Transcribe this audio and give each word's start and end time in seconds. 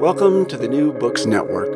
Welcome 0.00 0.44
to 0.46 0.58
the 0.58 0.68
New 0.68 0.92
Books 0.92 1.24
Network. 1.24 1.68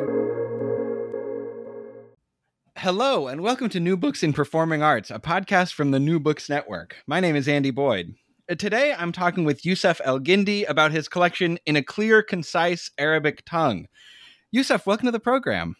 Hello, 2.76 3.28
and 3.28 3.40
welcome 3.40 3.70
to 3.70 3.80
New 3.80 3.96
Books 3.96 4.22
in 4.22 4.34
Performing 4.34 4.82
Arts, 4.82 5.10
a 5.10 5.18
podcast 5.18 5.72
from 5.72 5.90
the 5.90 5.98
New 5.98 6.20
Books 6.20 6.50
Network. 6.50 6.96
My 7.06 7.18
name 7.20 7.34
is 7.34 7.48
Andy 7.48 7.70
Boyd. 7.70 8.14
Uh, 8.50 8.56
Today, 8.56 8.94
I'm 8.96 9.10
talking 9.10 9.44
with 9.44 9.62
Yussef 9.62 10.02
El 10.04 10.20
Guindi 10.20 10.68
about 10.68 10.92
his 10.92 11.08
collection 11.08 11.58
In 11.64 11.76
a 11.76 11.82
Clear, 11.82 12.22
Concise 12.22 12.90
Arabic 12.98 13.42
Tongue. 13.46 13.86
Yusuf, 14.52 14.86
welcome 14.86 15.06
to 15.06 15.12
the 15.12 15.18
program. 15.18 15.76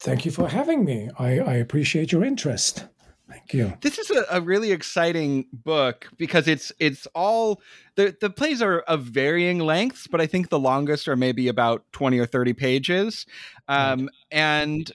Thank 0.00 0.24
you 0.24 0.30
for 0.30 0.48
having 0.48 0.82
me. 0.82 1.10
I, 1.18 1.40
I 1.40 1.54
appreciate 1.56 2.10
your 2.10 2.24
interest. 2.24 2.86
Thank 3.28 3.54
you. 3.54 3.72
This 3.80 3.98
is 3.98 4.10
a, 4.10 4.24
a 4.30 4.40
really 4.40 4.70
exciting 4.70 5.46
book 5.52 6.08
because 6.16 6.46
it's 6.46 6.70
it's 6.78 7.06
all 7.14 7.60
the 7.96 8.16
the 8.20 8.30
plays 8.30 8.62
are 8.62 8.80
of 8.80 9.02
varying 9.02 9.58
lengths, 9.58 10.06
but 10.06 10.20
I 10.20 10.26
think 10.26 10.48
the 10.48 10.60
longest 10.60 11.08
are 11.08 11.16
maybe 11.16 11.48
about 11.48 11.84
twenty 11.92 12.18
or 12.20 12.26
thirty 12.26 12.52
pages, 12.52 13.26
um, 13.66 14.08
and 14.30 14.90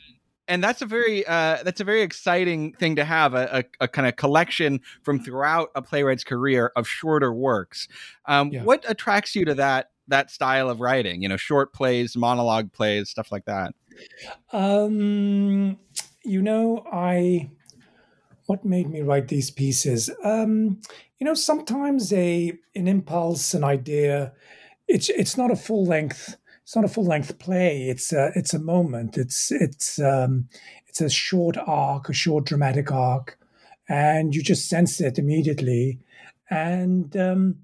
and 0.47 0.63
that's 0.63 0.81
a 0.81 0.85
very 0.85 1.25
uh, 1.27 1.63
that's 1.63 1.81
a 1.81 1.83
very 1.83 2.01
exciting 2.01 2.73
thing 2.73 2.95
to 2.95 3.05
have 3.05 3.33
a, 3.33 3.65
a, 3.79 3.85
a 3.85 3.87
kind 3.87 4.07
of 4.07 4.15
collection 4.15 4.79
from 5.03 5.19
throughout 5.23 5.69
a 5.75 5.81
playwright's 5.81 6.23
career 6.23 6.71
of 6.75 6.87
shorter 6.87 7.33
works. 7.33 7.87
Um, 8.25 8.49
Yeah. 8.51 8.63
What 8.63 8.83
attracts 8.89 9.35
you 9.35 9.45
to 9.45 9.55
that 9.55 9.91
that 10.07 10.31
style 10.31 10.69
of 10.69 10.79
writing? 10.79 11.21
You 11.21 11.29
know, 11.29 11.37
short 11.37 11.73
plays, 11.73 12.15
monologue 12.15 12.71
plays, 12.73 13.09
stuff 13.09 13.31
like 13.31 13.45
that. 13.45 13.73
Um, 14.51 15.77
you 16.23 16.41
know, 16.41 16.85
I 16.91 17.49
what 18.45 18.65
made 18.65 18.89
me 18.89 19.01
write 19.01 19.27
these 19.27 19.51
pieces? 19.51 20.09
Um, 20.23 20.81
you 21.19 21.25
know, 21.25 21.33
sometimes 21.33 22.11
a 22.13 22.53
an 22.75 22.87
impulse, 22.87 23.53
an 23.53 23.63
idea. 23.63 24.33
It's 24.87 25.09
it's 25.09 25.37
not 25.37 25.51
a 25.51 25.55
full 25.55 25.85
length. 25.85 26.35
It's 26.63 26.75
not 26.75 26.85
a 26.85 26.89
full 26.89 27.05
length 27.05 27.39
play. 27.39 27.89
It's 27.89 28.11
a 28.13 28.31
it's 28.35 28.53
a 28.53 28.59
moment. 28.59 29.17
It's 29.17 29.51
it's 29.51 29.99
um, 29.99 30.47
it's 30.87 31.01
a 31.01 31.09
short 31.09 31.57
arc, 31.57 32.09
a 32.09 32.13
short 32.13 32.45
dramatic 32.45 32.91
arc, 32.91 33.37
and 33.87 34.35
you 34.35 34.41
just 34.41 34.69
sense 34.69 34.99
it 34.99 35.19
immediately, 35.19 35.99
and 36.49 37.15
um, 37.17 37.57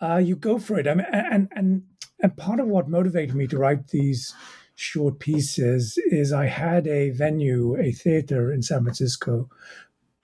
uh, 0.00 0.16
you 0.16 0.36
go 0.36 0.58
for 0.58 0.78
it. 0.78 0.86
I 0.86 0.94
mean, 0.94 1.06
and 1.12 1.48
and 1.54 1.82
and 2.20 2.36
part 2.36 2.60
of 2.60 2.66
what 2.66 2.88
motivated 2.88 3.34
me 3.34 3.46
to 3.48 3.58
write 3.58 3.88
these 3.88 4.34
short 4.76 5.18
pieces 5.18 5.98
is 6.10 6.32
I 6.32 6.46
had 6.46 6.86
a 6.86 7.10
venue, 7.10 7.76
a 7.76 7.90
theater 7.90 8.52
in 8.52 8.62
San 8.62 8.82
Francisco 8.82 9.48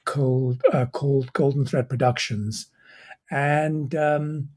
called 0.05 0.63
uh, 0.73 0.87
called 0.87 1.33
Golden 1.33 1.65
Thread 1.65 1.89
Productions, 1.89 2.69
and 3.31 3.95
um, 3.95 4.51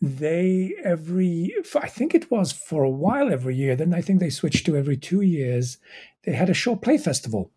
they 0.00 0.74
every 0.82 1.54
I 1.74 1.88
think 1.88 2.14
it 2.14 2.30
was 2.30 2.52
for 2.52 2.84
a 2.84 2.90
while 2.90 3.30
every 3.30 3.56
year. 3.56 3.76
Then 3.76 3.92
I 3.92 4.00
think 4.00 4.20
they 4.20 4.30
switched 4.30 4.64
to 4.66 4.76
every 4.76 4.96
two 4.96 5.20
years. 5.20 5.78
They 6.22 6.32
had 6.32 6.48
a 6.48 6.54
short 6.54 6.80
play 6.80 6.96
festival, 6.96 7.50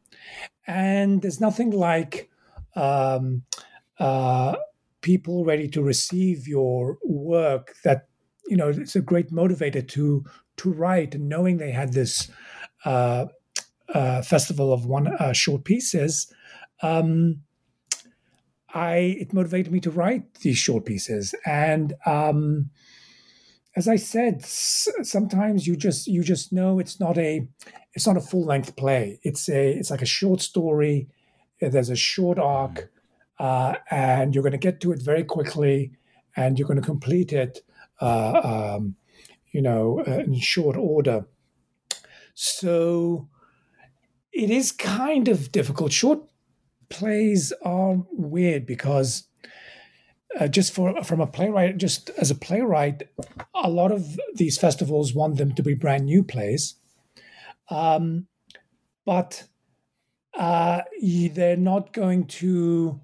and 0.68 1.22
there's 1.22 1.40
nothing 1.40 1.72
like. 1.72 2.30
Um, 2.75 3.44
uh, 4.00 4.56
people 5.02 5.46
ready 5.46 5.68
to 5.68 5.84
receive 5.84 6.47
your 6.47 6.97
work 7.03 7.75
that 7.84 8.08
you 8.47 8.58
know 8.58 8.69
it's 8.69 8.96
a 8.96 9.02
great 9.02 9.31
motivator 9.31 9.88
to 9.88 10.25
to 10.58 10.72
write 10.72 11.16
and 11.16 11.30
knowing 11.30 11.58
they 11.58 11.72
had 11.72 11.94
this 11.94 12.30
uh, 12.86 13.25
uh, 13.94 14.22
festival 14.22 14.74
of 14.74 14.86
one 14.86 15.08
uh, 15.08 15.34
short 15.34 15.64
pieces 15.64 16.31
um, 16.81 17.41
i 18.74 18.96
it 19.19 19.34
motivated 19.34 19.72
me 19.72 19.80
to 19.80 19.92
write 19.92 20.34
these 20.36 20.58
short 20.58 20.86
pieces. 20.86 21.36
And 21.46 21.94
um, 22.06 22.69
as 23.75 23.88
i 23.88 23.96
said 23.96 24.42
s- 24.44 24.88
sometimes 25.03 25.68
you 25.68 25.75
just 25.75 26.08
you 26.08 26.24
just 26.24 26.52
know 26.52 26.80
it's 26.80 27.00
not 27.00 27.18
a 27.18 27.47
it's 27.94 28.08
not 28.08 28.18
a 28.18 28.22
full 28.22 28.44
length 28.44 28.75
play. 28.75 29.19
It's 29.24 29.47
a 29.50 29.72
it's 29.72 29.92
like 29.92 30.02
a 30.02 30.06
short 30.08 30.42
story. 30.42 31.08
There's 31.62 31.90
a 31.90 31.96
short 31.96 32.40
arc 32.40 32.90
uh, 33.40 33.75
and 33.90 34.34
you're 34.34 34.44
going 34.44 34.52
to 34.52 34.58
get 34.58 34.81
to 34.81 34.92
it 34.92 35.02
very 35.02 35.24
quickly 35.24 35.92
and 36.36 36.58
you're 36.58 36.68
going 36.68 36.81
to 36.81 36.86
complete 36.86 37.31
it 37.31 37.62
uh, 38.02 38.75
um, 38.75 38.96
you 39.53 39.62
know 39.62 40.03
uh, 40.06 40.19
in 40.19 40.38
short 40.40 40.75
order. 40.75 41.25
So 42.34 43.30
it 44.34 44.50
is 44.50 44.72
kind 44.72 45.30
of 45.30 45.52
difficult. 45.52 45.94
Short 45.94 46.19
plays 46.90 47.53
are 47.63 48.03
weird 48.12 48.66
because 48.66 49.28
uh, 50.40 50.47
just 50.47 50.74
for 50.74 51.03
from 51.03 51.22
a 51.22 51.28
playwright 51.28 51.78
just 51.78 52.09
as 52.12 52.31
a 52.31 52.36
playwright 52.36 53.03
a 53.56 53.69
lot 53.69 53.92
of 53.92 54.19
these 54.36 54.58
festivals 54.58 55.13
want 55.13 55.38
them 55.38 55.53
to 55.56 55.63
be 55.63 55.74
brand 55.74 56.06
new 56.06 56.24
plays. 56.24 56.75
Um, 57.69 58.28
but 59.06 59.47
uh, 60.34 60.81
they're 61.02 61.58
not 61.58 61.94
going 61.94 62.25
to 62.25 63.00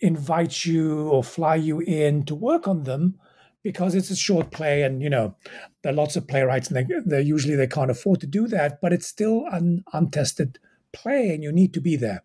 invite 0.00 0.64
you 0.64 1.08
or 1.08 1.22
fly 1.22 1.56
you 1.56 1.80
in 1.80 2.24
to 2.24 2.34
work 2.34 2.66
on 2.66 2.84
them 2.84 3.18
because 3.62 3.94
it's 3.94 4.10
a 4.10 4.16
short 4.16 4.50
play 4.50 4.82
and 4.82 5.02
you 5.02 5.10
know 5.10 5.34
there 5.82 5.92
are 5.92 5.96
lots 5.96 6.16
of 6.16 6.26
playwrights 6.26 6.70
and 6.70 6.76
they, 6.76 6.94
they 7.04 7.22
usually 7.22 7.56
they 7.56 7.66
can't 7.66 7.90
afford 7.90 8.20
to 8.20 8.26
do 8.26 8.46
that 8.46 8.80
but 8.80 8.92
it's 8.92 9.06
still 9.06 9.44
an 9.52 9.84
untested 9.92 10.58
play 10.92 11.30
and 11.30 11.42
you 11.42 11.52
need 11.52 11.74
to 11.74 11.80
be 11.80 11.96
there. 11.96 12.22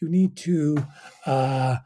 You 0.00 0.08
need 0.08 0.36
to 0.38 0.84
uh, 1.26 1.76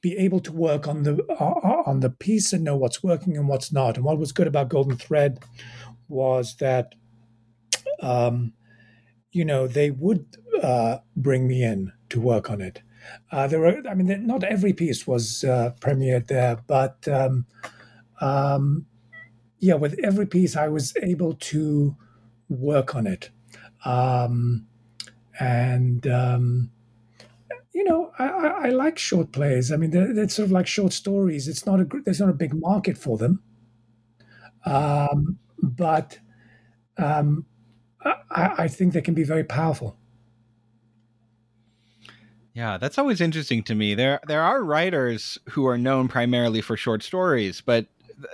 be 0.00 0.16
able 0.16 0.40
to 0.40 0.52
work 0.52 0.88
on 0.88 1.02
the 1.02 1.22
uh, 1.28 1.82
on 1.86 2.00
the 2.00 2.10
piece 2.10 2.52
and 2.52 2.64
know 2.64 2.76
what's 2.76 3.02
working 3.02 3.36
and 3.36 3.48
what's 3.48 3.72
not. 3.72 3.96
And 3.96 4.04
what 4.04 4.18
was 4.18 4.32
good 4.32 4.46
about 4.46 4.70
golden 4.70 4.96
thread 4.96 5.40
was 6.08 6.56
that 6.56 6.94
um, 8.00 8.52
you 9.32 9.44
know 9.44 9.66
they 9.66 9.90
would 9.90 10.36
uh, 10.62 10.98
bring 11.16 11.46
me 11.46 11.62
in 11.62 11.92
to 12.10 12.20
work 12.20 12.50
on 12.50 12.60
it. 12.60 12.82
Uh, 13.30 13.46
there 13.46 13.60
were, 13.60 13.82
I 13.88 13.94
mean, 13.94 14.26
not 14.26 14.42
every 14.42 14.72
piece 14.72 15.06
was 15.06 15.44
uh, 15.44 15.72
premiered 15.80 16.26
there, 16.26 16.58
but 16.66 17.06
um, 17.06 17.46
um, 18.20 18.86
yeah, 19.58 19.74
with 19.74 19.98
every 20.02 20.26
piece, 20.26 20.56
I 20.56 20.68
was 20.68 20.94
able 21.02 21.34
to 21.34 21.96
work 22.48 22.94
on 22.94 23.06
it, 23.06 23.30
um, 23.84 24.66
and 25.40 26.06
um, 26.06 26.70
you 27.72 27.84
know, 27.84 28.10
I, 28.18 28.28
I, 28.28 28.46
I 28.46 28.68
like 28.70 28.98
short 28.98 29.32
plays. 29.32 29.70
I 29.70 29.76
mean, 29.76 29.90
they're, 29.90 30.14
they're 30.14 30.28
sort 30.28 30.46
of 30.46 30.52
like 30.52 30.66
short 30.66 30.92
stories. 30.92 31.48
It's 31.48 31.66
not 31.66 31.80
a 31.80 31.86
there's 32.04 32.20
not 32.20 32.30
a 32.30 32.34
big 32.34 32.54
market 32.54 32.96
for 32.96 33.18
them, 33.18 33.42
um, 34.64 35.38
but 35.62 36.18
um, 36.98 37.46
I, 38.02 38.54
I 38.58 38.68
think 38.68 38.92
they 38.92 39.00
can 39.00 39.14
be 39.14 39.24
very 39.24 39.44
powerful. 39.44 39.96
Yeah, 42.54 42.78
that's 42.78 42.96
always 42.96 43.20
interesting 43.20 43.62
to 43.64 43.74
me. 43.74 43.94
There 43.94 44.20
there 44.26 44.42
are 44.42 44.64
writers 44.64 45.38
who 45.50 45.66
are 45.66 45.76
known 45.76 46.08
primarily 46.08 46.62
for 46.62 46.74
short 46.74 47.02
stories, 47.02 47.60
but 47.60 47.86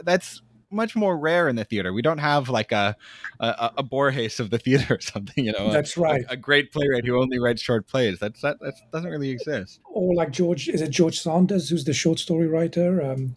that's 0.02 0.43
much 0.70 0.96
more 0.96 1.19
rare 1.19 1.49
in 1.49 1.56
the 1.56 1.64
theater. 1.64 1.93
We 1.93 2.02
don't 2.02 2.19
have 2.19 2.49
like 2.49 2.73
a 2.73 2.96
a, 3.40 3.73
a 3.79 3.82
Borges 3.82 4.40
of 4.40 4.50
the 4.50 4.58
theater 4.58 4.94
or 4.94 5.00
something, 5.00 5.44
you 5.44 5.52
know. 5.52 5.70
That's 5.70 5.96
right. 5.96 6.25
A, 6.29 6.32
a, 6.32 6.37
great 6.37 6.73
playwright 6.73 7.05
who 7.05 7.20
only 7.20 7.38
writes 7.38 7.61
short 7.61 7.87
plays. 7.87 8.19
That's 8.19 8.40
that 8.40 8.58
that 8.61 8.75
doesn't 8.93 9.11
really 9.11 9.31
exist. 9.31 9.81
Or 9.84 10.14
like 10.14 10.31
George, 10.31 10.69
is 10.69 10.81
it 10.81 10.90
George 10.90 11.20
Saunders 11.20 11.69
who's 11.69 11.84
the 11.84 11.93
short 11.93 12.19
story 12.19 12.46
writer? 12.46 13.02
Um, 13.02 13.34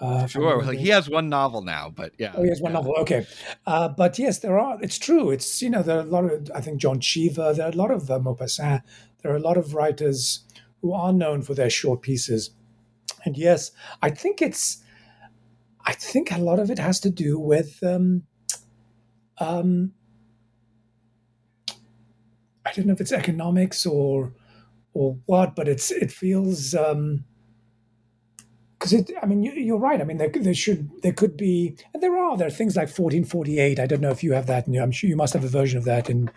uh, 0.00 0.26
sure, 0.28 0.62
he 0.72 0.88
has 0.88 1.10
one 1.10 1.28
novel 1.28 1.60
now, 1.60 1.92
but 1.94 2.12
yeah. 2.18 2.32
Oh, 2.36 2.44
he 2.44 2.48
has 2.50 2.60
one 2.60 2.70
yeah. 2.70 2.78
novel. 2.78 2.94
Okay, 3.00 3.26
uh, 3.66 3.88
but 3.88 4.16
yes, 4.18 4.38
there 4.38 4.56
are. 4.58 4.78
It's 4.80 4.98
true. 4.98 5.30
It's 5.30 5.60
you 5.60 5.70
know 5.70 5.82
there 5.82 5.98
are 5.98 6.02
a 6.02 6.04
lot 6.04 6.24
of. 6.24 6.50
I 6.54 6.60
think 6.60 6.80
John 6.80 7.00
Cheever. 7.00 7.52
There 7.52 7.66
are 7.66 7.70
a 7.70 7.76
lot 7.76 7.90
of 7.90 8.08
uh, 8.10 8.20
Maupassant 8.20 8.82
there 9.22 9.32
are 9.32 9.36
a 9.36 9.40
lot 9.40 9.56
of 9.56 9.74
writers 9.74 10.40
who 10.80 10.92
are 10.92 11.12
known 11.12 11.42
for 11.42 11.54
their 11.54 11.70
short 11.70 12.02
pieces. 12.02 12.50
And 13.24 13.36
yes, 13.36 13.72
I 14.00 14.10
think 14.10 14.40
it's, 14.40 14.82
I 15.88 15.92
think 15.92 16.30
a 16.30 16.36
lot 16.36 16.58
of 16.58 16.70
it 16.70 16.78
has 16.78 17.00
to 17.00 17.08
do 17.08 17.38
with, 17.38 17.82
um, 17.82 18.24
um, 19.38 19.92
I 22.66 22.72
don't 22.72 22.84
know 22.84 22.92
if 22.92 23.00
it's 23.00 23.10
economics 23.10 23.86
or, 23.86 24.34
or 24.92 25.16
what, 25.24 25.56
but 25.56 25.66
it's 25.66 25.90
it 25.90 26.12
feels 26.12 26.74
um, 26.74 27.24
because 28.78 28.92
it 28.92 29.10
i 29.22 29.26
mean 29.26 29.42
you, 29.42 29.74
are 29.74 29.78
right. 29.78 30.00
I 30.00 30.04
mean 30.04 30.18
there, 30.18 30.28
there, 30.28 30.52
should 30.54 30.90
there 31.02 31.12
could 31.12 31.36
be 31.38 31.76
and 31.94 32.02
there 32.02 32.16
are 32.16 32.36
there 32.36 32.46
are 32.46 32.50
things 32.50 32.76
like 32.76 32.88
1448 32.88 33.80
i 33.80 33.86
don't 33.86 34.00
know 34.00 34.10
if 34.10 34.22
you 34.22 34.34
have 34.34 34.46
that 34.46 34.68
in, 34.68 34.76
i'm 34.76 34.92
sure 34.92 35.10
you 35.10 35.16
must 35.16 35.34
have 35.34 35.42
a 35.42 35.48
version 35.48 35.78
of 35.78 35.84
that 35.84 36.08
in 36.08 36.30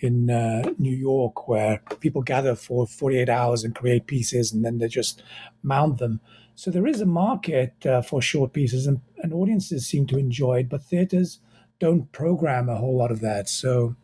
in 0.00 0.28
uh, 0.30 0.68
new 0.78 0.96
york 0.96 1.46
where 1.46 1.80
people 2.00 2.22
gather 2.22 2.56
for 2.56 2.86
48 2.86 3.28
hours 3.28 3.62
and 3.62 3.74
create 3.74 4.06
pieces 4.06 4.52
and 4.52 4.64
then 4.64 4.78
they 4.78 4.88
just 4.88 5.22
mount 5.62 5.98
them 5.98 6.20
so 6.56 6.70
there 6.70 6.86
is 6.86 7.00
a 7.00 7.06
market 7.06 7.86
uh, 7.86 8.02
for 8.02 8.20
short 8.20 8.52
pieces 8.52 8.86
and, 8.86 9.00
and 9.22 9.32
audiences 9.32 9.86
seem 9.86 10.06
to 10.06 10.18
enjoy 10.18 10.58
it 10.58 10.68
but 10.68 10.82
theaters 10.82 11.38
don't 11.78 12.10
program 12.10 12.68
a 12.68 12.76
whole 12.76 12.96
lot 12.96 13.12
of 13.12 13.20
that 13.20 13.48
so 13.48 13.94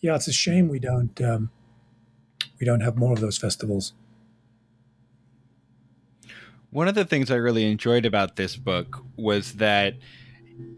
yeah 0.00 0.14
it's 0.14 0.28
a 0.28 0.32
shame 0.32 0.68
we 0.68 0.78
don't 0.78 1.20
um, 1.20 1.50
we 2.58 2.64
don't 2.64 2.80
have 2.80 2.96
more 2.96 3.12
of 3.12 3.20
those 3.20 3.36
festivals 3.36 3.92
one 6.70 6.88
of 6.88 6.94
the 6.94 7.04
things 7.04 7.30
I 7.30 7.36
really 7.36 7.70
enjoyed 7.70 8.04
about 8.04 8.36
this 8.36 8.56
book 8.56 9.02
was 9.16 9.54
that 9.54 9.94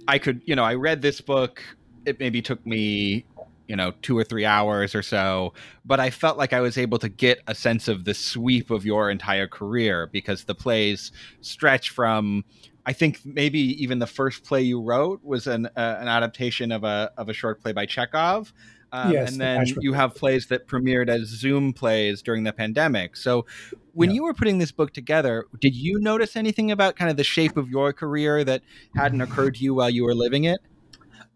I 0.07 0.19
could, 0.19 0.41
you 0.45 0.55
know, 0.55 0.65
I 0.65 0.75
read 0.75 1.03
this 1.03 1.21
book. 1.21 1.63
It 2.05 2.21
maybe 2.21 2.41
took 2.41 2.65
me, 2.65 3.25
you 3.71 3.77
know, 3.77 3.93
two 4.03 4.19
or 4.19 4.25
three 4.25 4.45
hours 4.45 4.97
or 4.97 5.03
so, 5.03 5.55
but 5.85 6.01
I 6.01 6.11
felt 6.11 6.37
like 6.37 6.53
I 6.53 6.61
was 6.61 6.77
able 6.77 6.99
to 6.99 7.09
get 7.09 7.41
a 7.47 7.55
sense 7.55 7.87
of 7.87 8.05
the 8.05 8.15
sweep 8.15 8.69
of 8.69 8.85
your 8.85 9.09
entire 9.09 9.47
career 9.47 10.09
because 10.09 10.43
the 10.43 10.57
plays 10.57 11.13
stretch 11.41 11.91
from. 11.91 12.45
I 12.85 12.93
think 12.93 13.21
maybe 13.25 13.61
even 13.81 14.01
the 14.01 14.09
first 14.09 14.43
play 14.43 14.63
you 14.63 14.83
wrote 14.83 15.23
was 15.23 15.47
an 15.47 15.67
uh, 15.67 15.99
an 16.01 16.09
adaptation 16.09 16.73
of 16.73 16.83
a 16.83 17.13
of 17.17 17.29
a 17.29 17.33
short 17.33 17.63
play 17.63 17.71
by 17.71 17.87
Chekhov, 17.87 18.53
um, 18.91 19.13
yes, 19.13 19.31
and 19.31 19.41
then 19.41 19.65
you 19.81 19.93
have 19.93 20.17
plays 20.17 20.49
that 20.49 20.67
premiered 20.67 21.09
as 21.09 21.29
Zoom 21.29 21.73
plays 21.73 22.23
during 22.23 22.43
the 22.43 22.53
pandemic. 22.53 23.17
So, 23.17 23.47
when 23.93 24.11
yeah. 24.11 24.17
you 24.17 24.25
were 24.25 24.35
putting 24.35 24.59
this 24.59 24.73
book 24.73 24.93
together, 24.93 25.47
did 25.61 25.77
you 25.77 26.01
notice 26.01 26.35
anything 26.35 26.73
about 26.73 26.97
kind 26.97 27.09
of 27.09 27.17
the 27.17 27.23
shape 27.23 27.57
of 27.57 27.69
your 27.69 27.93
career 27.93 28.43
that 28.43 28.63
hadn't 28.97 29.21
occurred 29.21 29.55
to 29.57 29.65
you 29.65 29.75
while 29.75 29.91
you 29.91 30.03
were 30.03 30.15
living 30.15 30.43
it? 30.43 30.59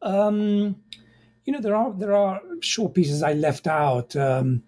Um, 0.02 0.76
you 1.44 1.52
know, 1.52 1.60
there 1.60 1.76
are 1.76 1.92
there 1.92 2.14
are 2.14 2.40
short 2.60 2.94
pieces 2.94 3.22
I 3.22 3.34
left 3.34 3.66
out. 3.66 4.16
Um, 4.16 4.62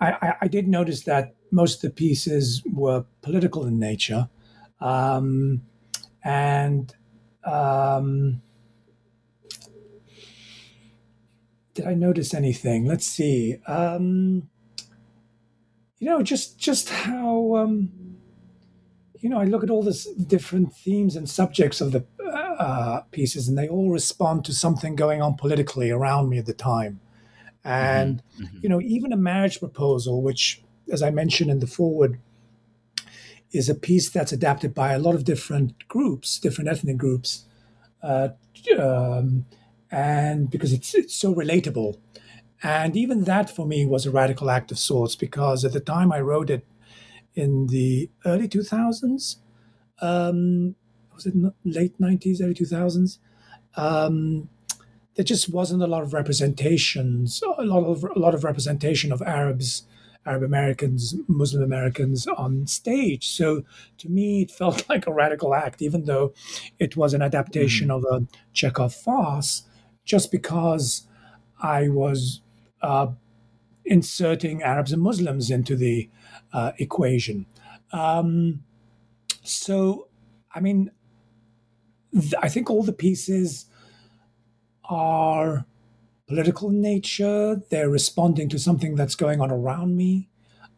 I, 0.00 0.12
I, 0.12 0.34
I, 0.42 0.48
did 0.48 0.68
notice 0.68 1.02
that 1.04 1.34
most 1.50 1.76
of 1.76 1.82
the 1.82 1.90
pieces 1.90 2.62
were 2.72 3.04
political 3.22 3.66
in 3.66 3.78
nature, 3.78 4.28
um, 4.80 5.62
and 6.22 6.94
um, 7.44 8.42
did 11.74 11.86
I 11.86 11.94
notice 11.94 12.34
anything? 12.34 12.86
Let's 12.86 13.06
see. 13.06 13.58
Um, 13.66 14.48
you 15.98 16.08
know, 16.08 16.22
just 16.22 16.58
just 16.58 16.90
how 16.90 17.56
um, 17.56 17.90
you 19.20 19.28
know, 19.28 19.38
I 19.38 19.44
look 19.44 19.62
at 19.62 19.70
all 19.70 19.82
these 19.82 20.06
different 20.06 20.74
themes 20.74 21.16
and 21.16 21.28
subjects 21.28 21.80
of 21.80 21.92
the 21.92 22.04
uh, 22.58 23.00
pieces, 23.10 23.48
and 23.48 23.56
they 23.56 23.68
all 23.68 23.90
respond 23.90 24.44
to 24.46 24.52
something 24.52 24.96
going 24.96 25.20
on 25.20 25.34
politically 25.34 25.90
around 25.90 26.28
me 26.28 26.38
at 26.38 26.46
the 26.46 26.54
time. 26.54 27.00
And 27.64 28.22
mm-hmm. 28.34 28.44
Mm-hmm. 28.44 28.58
you 28.62 28.68
know, 28.68 28.80
even 28.80 29.12
a 29.12 29.16
marriage 29.16 29.58
proposal, 29.58 30.22
which, 30.22 30.62
as 30.90 31.02
I 31.02 31.10
mentioned 31.10 31.50
in 31.50 31.60
the 31.60 31.66
forward, 31.66 32.18
is 33.52 33.68
a 33.68 33.74
piece 33.74 34.08
that's 34.08 34.32
adapted 34.32 34.74
by 34.74 34.92
a 34.92 34.98
lot 34.98 35.14
of 35.14 35.24
different 35.24 35.86
groups, 35.88 36.38
different 36.38 36.70
ethnic 36.70 36.96
groups. 36.96 37.44
Uh, 38.02 38.28
um, 38.78 39.44
and 39.90 40.50
because 40.50 40.72
it's 40.72 40.94
it's 40.94 41.14
so 41.14 41.34
relatable. 41.34 41.98
And 42.62 42.96
even 42.96 43.24
that 43.24 43.50
for 43.50 43.66
me 43.66 43.86
was 43.86 44.06
a 44.06 44.10
radical 44.10 44.50
act 44.50 44.70
of 44.70 44.78
sorts 44.78 45.16
because 45.16 45.64
at 45.64 45.72
the 45.72 45.80
time 45.80 46.12
I 46.12 46.20
wrote 46.20 46.50
it 46.50 46.64
in 47.40 47.66
the 47.68 48.10
early 48.24 48.48
2000s, 48.48 49.36
um, 50.00 50.74
was 51.14 51.26
it 51.26 51.34
late 51.64 51.98
90s, 52.00 52.42
early 52.42 52.54
2000s? 52.54 53.18
Um, 53.76 54.48
there 55.16 55.24
just 55.24 55.48
wasn't 55.48 55.82
a 55.82 55.86
lot 55.86 56.02
of 56.02 56.12
representations, 56.14 57.42
a 57.58 57.64
lot 57.64 57.84
of 57.84 58.04
a 58.04 58.18
lot 58.18 58.34
of 58.34 58.44
representation 58.44 59.12
of 59.12 59.20
Arabs, 59.22 59.84
Arab 60.24 60.42
Americans, 60.42 61.14
Muslim 61.28 61.62
Americans 61.62 62.26
on 62.26 62.66
stage. 62.66 63.28
So 63.28 63.62
to 63.98 64.08
me, 64.08 64.42
it 64.42 64.50
felt 64.60 64.88
like 64.88 65.06
a 65.06 65.12
radical 65.12 65.54
act, 65.54 65.82
even 65.82 66.04
though 66.04 66.32
it 66.78 66.96
was 66.96 67.14
an 67.14 67.22
adaptation 67.22 67.88
mm-hmm. 67.88 68.06
of 68.06 68.22
a 68.22 68.26
Chekhov 68.52 68.94
farce 68.94 69.62
just 70.04 70.30
because 70.30 71.06
I 71.62 71.88
was 71.88 72.40
uh, 72.82 73.08
inserting 73.90 74.62
Arabs 74.62 74.92
and 74.92 75.02
Muslims 75.02 75.50
into 75.50 75.74
the 75.76 76.08
uh, 76.52 76.72
equation. 76.78 77.44
Um, 77.92 78.62
so, 79.42 80.06
I 80.54 80.60
mean, 80.60 80.92
th- 82.12 82.34
I 82.40 82.48
think 82.48 82.70
all 82.70 82.84
the 82.84 82.92
pieces 82.92 83.66
are 84.84 85.66
political 86.28 86.70
in 86.70 86.80
nature. 86.80 87.60
They're 87.68 87.90
responding 87.90 88.48
to 88.50 88.58
something 88.58 88.94
that's 88.94 89.16
going 89.16 89.40
on 89.40 89.50
around 89.50 89.96
me. 89.96 90.28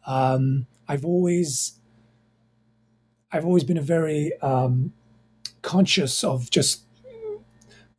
Um, 0.07 0.65
I've 0.87 1.05
always, 1.05 1.79
I've 3.31 3.45
always 3.45 3.63
been 3.63 3.77
a 3.77 3.81
very 3.81 4.33
um, 4.41 4.91
conscious 5.61 6.23
of 6.23 6.49
just 6.49 6.81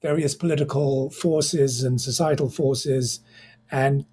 various 0.03 0.35
political 0.35 1.11
forces 1.11 1.85
and 1.85 2.01
societal 2.01 2.51
forces. 2.51 3.21
And 3.71 4.07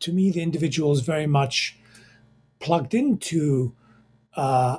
to 0.00 0.12
me, 0.12 0.30
the 0.30 0.42
individual 0.42 0.92
is 0.92 1.00
very 1.00 1.26
much 1.26 1.78
plugged 2.58 2.94
into 2.94 3.74
uh, 4.36 4.78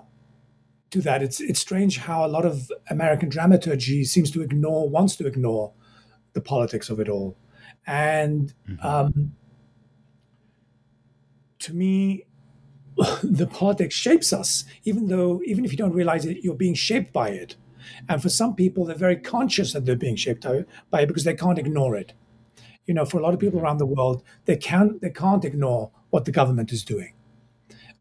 to 0.92 1.02
that. 1.02 1.24
It's 1.24 1.40
it's 1.40 1.60
strange 1.60 1.98
how 1.98 2.26
a 2.26 2.28
lot 2.28 2.46
of 2.46 2.72
American 2.90 3.30
dramaturgy 3.30 4.04
seems 4.04 4.32
to 4.32 4.42
ignore, 4.42 4.90
wants 4.90 5.16
to 5.18 5.28
ignore 5.28 5.74
the 6.34 6.42
politics 6.42 6.90
of 6.90 7.00
it 7.00 7.10
all. 7.10 7.38
And 7.88 8.54
mm-hmm. 8.70 8.86
um, 8.86 9.34
to 11.60 11.74
me, 11.74 12.26
the 13.24 13.48
politics 13.48 13.96
shapes 13.96 14.34
us, 14.34 14.66
even 14.84 15.08
though 15.08 15.42
even 15.46 15.66
if 15.66 15.72
you 15.72 15.78
don't 15.78 15.94
realize 15.94 16.26
it, 16.26 16.44
you're 16.44 16.56
being 16.56 16.76
shaped 16.76 17.14
by 17.14 17.30
it. 17.30 17.56
And 18.08 18.22
for 18.22 18.30
some 18.30 18.56
people, 18.56 18.86
they're 18.86 18.96
very 18.96 19.18
conscious 19.18 19.74
that 19.74 19.86
they're 19.86 19.96
being 19.96 20.16
shaped 20.16 20.46
by 20.92 21.02
it 21.02 21.08
because 21.08 21.24
they 21.24 21.34
can't 21.34 21.58
ignore 21.58 21.96
it. 21.96 22.14
You 22.92 22.96
know, 22.96 23.06
for 23.06 23.20
a 23.20 23.24
lot 23.24 23.34
of 23.34 23.40
people 23.40 23.62
around 23.62 23.78
the 23.78 23.86
world, 23.86 24.22
they 24.44 24.58
can't 24.58 25.00
they 25.00 25.12
can't 25.12 25.46
ignore 25.46 25.92
what 26.10 26.26
the 26.26 26.32
government 26.34 26.74
is 26.74 26.84
doing 26.84 27.14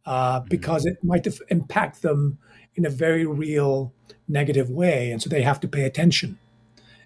uh, 0.04 0.40
mm-hmm. 0.40 0.48
because 0.48 0.84
it 0.84 0.98
might 1.04 1.28
impact 1.48 2.02
them 2.02 2.38
in 2.74 2.84
a 2.84 2.90
very 2.90 3.24
real 3.24 3.94
negative 4.26 4.68
way, 4.68 5.12
and 5.12 5.22
so 5.22 5.30
they 5.30 5.42
have 5.42 5.60
to 5.60 5.68
pay 5.68 5.84
attention. 5.84 6.40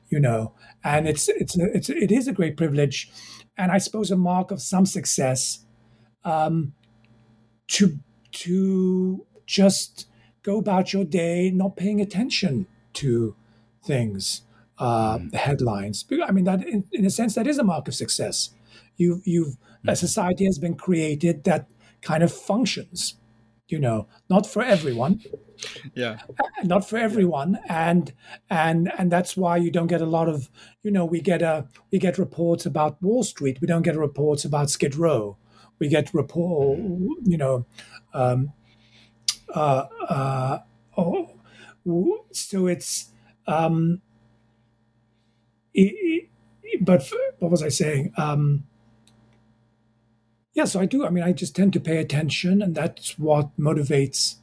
You 0.08 0.18
know, 0.18 0.54
and 0.82 1.06
it's 1.06 1.28
it's 1.28 1.58
it's 1.58 1.90
it 1.90 2.10
is 2.10 2.26
a 2.26 2.32
great 2.32 2.56
privilege, 2.56 3.10
and 3.58 3.70
I 3.70 3.76
suppose 3.76 4.10
a 4.10 4.16
mark 4.16 4.50
of 4.50 4.62
some 4.62 4.86
success 4.86 5.66
um, 6.24 6.72
to 7.66 7.98
to 8.44 9.26
just 9.44 10.06
go 10.42 10.56
about 10.56 10.94
your 10.94 11.04
day 11.04 11.50
not 11.50 11.76
paying 11.76 12.00
attention 12.00 12.66
to 12.94 13.36
things, 13.84 14.40
uh, 14.78 15.18
mm. 15.18 15.34
headlines. 15.34 16.04
I 16.24 16.32
mean, 16.32 16.44
that 16.44 16.66
in, 16.66 16.84
in, 16.92 17.04
a 17.04 17.10
sense, 17.10 17.34
that 17.34 17.46
is 17.46 17.58
a 17.58 17.64
mark 17.64 17.88
of 17.88 17.94
success. 17.94 18.50
You've, 18.96 19.26
you've 19.26 19.56
mm. 19.84 19.92
a 19.92 19.96
society 19.96 20.44
has 20.44 20.58
been 20.58 20.74
created 20.74 21.44
that 21.44 21.68
kind 22.02 22.22
of 22.22 22.32
functions 22.32 23.16
you 23.68 23.78
know, 23.78 24.06
not 24.28 24.46
for 24.46 24.62
everyone. 24.62 25.22
Yeah. 25.94 26.18
Not 26.62 26.88
for 26.88 26.98
everyone. 26.98 27.58
And 27.68 28.12
and 28.50 28.92
and 28.98 29.10
that's 29.10 29.36
why 29.36 29.56
you 29.56 29.70
don't 29.70 29.86
get 29.86 30.00
a 30.00 30.06
lot 30.06 30.28
of, 30.28 30.50
you 30.82 30.90
know, 30.90 31.04
we 31.04 31.20
get 31.20 31.42
a 31.42 31.66
we 31.90 31.98
get 31.98 32.18
reports 32.18 32.66
about 32.66 33.02
Wall 33.02 33.22
Street. 33.22 33.60
We 33.60 33.66
don't 33.66 33.82
get 33.82 33.96
reports 33.96 34.44
about 34.44 34.70
Skid 34.70 34.96
Row. 34.96 35.36
We 35.78 35.88
get 35.88 36.12
report, 36.14 36.78
you 37.24 37.36
know, 37.36 37.66
um, 38.12 38.52
uh, 39.54 39.86
uh, 40.08 40.58
oh, 40.96 41.30
so 42.32 42.66
it's 42.66 43.10
um, 43.46 44.00
but 46.80 47.10
what 47.38 47.50
was 47.50 47.62
I 47.62 47.68
saying? 47.68 48.12
Um, 48.16 48.64
yeah, 50.54 50.64
so 50.64 50.80
I 50.80 50.86
do. 50.86 51.04
I 51.04 51.10
mean, 51.10 51.24
I 51.24 51.32
just 51.32 51.56
tend 51.56 51.72
to 51.72 51.80
pay 51.80 51.96
attention, 51.98 52.62
and 52.62 52.74
that's 52.74 53.18
what 53.18 53.50
motivates 53.58 54.36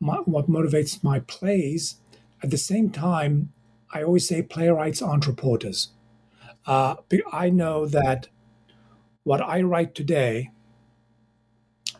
my, 0.00 0.16
what 0.16 0.50
motivates 0.50 1.02
my 1.04 1.20
plays. 1.20 1.96
At 2.42 2.50
the 2.50 2.58
same 2.58 2.90
time, 2.90 3.52
I 3.92 4.02
always 4.02 4.28
say 4.28 4.42
playwrights 4.42 5.00
aren't 5.00 5.26
reporters. 5.26 5.90
Uh, 6.66 6.96
I 7.32 7.48
know 7.50 7.86
that 7.86 8.28
what 9.22 9.40
I 9.40 9.62
write 9.62 9.94
today, 9.94 10.50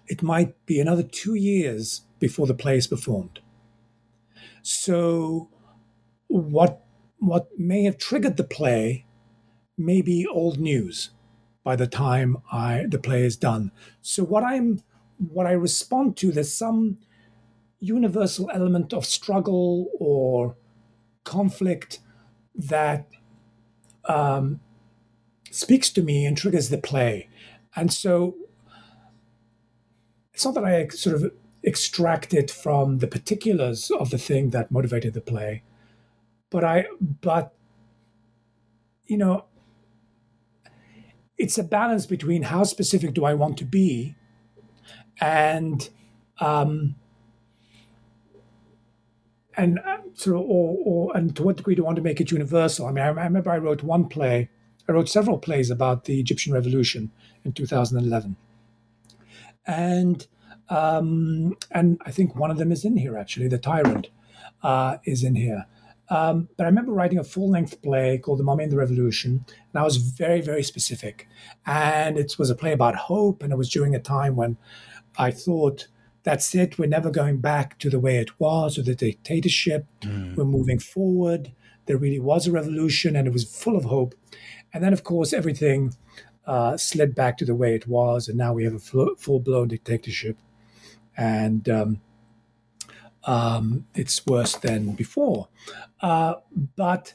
it 0.08 0.23
might 0.23 0.66
be 0.66 0.80
another 0.80 1.02
two 1.04 1.35
years 1.35 2.02
before 2.18 2.46
the 2.46 2.54
play 2.54 2.76
is 2.76 2.87
performed. 2.88 3.40
So, 4.62 5.49
what 6.26 6.85
what 7.18 7.49
may 7.58 7.85
have 7.85 7.99
triggered 7.99 8.37
the 8.37 8.44
play 8.44 9.06
may 9.76 10.02
be 10.02 10.26
old 10.26 10.58
news 10.58 11.11
by 11.64 11.76
the 11.76 11.87
time 11.87 12.37
I 12.52 12.87
the 12.88 12.99
play 12.99 13.25
is 13.25 13.37
done. 13.37 13.73
So 14.00 14.23
what 14.25 14.44
I'm 14.44 14.82
what 15.18 15.46
I 15.46 15.52
respond 15.52 16.16
to, 16.18 16.30
there's 16.30 16.52
some 16.52 16.99
universal 17.80 18.50
element 18.52 18.92
of 18.92 19.04
struggle 19.04 19.88
or 19.99 20.56
conflict 21.25 22.00
that 22.54 23.06
um, 24.04 24.61
speaks 25.50 25.90
to 25.90 26.02
me 26.02 26.25
and 26.25 26.37
triggers 26.37 26.68
the 26.68 26.78
play. 26.78 27.28
And 27.75 27.92
so 27.92 28.37
it's 30.32 30.44
not 30.44 30.54
that 30.54 30.64
I 30.64 30.88
sort 30.88 31.16
of 31.16 31.32
extract 31.62 32.32
it 32.32 32.50
from 32.50 32.99
the 32.99 33.06
particulars 33.06 33.90
of 33.90 34.11
the 34.11 34.18
thing 34.18 34.50
that 34.50 34.70
motivated 34.70 35.14
the 35.14 35.20
play, 35.20 35.62
but 36.50 36.64
I 36.64 36.86
but 37.00 37.54
you 39.06 39.16
know 39.16 39.44
it's 41.38 41.58
a 41.58 41.64
balance 41.64 42.06
between 42.06 42.42
how 42.42 42.64
specific 42.64 43.14
do 43.14 43.24
I 43.24 43.34
want 43.34 43.58
to 43.58 43.64
be 43.64 44.16
and 45.20 45.88
um, 46.40 46.96
and 49.56 49.78
uh, 49.78 49.98
sort 50.14 50.36
of, 50.36 50.42
or, 50.42 50.76
or 50.84 51.16
and 51.16 51.34
to 51.36 51.42
what 51.42 51.56
degree 51.56 51.74
do 51.74 51.82
I 51.82 51.86
want 51.86 51.96
to 51.96 52.02
make 52.02 52.20
it 52.20 52.30
universal? 52.30 52.86
I 52.86 52.92
mean, 52.92 53.04
I, 53.04 53.08
remember 53.08 53.50
I 53.50 53.58
wrote 53.58 53.82
one 53.82 54.08
play. 54.08 54.50
I 54.88 54.92
wrote 54.92 55.08
several 55.08 55.38
plays 55.38 55.70
about 55.70 56.04
the 56.04 56.20
Egyptian 56.20 56.52
Revolution 56.52 57.10
in 57.44 57.52
2011, 57.52 58.36
and 59.66 60.26
um, 60.68 61.56
and 61.70 62.00
I 62.04 62.10
think 62.10 62.36
one 62.36 62.50
of 62.50 62.58
them 62.58 62.70
is 62.70 62.84
in 62.84 62.96
here 62.96 63.16
actually. 63.16 63.48
The 63.48 63.58
Tyrant 63.58 64.08
uh, 64.62 64.98
is 65.04 65.24
in 65.24 65.34
here, 65.34 65.66
um, 66.08 66.48
but 66.56 66.64
I 66.64 66.66
remember 66.66 66.92
writing 66.92 67.18
a 67.18 67.25
full 67.25 67.50
length 67.50 67.82
play 67.82 68.18
called 68.18 68.38
The 68.38 68.44
Mummy 68.44 68.64
and 68.64 68.72
the 68.72 68.76
Revolution, 68.76 69.44
and 69.48 69.80
I 69.80 69.82
was 69.82 69.96
very, 69.96 70.40
very 70.40 70.62
specific. 70.62 71.28
And 71.66 72.18
it 72.18 72.38
was 72.38 72.50
a 72.50 72.54
play 72.54 72.72
about 72.72 72.94
hope, 72.94 73.42
and 73.42 73.52
it 73.52 73.56
was 73.56 73.70
during 73.70 73.94
a 73.94 74.00
time 74.00 74.36
when 74.36 74.56
I 75.18 75.30
thought, 75.30 75.88
that's 76.22 76.54
it, 76.54 76.78
we're 76.78 76.86
never 76.86 77.10
going 77.10 77.38
back 77.38 77.78
to 77.78 77.90
the 77.90 78.00
way 78.00 78.18
it 78.18 78.38
was, 78.40 78.78
or 78.78 78.82
the 78.82 78.94
dictatorship. 78.94 79.86
Mm. 80.00 80.36
We're 80.36 80.44
moving 80.44 80.78
forward. 80.78 81.52
There 81.86 81.96
really 81.96 82.20
was 82.20 82.46
a 82.46 82.52
revolution, 82.52 83.16
and 83.16 83.26
it 83.26 83.32
was 83.32 83.44
full 83.44 83.76
of 83.76 83.84
hope. 83.84 84.14
And 84.72 84.82
then, 84.82 84.92
of 84.92 85.04
course, 85.04 85.32
everything 85.32 85.94
uh, 86.46 86.76
slid 86.76 87.14
back 87.14 87.38
to 87.38 87.44
the 87.44 87.54
way 87.54 87.75
it 87.75 87.86
was, 87.86 88.28
and 88.28 88.36
now 88.36 88.52
we 88.52 88.64
have 88.64 88.75
a 88.75 88.78
full 88.78 89.40
blown 89.40 89.68
dictatorship. 89.68 90.36
And 91.16 91.68
um, 91.68 92.00
um, 93.26 93.87
it's 93.95 94.25
worse 94.26 94.54
than 94.56 94.92
before. 94.92 95.49
Uh, 96.00 96.35
but 96.76 97.12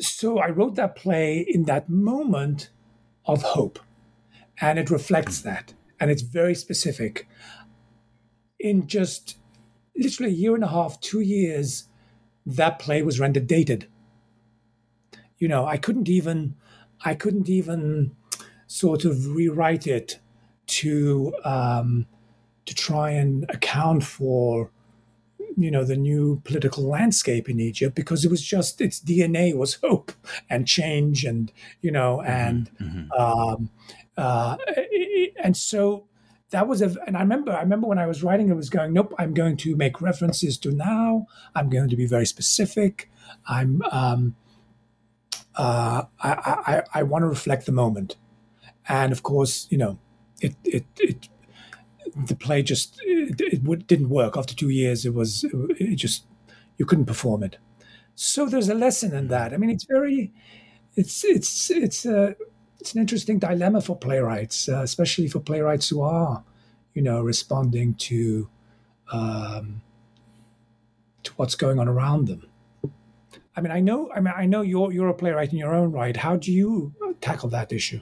so 0.00 0.38
I 0.38 0.48
wrote 0.48 0.74
that 0.76 0.96
play 0.96 1.44
in 1.46 1.64
that 1.64 1.88
moment 1.88 2.70
of 3.26 3.42
hope, 3.42 3.78
and 4.60 4.78
it 4.78 4.90
reflects 4.90 5.40
that, 5.42 5.74
and 6.00 6.10
it's 6.10 6.22
very 6.22 6.54
specific. 6.54 7.28
In 8.58 8.86
just 8.86 9.38
literally 9.96 10.32
a 10.32 10.36
year 10.36 10.54
and 10.54 10.64
a 10.64 10.68
half, 10.68 11.00
two 11.00 11.20
years, 11.20 11.84
that 12.46 12.78
play 12.78 13.02
was 13.02 13.20
rendered 13.20 13.46
dated. 13.46 13.86
You 15.38 15.48
know, 15.48 15.66
I 15.66 15.76
couldn't 15.76 16.08
even, 16.08 16.54
I 17.04 17.14
couldn't 17.14 17.48
even 17.48 18.16
sort 18.66 19.04
of 19.04 19.34
rewrite 19.34 19.86
it 19.86 20.18
to 20.66 21.34
um, 21.44 22.06
to 22.66 22.74
try 22.74 23.10
and 23.10 23.44
account 23.48 24.04
for 24.04 24.70
you 25.56 25.70
know 25.70 25.84
the 25.84 25.96
new 25.96 26.40
political 26.44 26.84
landscape 26.84 27.48
in 27.48 27.60
Egypt 27.60 27.94
because 27.94 28.24
it 28.24 28.30
was 28.30 28.42
just 28.42 28.80
its 28.80 29.00
DNA 29.00 29.54
was 29.54 29.74
hope 29.82 30.12
and 30.48 30.66
change 30.66 31.24
and 31.24 31.52
you 31.80 31.90
know 31.90 32.18
mm-hmm, 32.18 32.30
and 32.30 32.70
mm-hmm. 32.78 33.12
um, 33.20 33.70
uh, 34.16 34.56
and 35.42 35.56
so 35.56 36.06
that 36.50 36.68
was 36.68 36.82
a 36.82 36.94
and 37.06 37.16
I 37.16 37.20
remember 37.20 37.52
I 37.52 37.60
remember 37.60 37.86
when 37.86 37.98
I 37.98 38.06
was 38.06 38.22
writing 38.22 38.48
it 38.48 38.54
was 38.54 38.70
going 38.70 38.92
nope 38.92 39.14
I'm 39.18 39.34
going 39.34 39.56
to 39.58 39.76
make 39.76 40.00
references 40.00 40.58
to 40.58 40.70
now. 40.70 41.26
I'm 41.54 41.68
going 41.68 41.88
to 41.88 41.96
be 41.96 42.06
very 42.06 42.26
specific. 42.26 43.10
I'm 43.48 43.82
um, 43.90 44.36
uh, 45.54 46.04
I, 46.22 46.30
I 46.66 46.82
I 47.00 47.02
want 47.02 47.22
to 47.22 47.28
reflect 47.28 47.66
the 47.66 47.72
moment. 47.72 48.16
And 48.88 49.12
of 49.12 49.22
course 49.22 49.66
you 49.70 49.78
know 49.78 49.98
it 50.40 50.54
it 50.64 50.84
it 50.98 51.28
the 52.16 52.36
play 52.36 52.62
just 52.62 52.98
it, 53.02 53.40
it, 53.40 53.86
didn't 53.86 54.08
work 54.08 54.36
after 54.36 54.54
two 54.54 54.68
years. 54.68 55.04
It 55.04 55.14
was 55.14 55.44
it 55.52 55.96
just 55.96 56.24
you 56.78 56.86
couldn't 56.86 57.06
perform 57.06 57.42
it. 57.42 57.58
So 58.14 58.46
there's 58.46 58.68
a 58.68 58.74
lesson 58.74 59.14
in 59.14 59.28
that. 59.28 59.52
I 59.52 59.56
mean, 59.56 59.70
it's 59.70 59.84
very 59.84 60.32
it's 60.96 61.24
it's 61.24 61.70
it's 61.70 62.04
a 62.04 62.30
uh, 62.30 62.32
it's 62.80 62.94
an 62.94 63.00
interesting 63.00 63.38
dilemma 63.38 63.80
for 63.80 63.96
playwrights, 63.96 64.68
uh, 64.68 64.82
especially 64.82 65.28
for 65.28 65.38
playwrights 65.38 65.88
who 65.88 66.02
are, 66.02 66.42
you 66.94 67.02
know, 67.02 67.22
responding 67.22 67.94
to 67.94 68.48
um, 69.12 69.82
to 71.22 71.32
what's 71.36 71.54
going 71.54 71.78
on 71.78 71.88
around 71.88 72.26
them. 72.26 72.44
I 73.56 73.60
mean, 73.60 73.70
I 73.70 73.80
know. 73.80 74.10
I 74.12 74.20
mean, 74.20 74.34
I 74.36 74.46
know 74.46 74.62
you're 74.62 74.92
you're 74.92 75.08
a 75.08 75.14
playwright 75.14 75.52
in 75.52 75.58
your 75.58 75.74
own 75.74 75.92
right. 75.92 76.16
How 76.16 76.36
do 76.36 76.50
you 76.50 76.92
tackle 77.20 77.48
that 77.50 77.72
issue? 77.72 78.00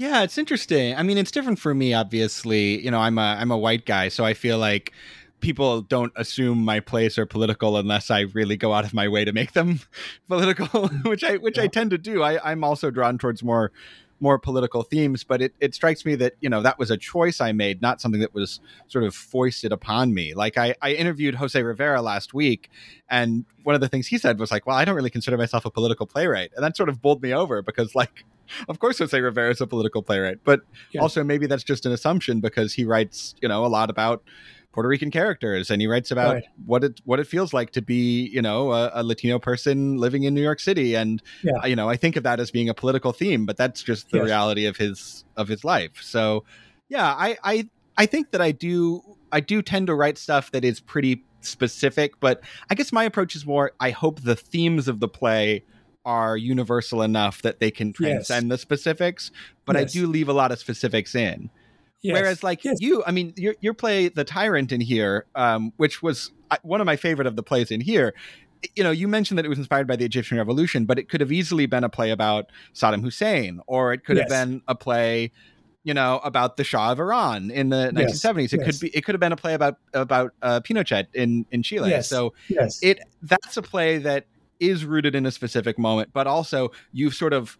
Yeah, 0.00 0.22
it's 0.22 0.38
interesting. 0.38 0.96
I 0.96 1.02
mean, 1.02 1.18
it's 1.18 1.30
different 1.30 1.58
for 1.58 1.74
me. 1.74 1.92
Obviously, 1.92 2.82
you 2.82 2.90
know, 2.90 3.00
I'm 3.00 3.18
a 3.18 3.36
I'm 3.38 3.50
a 3.50 3.58
white 3.58 3.84
guy, 3.84 4.08
so 4.08 4.24
I 4.24 4.32
feel 4.32 4.56
like 4.56 4.94
people 5.40 5.82
don't 5.82 6.10
assume 6.16 6.64
my 6.64 6.80
place 6.80 7.18
are 7.18 7.26
political 7.26 7.76
unless 7.76 8.10
I 8.10 8.20
really 8.20 8.56
go 8.56 8.72
out 8.72 8.86
of 8.86 8.94
my 8.94 9.08
way 9.08 9.26
to 9.26 9.32
make 9.34 9.52
them 9.52 9.80
political, 10.26 10.88
which 11.04 11.22
I 11.22 11.36
which 11.36 11.58
yeah. 11.58 11.64
I 11.64 11.66
tend 11.66 11.90
to 11.90 11.98
do. 11.98 12.22
I, 12.22 12.50
I'm 12.50 12.64
also 12.64 12.90
drawn 12.90 13.18
towards 13.18 13.42
more 13.42 13.72
more 14.20 14.38
political 14.38 14.82
themes, 14.82 15.22
but 15.22 15.42
it, 15.42 15.54
it 15.60 15.74
strikes 15.74 16.04
me 16.04 16.14
that, 16.14 16.34
you 16.40 16.48
know, 16.48 16.62
that 16.62 16.78
was 16.78 16.90
a 16.90 16.96
choice 16.96 17.40
I 17.40 17.52
made, 17.52 17.80
not 17.80 18.00
something 18.00 18.20
that 18.20 18.34
was 18.34 18.60
sort 18.86 19.04
of 19.04 19.14
foisted 19.14 19.72
upon 19.72 20.12
me. 20.12 20.34
Like 20.34 20.58
I, 20.58 20.74
I 20.82 20.92
interviewed 20.92 21.34
Jose 21.34 21.60
Rivera 21.62 22.02
last 22.02 22.34
week, 22.34 22.70
and 23.08 23.44
one 23.64 23.74
of 23.74 23.80
the 23.80 23.88
things 23.88 24.06
he 24.06 24.18
said 24.18 24.38
was 24.38 24.50
like, 24.50 24.66
well, 24.66 24.76
I 24.76 24.84
don't 24.84 24.94
really 24.94 25.10
consider 25.10 25.36
myself 25.36 25.64
a 25.64 25.70
political 25.70 26.06
playwright. 26.06 26.52
And 26.54 26.64
that 26.64 26.76
sort 26.76 26.88
of 26.88 27.02
bowled 27.02 27.22
me 27.22 27.32
over 27.32 27.62
because 27.62 27.94
like 27.94 28.24
of 28.68 28.78
course 28.78 28.98
Jose 28.98 29.18
Rivera 29.18 29.50
is 29.50 29.60
a 29.60 29.66
political 29.66 30.02
playwright, 30.02 30.38
but 30.44 30.60
yeah. 30.92 31.00
also 31.00 31.24
maybe 31.24 31.46
that's 31.46 31.64
just 31.64 31.86
an 31.86 31.92
assumption 31.92 32.40
because 32.40 32.74
he 32.74 32.84
writes, 32.84 33.34
you 33.40 33.48
know, 33.48 33.64
a 33.64 33.68
lot 33.68 33.90
about 33.90 34.22
Puerto 34.72 34.88
Rican 34.88 35.10
characters, 35.10 35.70
and 35.70 35.80
he 35.82 35.88
writes 35.88 36.10
about 36.10 36.34
right. 36.34 36.44
what 36.64 36.84
it 36.84 37.00
what 37.04 37.18
it 37.18 37.26
feels 37.26 37.52
like 37.52 37.72
to 37.72 37.82
be, 37.82 38.28
you 38.28 38.40
know, 38.40 38.72
a, 38.72 38.90
a 38.94 39.02
Latino 39.02 39.38
person 39.38 39.96
living 39.96 40.22
in 40.24 40.34
New 40.34 40.42
York 40.42 40.60
City, 40.60 40.94
and 40.94 41.22
yeah. 41.42 41.52
Uh, 41.62 41.66
you 41.66 41.74
know, 41.74 41.88
I 41.88 41.96
think 41.96 42.16
of 42.16 42.22
that 42.22 42.38
as 42.38 42.50
being 42.50 42.68
a 42.68 42.74
political 42.74 43.12
theme, 43.12 43.46
but 43.46 43.56
that's 43.56 43.82
just 43.82 44.10
the 44.10 44.18
yes. 44.18 44.26
reality 44.26 44.66
of 44.66 44.76
his 44.76 45.24
of 45.36 45.48
his 45.48 45.64
life. 45.64 45.98
So, 46.00 46.44
yeah, 46.88 47.06
I 47.06 47.36
I 47.42 47.68
I 47.96 48.06
think 48.06 48.30
that 48.30 48.40
I 48.40 48.52
do 48.52 49.02
I 49.32 49.40
do 49.40 49.60
tend 49.60 49.88
to 49.88 49.94
write 49.94 50.18
stuff 50.18 50.52
that 50.52 50.64
is 50.64 50.78
pretty 50.78 51.24
specific, 51.40 52.20
but 52.20 52.40
I 52.70 52.74
guess 52.74 52.92
my 52.92 53.04
approach 53.04 53.34
is 53.34 53.44
more 53.44 53.72
I 53.80 53.90
hope 53.90 54.22
the 54.22 54.36
themes 54.36 54.86
of 54.86 55.00
the 55.00 55.08
play 55.08 55.64
are 56.10 56.36
universal 56.36 57.02
enough 57.02 57.40
that 57.42 57.60
they 57.60 57.70
can 57.70 57.92
transcend 57.92 58.46
yes. 58.46 58.50
the 58.50 58.58
specifics, 58.58 59.30
but 59.64 59.76
yes. 59.76 59.82
I 59.82 59.92
do 59.92 60.08
leave 60.08 60.28
a 60.28 60.32
lot 60.32 60.50
of 60.50 60.58
specifics 60.58 61.14
in. 61.14 61.50
Yes. 62.02 62.14
Whereas, 62.14 62.42
like 62.42 62.64
you, 62.64 63.04
I 63.06 63.12
mean, 63.12 63.32
your 63.36 63.54
your 63.60 63.74
play, 63.74 64.08
The 64.08 64.24
Tyrant, 64.24 64.72
in 64.72 64.80
here, 64.80 65.26
um, 65.36 65.72
which 65.76 66.02
was 66.02 66.32
uh, 66.50 66.56
one 66.62 66.80
of 66.80 66.86
my 66.86 66.96
favorite 66.96 67.28
of 67.28 67.36
the 67.36 67.44
plays 67.44 67.70
in 67.70 67.80
here. 67.80 68.12
You 68.74 68.82
know, 68.82 68.90
you 68.90 69.06
mentioned 69.06 69.38
that 69.38 69.46
it 69.46 69.48
was 69.48 69.58
inspired 69.58 69.86
by 69.86 69.96
the 69.96 70.04
Egyptian 70.04 70.36
Revolution, 70.36 70.84
but 70.84 70.98
it 70.98 71.08
could 71.08 71.20
have 71.20 71.30
easily 71.30 71.66
been 71.66 71.84
a 71.84 71.88
play 71.88 72.10
about 72.10 72.46
Saddam 72.74 73.02
Hussein, 73.02 73.60
or 73.68 73.92
it 73.92 74.04
could 74.04 74.16
have 74.16 74.28
been 74.28 74.62
a 74.66 74.74
play 74.74 75.30
you 75.82 75.94
know, 75.94 76.20
about 76.24 76.58
the 76.58 76.64
Shah 76.64 76.92
of 76.92 77.00
Iran 77.00 77.50
in 77.50 77.70
the 77.70 77.90
Yes, 77.96 78.22
1970s. 78.22 78.52
It 78.52 78.60
yes. 78.60 78.66
could 78.66 78.80
be 78.80 78.88
it 78.96 79.00
could 79.02 79.14
have 79.14 79.20
been 79.20 79.32
a 79.32 79.36
play 79.36 79.54
about 79.54 79.76
about 79.94 80.32
uh, 80.42 80.60
Pinochet 80.60 81.06
in 81.14 81.46
in 81.50 81.62
Chile. 81.62 81.88
Yes. 81.88 82.08
So 82.08 82.34
Yes. 82.48 82.78
it 82.82 83.00
that's 83.22 83.56
a 83.56 83.62
play 83.62 83.96
that 83.98 84.26
is 84.60 84.84
rooted 84.84 85.14
in 85.14 85.26
a 85.26 85.30
specific 85.30 85.78
moment, 85.78 86.10
but 86.12 86.26
also 86.26 86.70
you've 86.92 87.14
sort 87.14 87.32
of, 87.32 87.58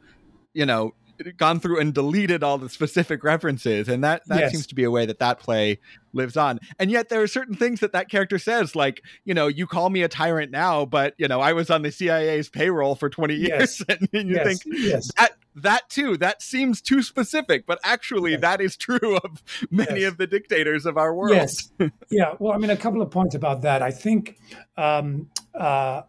you 0.55 0.67
know, 0.67 0.95
gone 1.37 1.61
through 1.61 1.79
and 1.79 1.93
deleted 1.93 2.43
all 2.43 2.57
the 2.57 2.69
specific 2.71 3.23
references, 3.23 3.89
and 3.91 4.03
that 4.03 4.23
that 4.29 4.41
Yes. 4.41 4.53
seems 4.53 4.67
to 4.69 4.75
be 4.75 4.85
a 4.85 4.91
way 4.91 5.05
that 5.05 5.19
that 5.19 5.39
play 5.39 5.79
lives 6.15 6.35
on. 6.37 6.59
And 6.79 6.91
yet 6.91 7.11
there 7.11 7.21
are 7.21 7.27
certain 7.27 7.55
things 7.55 7.81
that 7.81 7.93
that 7.93 8.09
character 8.09 8.39
says, 8.39 8.75
like 8.75 9.03
you 9.27 9.35
know, 9.35 9.47
you 9.47 9.67
call 9.67 9.91
me 9.91 10.03
a 10.03 10.09
tyrant 10.09 10.51
now, 10.51 10.87
but 10.87 11.15
you 11.19 11.29
know, 11.29 11.41
I 11.43 11.53
was 11.53 11.69
on 11.69 11.83
the 11.83 11.93
CIA's 11.93 12.49
payroll 12.49 12.95
for 12.95 13.11
twenty 13.11 13.35
years, 13.35 13.83
Yes. 13.87 13.99
and, 14.15 14.27
you 14.29 14.35
yes. 14.37 14.47
think 14.47 14.61
yes. 14.67 15.11
that 15.19 15.33
that 15.57 15.91
too 15.91 16.17
that 16.17 16.41
seems 16.41 16.81
too 16.81 17.03
specific 17.03 17.67
but 17.67 17.81
actually 17.83 18.37
that 18.37 18.61
is 18.61 18.77
true 18.77 19.17
of 19.17 19.43
many 19.69 20.05
of 20.05 20.17
the 20.17 20.25
dictators 20.27 20.87
of 20.87 20.97
our 20.97 21.13
world 21.13 21.35
Yes. 21.35 21.71
yeah. 22.09 22.35
Well, 22.39 22.53
I 22.55 22.57
mean, 22.57 22.71
a 22.71 22.77
couple 22.77 23.03
of 23.03 23.11
points 23.11 23.35
about 23.35 23.61
that. 23.63 23.83
I 23.83 23.91
think, 23.91 24.39
um, 24.79 25.29
uh, 25.55 26.03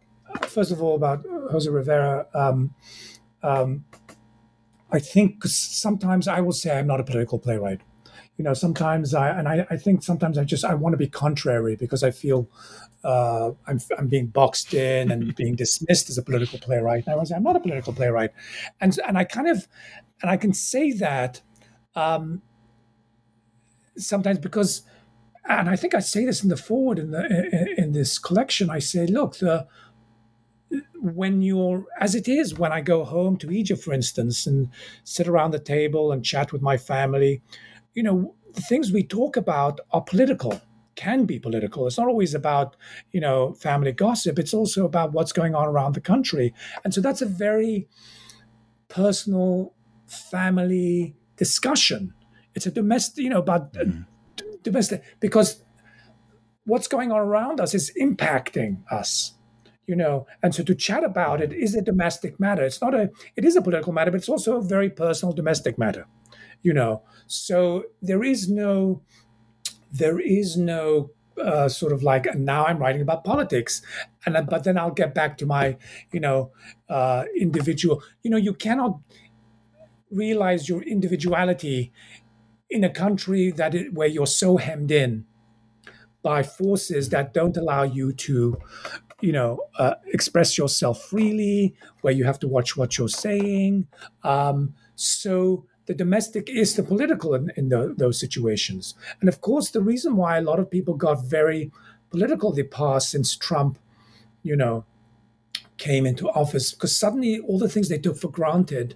first 0.44 0.72
of 0.72 0.82
all, 0.82 0.96
about 0.96 1.26
Jose 1.52 1.70
Rivera, 1.70 2.28
um, 2.34 2.74
um, 3.44 3.86
I 4.92 5.00
think 5.00 5.44
sometimes 5.46 6.28
I 6.28 6.42
will 6.42 6.52
say 6.52 6.78
I'm 6.78 6.88
not 6.88 7.00
a 7.00 7.04
political 7.04 7.40
playwright. 7.40 7.82
You 8.38 8.44
know, 8.44 8.54
sometimes 8.54 9.14
I, 9.14 9.30
and 9.30 9.48
I, 9.48 9.66
I 9.70 9.78
think 9.78 10.04
sometimes 10.04 10.38
I 10.38 10.44
just, 10.44 10.66
I 10.66 10.74
want 10.74 10.94
to 10.94 10.98
be 10.98 11.08
contrary 11.08 11.76
because 11.76 12.04
I 12.04 12.12
feel 12.12 12.50
uh, 13.04 13.52
I'm, 13.68 13.80
I'm 13.98 14.08
being 14.08 14.28
boxed 14.28 14.74
in 14.74 15.12
and 15.12 15.36
being 15.44 15.56
dismissed 15.56 16.10
as 16.10 16.18
a 16.18 16.24
political 16.24 16.60
playwright. 16.60 17.06
And 17.06 17.14
I 17.14 17.18
was, 17.18 17.32
I'm 17.32 17.44
not 17.44 17.56
a 17.56 17.60
political 17.60 17.94
playwright. 17.94 18.32
And, 18.80 18.98
and 19.08 19.18
I 19.18 19.24
kind 19.24 19.48
of, 19.48 19.68
and 20.22 20.30
I 20.32 20.38
can 20.38 20.54
say 20.54 20.92
that 20.94 21.42
um, 21.96 22.42
sometimes 23.98 24.40
because 24.40 24.84
and 25.46 25.70
I 25.70 25.76
think 25.76 25.96
I 25.96 26.00
say 26.00 26.26
this 26.26 26.44
in 26.44 26.50
the 26.50 26.58
forward 26.58 27.00
in 27.00 27.12
the 27.12 27.26
in, 27.26 27.86
in 27.86 27.92
this 27.94 28.20
collection. 28.20 28.70
I 28.70 28.80
say, 28.80 29.08
look, 29.08 29.38
the 29.38 29.68
when 31.02 31.42
you're 31.42 31.86
as 32.00 32.14
it 32.14 32.28
is 32.28 32.58
when 32.58 32.72
I 32.72 32.82
go 32.82 33.04
home 33.04 33.36
to 33.38 33.52
Egypt, 33.52 33.84
for 33.84 33.94
instance, 33.94 34.46
and 34.46 34.70
sit 35.04 35.28
around 35.28 35.52
the 35.52 35.60
table 35.60 36.12
and 36.12 36.24
chat 36.24 36.54
with 36.54 36.62
my 36.62 36.78
family, 36.78 37.42
you 37.94 38.04
know, 38.04 38.36
the 38.54 38.62
things 38.62 38.92
we 38.92 39.04
talk 39.04 39.36
about 39.36 39.80
are 39.92 40.02
political. 40.02 40.62
Can 40.96 41.26
be 41.26 41.40
political. 41.40 41.88
It's 41.88 41.98
not 41.98 42.10
always 42.10 42.36
about 42.36 42.76
you 43.12 43.22
know 43.22 43.54
family 43.54 43.94
gossip. 43.94 44.38
It's 44.38 44.54
also 44.54 44.86
about 44.86 45.14
what's 45.14 45.32
going 45.32 45.56
on 45.56 45.66
around 45.66 45.96
the 45.96 46.02
country, 46.02 46.54
and 46.84 46.94
so 46.94 47.02
that's 47.02 47.22
a 47.22 47.26
very 47.26 47.88
personal 48.90 49.74
family 50.06 51.16
discussion. 51.38 52.14
It's 52.54 52.66
a 52.66 52.72
domestic, 52.72 53.24
you 53.24 53.30
know, 53.30 53.40
about 53.40 53.76
uh, 53.78 53.86
mm-hmm. 53.86 54.02
domestic 54.64 55.02
because 55.22 55.64
what's 56.66 56.90
going 56.90 57.12
on 57.12 57.20
around 57.20 57.62
us 57.62 57.74
is 57.74 57.92
impacting 58.00 58.84
us 58.92 59.34
you 59.92 59.98
know 60.02 60.26
and 60.42 60.56
so 60.56 60.64
to 60.64 60.74
chat 60.88 61.04
about 61.04 61.42
it 61.46 61.52
is 61.66 61.76
a 61.76 61.82
domestic 61.92 62.40
matter. 62.40 62.64
It's 62.64 62.82
not 62.82 62.96
a 62.96 63.12
it 63.36 63.44
is 63.50 63.56
a 63.58 63.62
political 63.62 63.94
matter 63.94 64.12
but 64.12 64.20
it's 64.22 64.30
also 64.30 64.58
a 64.58 64.62
very 64.76 64.90
personal 64.90 65.34
domestic 65.42 65.78
matter 65.78 66.06
you 66.64 66.74
know. 66.74 67.04
So 67.28 67.58
there 68.02 68.24
is 68.24 68.50
no 68.50 69.02
there 69.92 70.20
is 70.20 70.58
no 70.58 71.12
uh, 71.38 71.68
sort 71.70 71.92
of 71.92 72.04
like 72.04 72.26
now 72.36 72.66
i'm 72.66 72.78
writing 72.78 73.02
about 73.02 73.24
politics 73.24 73.82
and 74.26 74.36
then, 74.36 74.46
but 74.46 74.64
then 74.64 74.78
i'll 74.78 74.92
get 75.04 75.16
back 75.16 75.38
to 75.38 75.46
my 75.46 75.78
you 76.12 76.20
know 76.20 76.52
uh, 76.90 77.24
individual 77.40 78.04
you 78.22 78.30
know 78.30 78.38
you 78.38 78.54
cannot 78.54 79.00
realize 80.12 80.68
your 80.70 80.84
individuality 80.84 81.92
in 82.70 82.84
a 82.84 82.90
country 82.90 83.50
that 83.52 83.74
it, 83.74 83.94
where 83.94 84.08
you're 84.08 84.28
so 84.28 84.58
hemmed 84.58 84.92
in 84.92 85.26
by 86.22 86.44
forces 86.44 87.10
that 87.10 87.34
don't 87.34 87.58
allow 87.58 87.84
you 87.84 88.12
to 88.14 88.58
you 89.22 89.32
know 89.32 89.60
uh, 89.78 89.96
express 90.08 90.58
yourself 90.58 91.02
freely 91.04 91.76
where 92.02 92.14
you 92.14 92.24
have 92.26 92.40
to 92.40 92.48
watch 92.48 92.76
what 92.78 92.98
you're 92.98 93.08
saying. 93.08 93.88
Um, 94.24 94.74
so 94.96 95.66
the 95.86 95.94
domestic 95.94 96.50
is 96.50 96.76
the 96.76 96.84
political 96.84 97.34
in, 97.34 97.52
in 97.58 97.70
tho- 97.70 97.94
those 97.98 98.20
situations. 98.20 98.96
And 99.20 99.30
of 99.30 99.42
course 99.42 99.72
the 99.72 99.82
reason 99.82 100.16
why 100.16 100.38
a 100.38 100.42
lot 100.42 100.60
of 100.60 100.70
people 100.70 100.94
got 100.94 101.26
very 101.26 101.72
political 102.12 102.52
the 102.52 102.64
past 102.64 103.10
since 103.10 103.36
trump 103.36 103.80
you 104.44 104.56
know 104.56 104.86
came 105.78 106.06
into 106.06 106.30
office 106.30 106.74
because 106.74 106.96
suddenly 106.96 107.40
all 107.40 107.58
the 107.58 107.70
things 107.70 107.90
they 107.90 107.98
took 107.98 108.18
for 108.18 108.30
granted 108.30 108.96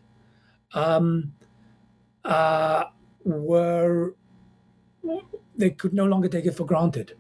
um, 0.74 1.34
uh, 2.24 2.84
were 3.24 4.14
they 5.58 5.70
could 5.70 5.94
no 5.94 6.06
longer 6.06 6.28
take 6.28 6.46
it 6.46 6.52
for 6.52 6.66
granted 6.66 7.16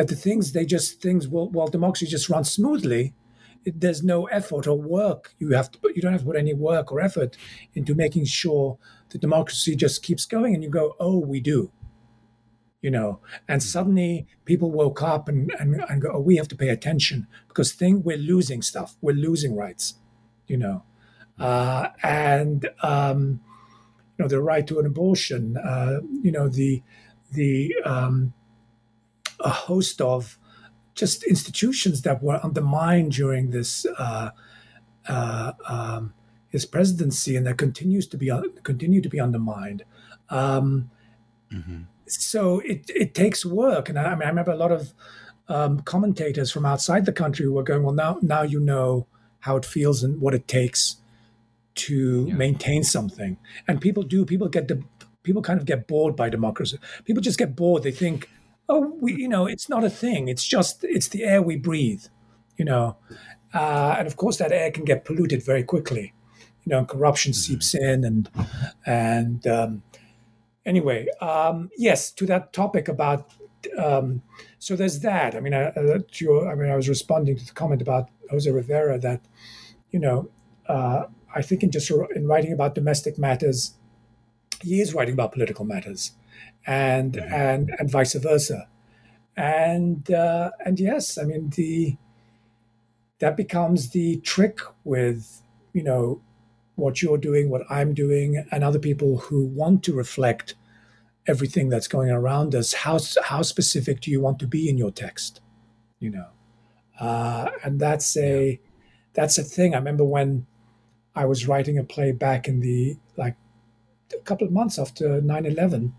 that 0.00 0.08
the 0.08 0.16
things 0.16 0.52
they 0.52 0.64
just 0.64 1.02
things 1.02 1.28
will 1.28 1.50
while 1.50 1.68
democracy 1.68 2.06
just 2.06 2.30
runs 2.30 2.50
smoothly 2.50 3.12
it, 3.66 3.78
there's 3.78 4.02
no 4.02 4.24
effort 4.28 4.66
or 4.66 4.80
work. 4.80 5.34
You 5.38 5.50
have 5.50 5.70
to 5.72 5.78
put 5.78 5.94
you 5.94 6.00
don't 6.00 6.12
have 6.12 6.22
to 6.22 6.26
put 6.26 6.36
any 6.36 6.54
work 6.54 6.90
or 6.90 7.02
effort 7.02 7.36
into 7.74 7.94
making 7.94 8.24
sure 8.24 8.78
the 9.10 9.18
democracy 9.18 9.76
just 9.76 10.02
keeps 10.02 10.24
going 10.24 10.54
and 10.54 10.64
you 10.64 10.70
go 10.70 10.96
oh 10.98 11.18
we 11.18 11.38
do 11.40 11.70
you 12.80 12.90
know? 12.90 13.20
And 13.46 13.62
suddenly 13.62 14.26
people 14.46 14.70
woke 14.70 15.02
up 15.02 15.28
and, 15.28 15.52
and, 15.58 15.84
and 15.90 16.00
go 16.00 16.12
oh 16.14 16.20
we 16.20 16.36
have 16.36 16.48
to 16.48 16.56
pay 16.56 16.70
attention 16.70 17.26
because 17.48 17.72
thing 17.72 18.02
we're 18.02 18.16
losing 18.16 18.62
stuff. 18.62 18.96
We're 19.02 19.22
losing 19.28 19.54
rights 19.54 19.96
you 20.46 20.56
know? 20.56 20.82
Uh, 21.38 21.88
and 22.02 22.70
um, 22.82 23.42
you 24.16 24.24
know 24.24 24.28
the 24.28 24.40
right 24.40 24.66
to 24.66 24.78
an 24.78 24.86
abortion 24.86 25.58
uh, 25.58 26.00
you 26.22 26.32
know 26.32 26.48
the 26.48 26.82
the 27.32 27.74
um, 27.84 28.32
a 29.40 29.50
host 29.50 30.00
of 30.00 30.38
just 30.94 31.22
institutions 31.24 32.02
that 32.02 32.22
were 32.22 32.40
undermined 32.44 33.12
during 33.12 33.50
this 33.50 33.86
uh, 33.98 34.30
uh, 35.08 35.52
um, 35.68 36.14
his 36.48 36.66
presidency, 36.66 37.36
and 37.36 37.46
that 37.46 37.56
continues 37.58 38.06
to 38.08 38.16
be 38.16 38.30
continue 38.62 39.00
to 39.00 39.08
be 39.08 39.20
undermined. 39.20 39.84
Um, 40.28 40.90
So 42.06 42.60
it 42.60 42.90
it 42.94 43.14
takes 43.14 43.44
work, 43.46 43.88
and 43.88 43.98
I, 43.98 44.04
I 44.04 44.14
mean 44.14 44.22
I 44.22 44.28
remember 44.28 44.50
a 44.52 44.56
lot 44.56 44.72
of 44.72 44.92
um, 45.48 45.80
commentators 45.80 46.50
from 46.52 46.66
outside 46.66 47.06
the 47.06 47.12
country 47.12 47.44
who 47.44 47.52
were 47.52 47.62
going, 47.62 47.82
"Well, 47.82 47.94
now 47.94 48.18
now 48.22 48.42
you 48.42 48.60
know 48.60 49.06
how 49.40 49.56
it 49.56 49.64
feels 49.64 50.02
and 50.02 50.20
what 50.20 50.34
it 50.34 50.46
takes 50.48 50.96
to 51.74 52.26
maintain 52.30 52.84
something." 52.84 53.36
And 53.68 53.80
people 53.80 54.02
do. 54.02 54.24
People 54.24 54.48
get 54.48 54.66
the 54.68 54.82
people 55.22 55.42
kind 55.42 55.60
of 55.60 55.66
get 55.66 55.86
bored 55.86 56.16
by 56.16 56.28
democracy. 56.28 56.78
People 57.04 57.22
just 57.22 57.38
get 57.38 57.54
bored. 57.54 57.82
They 57.82 57.92
think, 57.92 58.28
"Oh, 58.70 58.96
we, 59.00 59.14
you 59.14 59.28
know, 59.28 59.46
it's 59.46 59.68
not 59.68 59.84
a 59.84 59.90
thing. 59.90 60.28
It's 60.28 60.46
just 60.46 60.84
it's 60.84 61.08
the 61.08 61.24
air 61.24 61.42
we 61.42 61.56
breathe." 61.56 62.04
You 62.56 62.64
know, 62.64 62.96
uh, 63.54 63.96
and 63.98 64.06
of 64.06 64.16
course 64.16 64.36
that 64.38 64.52
air 64.52 64.70
can 64.70 64.84
get 64.84 65.04
polluted 65.04 65.42
very 65.42 65.64
quickly. 65.64 66.12
You 66.64 66.70
know, 66.70 66.78
and 66.78 66.88
corruption 66.88 67.32
seeps 67.32 67.74
in, 67.74 68.04
and 68.04 68.30
and 68.86 69.46
um, 69.46 69.82
anyway, 70.64 71.06
um, 71.20 71.70
yes, 71.76 72.10
to 72.12 72.26
that 72.26 72.52
topic 72.52 72.88
about. 72.88 73.32
Um, 73.76 74.22
so 74.58 74.74
there's 74.74 75.00
that. 75.00 75.34
I 75.34 75.40
mean, 75.40 75.52
I, 75.52 75.64
uh, 75.64 75.98
to 76.12 76.24
your, 76.24 76.50
I 76.50 76.54
mean, 76.54 76.70
I 76.70 76.76
was 76.76 76.88
responding 76.88 77.36
to 77.36 77.44
the 77.44 77.52
comment 77.52 77.82
about 77.82 78.08
Jose 78.30 78.50
Rivera 78.50 78.98
that, 78.98 79.20
you 79.90 79.98
know, 79.98 80.30
uh, 80.66 81.04
I 81.34 81.42
think 81.42 81.62
in 81.62 81.70
just 81.70 81.90
in 81.90 82.26
writing 82.26 82.52
about 82.52 82.74
domestic 82.74 83.18
matters, 83.18 83.74
he 84.62 84.80
is 84.80 84.94
writing 84.94 85.14
about 85.14 85.32
political 85.32 85.64
matters, 85.64 86.12
and 86.66 87.16
and 87.16 87.70
and 87.78 87.90
vice 87.90 88.14
versa, 88.14 88.68
and 89.36 90.10
uh, 90.10 90.50
and 90.64 90.78
yes, 90.78 91.18
I 91.18 91.24
mean 91.24 91.50
the 91.50 91.96
that 93.20 93.36
becomes 93.36 93.90
the 93.90 94.18
trick 94.18 94.60
with 94.84 95.42
you 95.72 95.82
know 95.82 96.22
what 96.76 97.02
you're 97.02 97.18
doing, 97.18 97.50
what 97.50 97.62
I'm 97.70 97.94
doing, 97.94 98.44
and 98.50 98.64
other 98.64 98.78
people 98.78 99.18
who 99.18 99.44
want 99.46 99.82
to 99.84 99.94
reflect 99.94 100.54
everything 101.26 101.68
that's 101.68 101.88
going 101.88 102.10
around 102.10 102.54
us. 102.54 102.72
How 102.72 102.98
how 103.24 103.42
specific 103.42 104.00
do 104.00 104.10
you 104.10 104.20
want 104.20 104.38
to 104.40 104.46
be 104.46 104.68
in 104.68 104.78
your 104.78 104.90
text? 104.90 105.40
You 105.98 106.10
know, 106.10 106.28
uh, 106.98 107.50
and 107.64 107.78
that's 107.80 108.16
a 108.16 108.60
that's 109.14 109.38
a 109.38 109.42
thing. 109.42 109.74
I 109.74 109.78
remember 109.78 110.04
when 110.04 110.46
I 111.14 111.24
was 111.26 111.46
writing 111.46 111.78
a 111.78 111.84
play 111.84 112.12
back 112.12 112.48
in 112.48 112.60
the 112.60 112.96
like 113.16 113.36
a 114.12 114.18
couple 114.22 114.46
of 114.46 114.52
months 114.52 114.78
after 114.78 115.20
9-11 115.20 115.92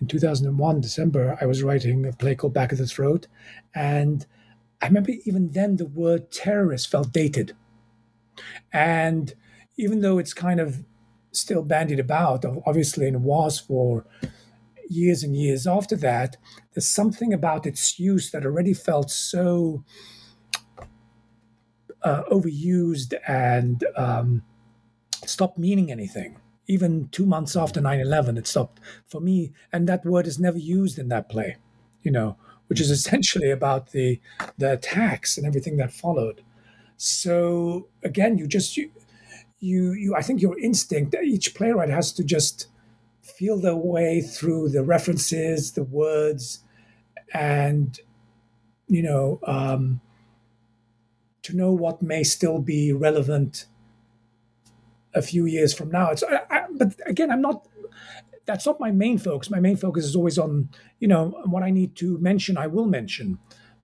in 0.00 0.06
2001 0.06 0.80
december 0.80 1.38
i 1.40 1.46
was 1.46 1.62
writing 1.62 2.06
a 2.06 2.12
play 2.12 2.34
called 2.34 2.54
back 2.54 2.72
of 2.72 2.78
the 2.78 2.86
throat. 2.86 3.26
And 3.74 4.26
i 4.82 4.86
remember 4.86 5.12
even 5.24 5.50
then 5.50 5.76
the 5.76 5.86
word 5.86 6.30
terrorist 6.30 6.90
felt 6.90 7.12
dated. 7.12 7.54
And 8.72 9.34
even 9.76 10.00
though 10.00 10.18
it's 10.18 10.34
kind 10.34 10.60
of 10.60 10.84
still 11.32 11.62
bandied 11.62 12.00
about 12.00 12.44
obviously 12.66 13.06
and 13.06 13.22
was 13.22 13.58
for 13.58 14.06
years 14.88 15.22
and 15.22 15.36
years 15.36 15.66
after 15.66 15.96
that 15.96 16.36
there's 16.72 16.88
something 16.88 17.32
about 17.32 17.66
its 17.66 17.98
use 17.98 18.30
that 18.30 18.46
already 18.46 18.72
felt 18.72 19.10
so 19.10 19.84
uh, 22.02 22.22
overused 22.30 23.12
and 23.26 23.84
um, 23.96 24.42
stopped 25.26 25.58
meaning 25.58 25.90
anything 25.90 26.38
even 26.68 27.08
two 27.10 27.26
months 27.26 27.56
after 27.56 27.80
9-11 27.80 28.38
it 28.38 28.46
stopped 28.46 28.80
for 29.06 29.20
me. 29.20 29.52
And 29.72 29.88
that 29.88 30.04
word 30.04 30.26
is 30.26 30.38
never 30.38 30.58
used 30.58 30.98
in 30.98 31.08
that 31.08 31.28
play 31.28 31.56
you 32.02 32.12
know 32.12 32.36
which 32.68 32.80
is 32.80 32.90
essentially 32.90 33.50
about 33.50 33.92
the 33.92 34.20
the 34.58 34.72
attacks 34.72 35.36
and 35.36 35.46
everything 35.46 35.76
that 35.76 35.92
followed. 35.92 36.42
So 36.96 37.88
again 38.02 38.38
you 38.38 38.46
just 38.46 38.76
you 38.76 38.90
you, 39.58 39.92
you 39.92 40.14
i 40.14 40.22
think 40.22 40.42
your 40.42 40.58
instinct 40.58 41.14
each 41.22 41.54
playwright 41.54 41.88
has 41.88 42.12
to 42.12 42.22
just 42.22 42.66
feel 43.22 43.58
their 43.58 43.76
way 43.76 44.20
through 44.20 44.68
the 44.68 44.84
references 44.84 45.72
the 45.72 45.82
words 45.82 46.60
and 47.32 48.00
you 48.86 49.02
know 49.02 49.40
um, 49.46 50.00
to 51.42 51.56
know 51.56 51.72
what 51.72 52.02
may 52.02 52.22
still 52.22 52.60
be 52.60 52.92
relevant 52.92 53.66
a 55.16 55.22
few 55.22 55.46
years 55.46 55.74
from 55.74 55.90
now. 55.90 56.10
It's, 56.10 56.22
I, 56.22 56.42
I, 56.50 56.66
but 56.70 56.94
again, 57.06 57.30
I'm 57.30 57.40
not. 57.40 57.66
That's 58.44 58.64
not 58.64 58.78
my 58.78 58.92
main 58.92 59.18
focus. 59.18 59.50
My 59.50 59.58
main 59.58 59.76
focus 59.76 60.04
is 60.04 60.14
always 60.14 60.38
on 60.38 60.68
you 61.00 61.08
know 61.08 61.42
what 61.46 61.64
I 61.64 61.70
need 61.70 61.96
to 61.96 62.18
mention. 62.18 62.56
I 62.56 62.68
will 62.68 62.86
mention, 62.86 63.38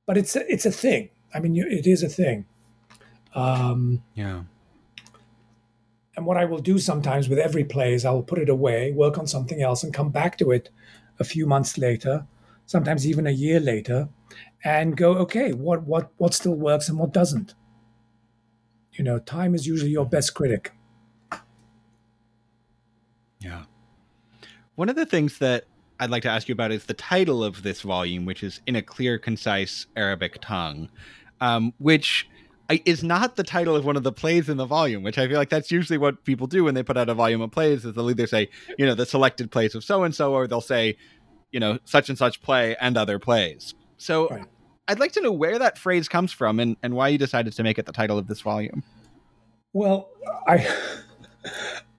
but 0.06 0.16
it's 0.16 0.36
a, 0.36 0.52
it's 0.52 0.66
a 0.66 0.70
thing. 0.70 1.08
I 1.34 1.40
mean, 1.40 1.56
it 1.56 1.86
is 1.86 2.02
a 2.02 2.08
thing. 2.08 2.46
Um, 3.34 4.02
yeah. 4.14 4.42
And 6.14 6.26
what 6.26 6.36
I 6.36 6.44
will 6.44 6.58
do 6.58 6.78
sometimes 6.78 7.28
with 7.28 7.38
every 7.38 7.64
play 7.64 7.94
is 7.94 8.04
I'll 8.04 8.22
put 8.22 8.38
it 8.38 8.50
away, 8.50 8.92
work 8.92 9.16
on 9.16 9.26
something 9.26 9.62
else, 9.62 9.82
and 9.82 9.94
come 9.94 10.10
back 10.10 10.36
to 10.38 10.50
it 10.50 10.68
a 11.18 11.24
few 11.24 11.46
months 11.46 11.78
later, 11.78 12.26
sometimes 12.66 13.06
even 13.06 13.26
a 13.26 13.30
year 13.30 13.58
later, 13.58 14.10
and 14.62 14.96
go, 14.96 15.14
okay, 15.14 15.52
what 15.52 15.82
what 15.84 16.12
what 16.18 16.34
still 16.34 16.54
works 16.54 16.88
and 16.88 16.98
what 16.98 17.12
doesn't. 17.12 17.54
You 18.92 19.04
know, 19.04 19.18
time 19.18 19.54
is 19.54 19.66
usually 19.66 19.90
your 19.90 20.04
best 20.04 20.34
critic. 20.34 20.72
Yeah. 23.42 23.64
One 24.76 24.88
of 24.88 24.96
the 24.96 25.06
things 25.06 25.38
that 25.38 25.64
I'd 26.00 26.10
like 26.10 26.22
to 26.22 26.30
ask 26.30 26.48
you 26.48 26.52
about 26.52 26.72
is 26.72 26.84
the 26.86 26.94
title 26.94 27.44
of 27.44 27.62
this 27.62 27.82
volume, 27.82 28.24
which 28.24 28.42
is 28.42 28.60
In 28.66 28.76
a 28.76 28.82
Clear, 28.82 29.18
Concise 29.18 29.86
Arabic 29.96 30.38
Tongue, 30.40 30.88
um, 31.40 31.72
which 31.78 32.28
is 32.86 33.04
not 33.04 33.36
the 33.36 33.42
title 33.42 33.76
of 33.76 33.84
one 33.84 33.96
of 33.96 34.02
the 34.02 34.12
plays 34.12 34.48
in 34.48 34.56
the 34.56 34.64
volume, 34.64 35.02
which 35.02 35.18
I 35.18 35.28
feel 35.28 35.36
like 35.36 35.50
that's 35.50 35.70
usually 35.70 35.98
what 35.98 36.24
people 36.24 36.46
do 36.46 36.64
when 36.64 36.74
they 36.74 36.82
put 36.82 36.96
out 36.96 37.08
a 37.08 37.14
volume 37.14 37.42
of 37.42 37.50
plays 37.50 37.84
is 37.84 37.94
they'll 37.94 38.10
either 38.10 38.26
say, 38.26 38.48
you 38.78 38.86
know, 38.86 38.94
the 38.94 39.06
selected 39.06 39.50
plays 39.50 39.74
of 39.74 39.84
so 39.84 40.04
and 40.04 40.14
so, 40.14 40.32
or 40.32 40.46
they'll 40.46 40.60
say, 40.60 40.96
you 41.50 41.60
know, 41.60 41.78
such 41.84 42.08
and 42.08 42.16
such 42.16 42.40
play 42.40 42.74
and 42.80 42.96
other 42.96 43.18
plays. 43.18 43.74
So 43.98 44.28
right. 44.28 44.44
I'd 44.88 45.00
like 45.00 45.12
to 45.12 45.20
know 45.20 45.32
where 45.32 45.58
that 45.58 45.78
phrase 45.78 46.08
comes 46.08 46.32
from 46.32 46.58
and, 46.58 46.76
and 46.82 46.94
why 46.94 47.08
you 47.08 47.18
decided 47.18 47.52
to 47.52 47.62
make 47.62 47.78
it 47.78 47.86
the 47.86 47.92
title 47.92 48.18
of 48.18 48.26
this 48.26 48.40
volume. 48.40 48.82
Well, 49.74 50.10
I 50.46 50.66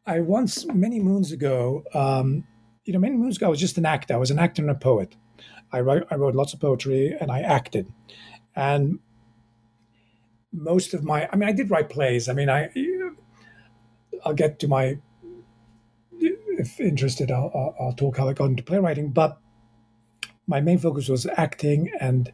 I 0.05 0.19
once 0.19 0.65
many 0.65 0.99
moons 0.99 1.31
ago, 1.31 1.83
um, 1.93 2.45
you 2.83 2.91
know, 2.93 2.99
many 2.99 3.15
moons 3.15 3.37
ago, 3.37 3.47
I 3.47 3.49
was 3.49 3.59
just 3.59 3.77
an 3.77 3.85
actor. 3.85 4.13
I 4.13 4.17
was 4.17 4.31
an 4.31 4.39
actor 4.39 4.61
and 4.61 4.69
a 4.69 4.75
poet. 4.75 5.15
I 5.71 5.79
wrote 5.79 6.05
I 6.11 6.15
wrote 6.15 6.35
lots 6.35 6.53
of 6.53 6.59
poetry 6.59 7.15
and 7.19 7.31
I 7.31 7.41
acted, 7.41 7.91
and 8.55 8.99
most 10.51 10.93
of 10.93 11.03
my 11.03 11.27
I 11.31 11.35
mean, 11.35 11.49
I 11.49 11.53
did 11.53 11.71
write 11.71 11.89
plays. 11.89 12.27
I 12.27 12.33
mean, 12.33 12.49
I 12.49 12.69
I'll 14.25 14.33
get 14.33 14.59
to 14.59 14.67
my 14.67 14.99
if 16.57 16.79
interested, 16.79 17.31
I'll, 17.31 17.51
I'll, 17.53 17.75
I'll 17.79 17.93
talk 17.93 18.17
how 18.17 18.29
I 18.29 18.33
got 18.33 18.45
into 18.45 18.63
playwriting, 18.63 19.11
but 19.11 19.39
my 20.45 20.61
main 20.61 20.77
focus 20.77 21.09
was 21.09 21.25
acting 21.37 21.91
and 21.99 22.31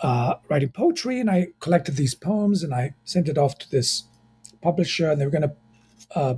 uh, 0.00 0.34
writing 0.48 0.70
poetry, 0.70 1.20
and 1.20 1.30
I 1.30 1.48
collected 1.60 1.96
these 1.96 2.14
poems 2.14 2.62
and 2.62 2.74
I 2.74 2.94
sent 3.04 3.28
it 3.28 3.38
off 3.38 3.58
to 3.58 3.70
this 3.70 4.04
publisher, 4.60 5.10
and 5.10 5.20
they 5.20 5.24
were 5.24 5.30
going 5.30 5.42
to 5.42 5.56
uh, 6.14 6.34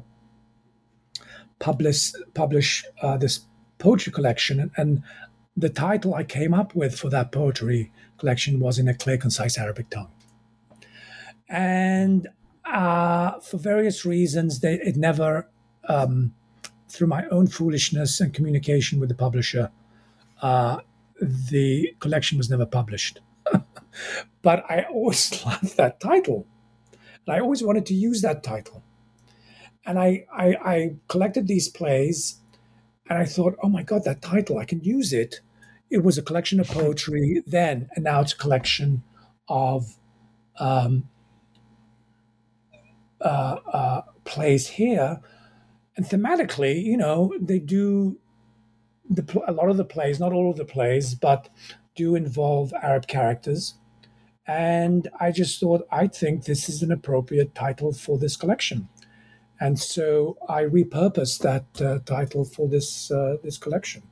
publish 1.59 2.13
publish 2.35 2.85
uh, 3.03 3.17
this 3.17 3.41
poetry 3.79 4.13
collection. 4.13 4.71
And 4.77 5.03
the 5.57 5.69
title 5.69 6.15
I 6.15 6.25
came 6.25 6.55
up 6.55 6.75
with 6.75 6.99
for 6.99 7.11
that 7.11 7.33
poetry 7.33 7.93
collection 8.19 8.61
was 8.61 8.79
in 8.79 8.89
a 8.89 8.95
clear, 8.95 9.19
concise 9.19 9.59
Arabic 9.59 9.91
tongue. 9.91 10.11
And 11.49 12.29
uh, 12.65 13.41
for 13.41 13.59
various 13.59 14.05
reasons, 14.05 14.61
they, 14.61 14.75
it 14.75 14.97
never, 14.97 15.49
um, 15.89 16.35
through 16.89 17.07
my 17.07 17.27
own 17.29 17.47
foolishness 17.47 18.21
and 18.21 18.35
communication 18.35 18.99
with 18.99 19.09
the 19.09 19.15
publisher, 19.15 19.71
uh, 20.43 20.79
the 21.21 21.95
collection 22.01 22.37
was 22.39 22.51
never 22.51 22.67
published. 22.67 23.21
but 24.43 24.65
I 24.69 24.83
always 24.91 25.45
loved 25.47 25.77
that 25.77 26.01
title. 26.01 26.47
And 27.27 27.37
I 27.37 27.41
always 27.41 27.63
wanted 27.63 27.87
to 27.87 27.95
use 27.95 28.23
that 28.23 28.43
title. 28.43 28.83
And 29.87 29.99
I, 29.99 30.27
I, 30.33 30.47
I 30.65 30.97
collected 31.09 31.47
these 31.47 31.69
plays 31.69 32.41
and 33.09 33.19
I 33.19 33.25
thought, 33.25 33.57
oh 33.63 33.69
my 33.69 33.83
God, 33.83 34.05
that 34.05 34.21
title, 34.21 34.59
I 34.59 34.65
can 34.65 34.83
use 34.83 35.13
it. 35.13 35.41
It 35.91 36.03
was 36.03 36.19
a 36.19 36.23
collection 36.23 36.59
of 36.59 36.67
poetry 36.67 37.43
then, 37.47 37.89
and 37.95 38.05
now 38.05 38.21
it's 38.21 38.33
a 38.33 38.37
collection 38.37 39.05
of 39.49 39.97
um, 40.59 41.09
uh, 43.21 43.59
uh, 43.73 44.03
plays 44.25 44.67
here. 44.67 45.21
And 45.97 46.05
thematically, 46.05 46.83
you 46.83 46.97
know, 46.97 47.33
they 47.41 47.61
do 47.61 48.19
the, 49.09 49.43
a 49.47 49.53
lot 49.53 49.71
of 49.71 49.77
the 49.77 49.85
plays, 49.85 50.19
not 50.19 50.33
all 50.33 50.51
of 50.51 50.57
the 50.57 50.65
plays, 50.65 51.15
but 51.15 51.49
do 51.95 52.17
involve 52.17 52.73
Arab 52.83 53.07
characters. 53.07 53.75
And 54.47 55.09
I 55.21 55.31
just 55.31 55.59
thought, 55.61 55.87
I 55.91 56.09
think 56.09 56.45
this 56.45 56.69
is 56.69 56.83
an 56.83 56.93
appropriate 56.93 57.55
title 57.55 57.93
for 57.93 58.19
this 58.19 58.37
collection. 58.37 58.89
And 59.61 59.79
so 59.79 60.37
I 60.49 60.65
repurposed 60.65 61.41
that 61.41 61.83
uh, 61.83 61.99
title 62.05 62.45
for 62.45 62.69
this 62.69 63.11
uh, 63.11 63.37
this 63.43 63.59
collection. 63.59 64.03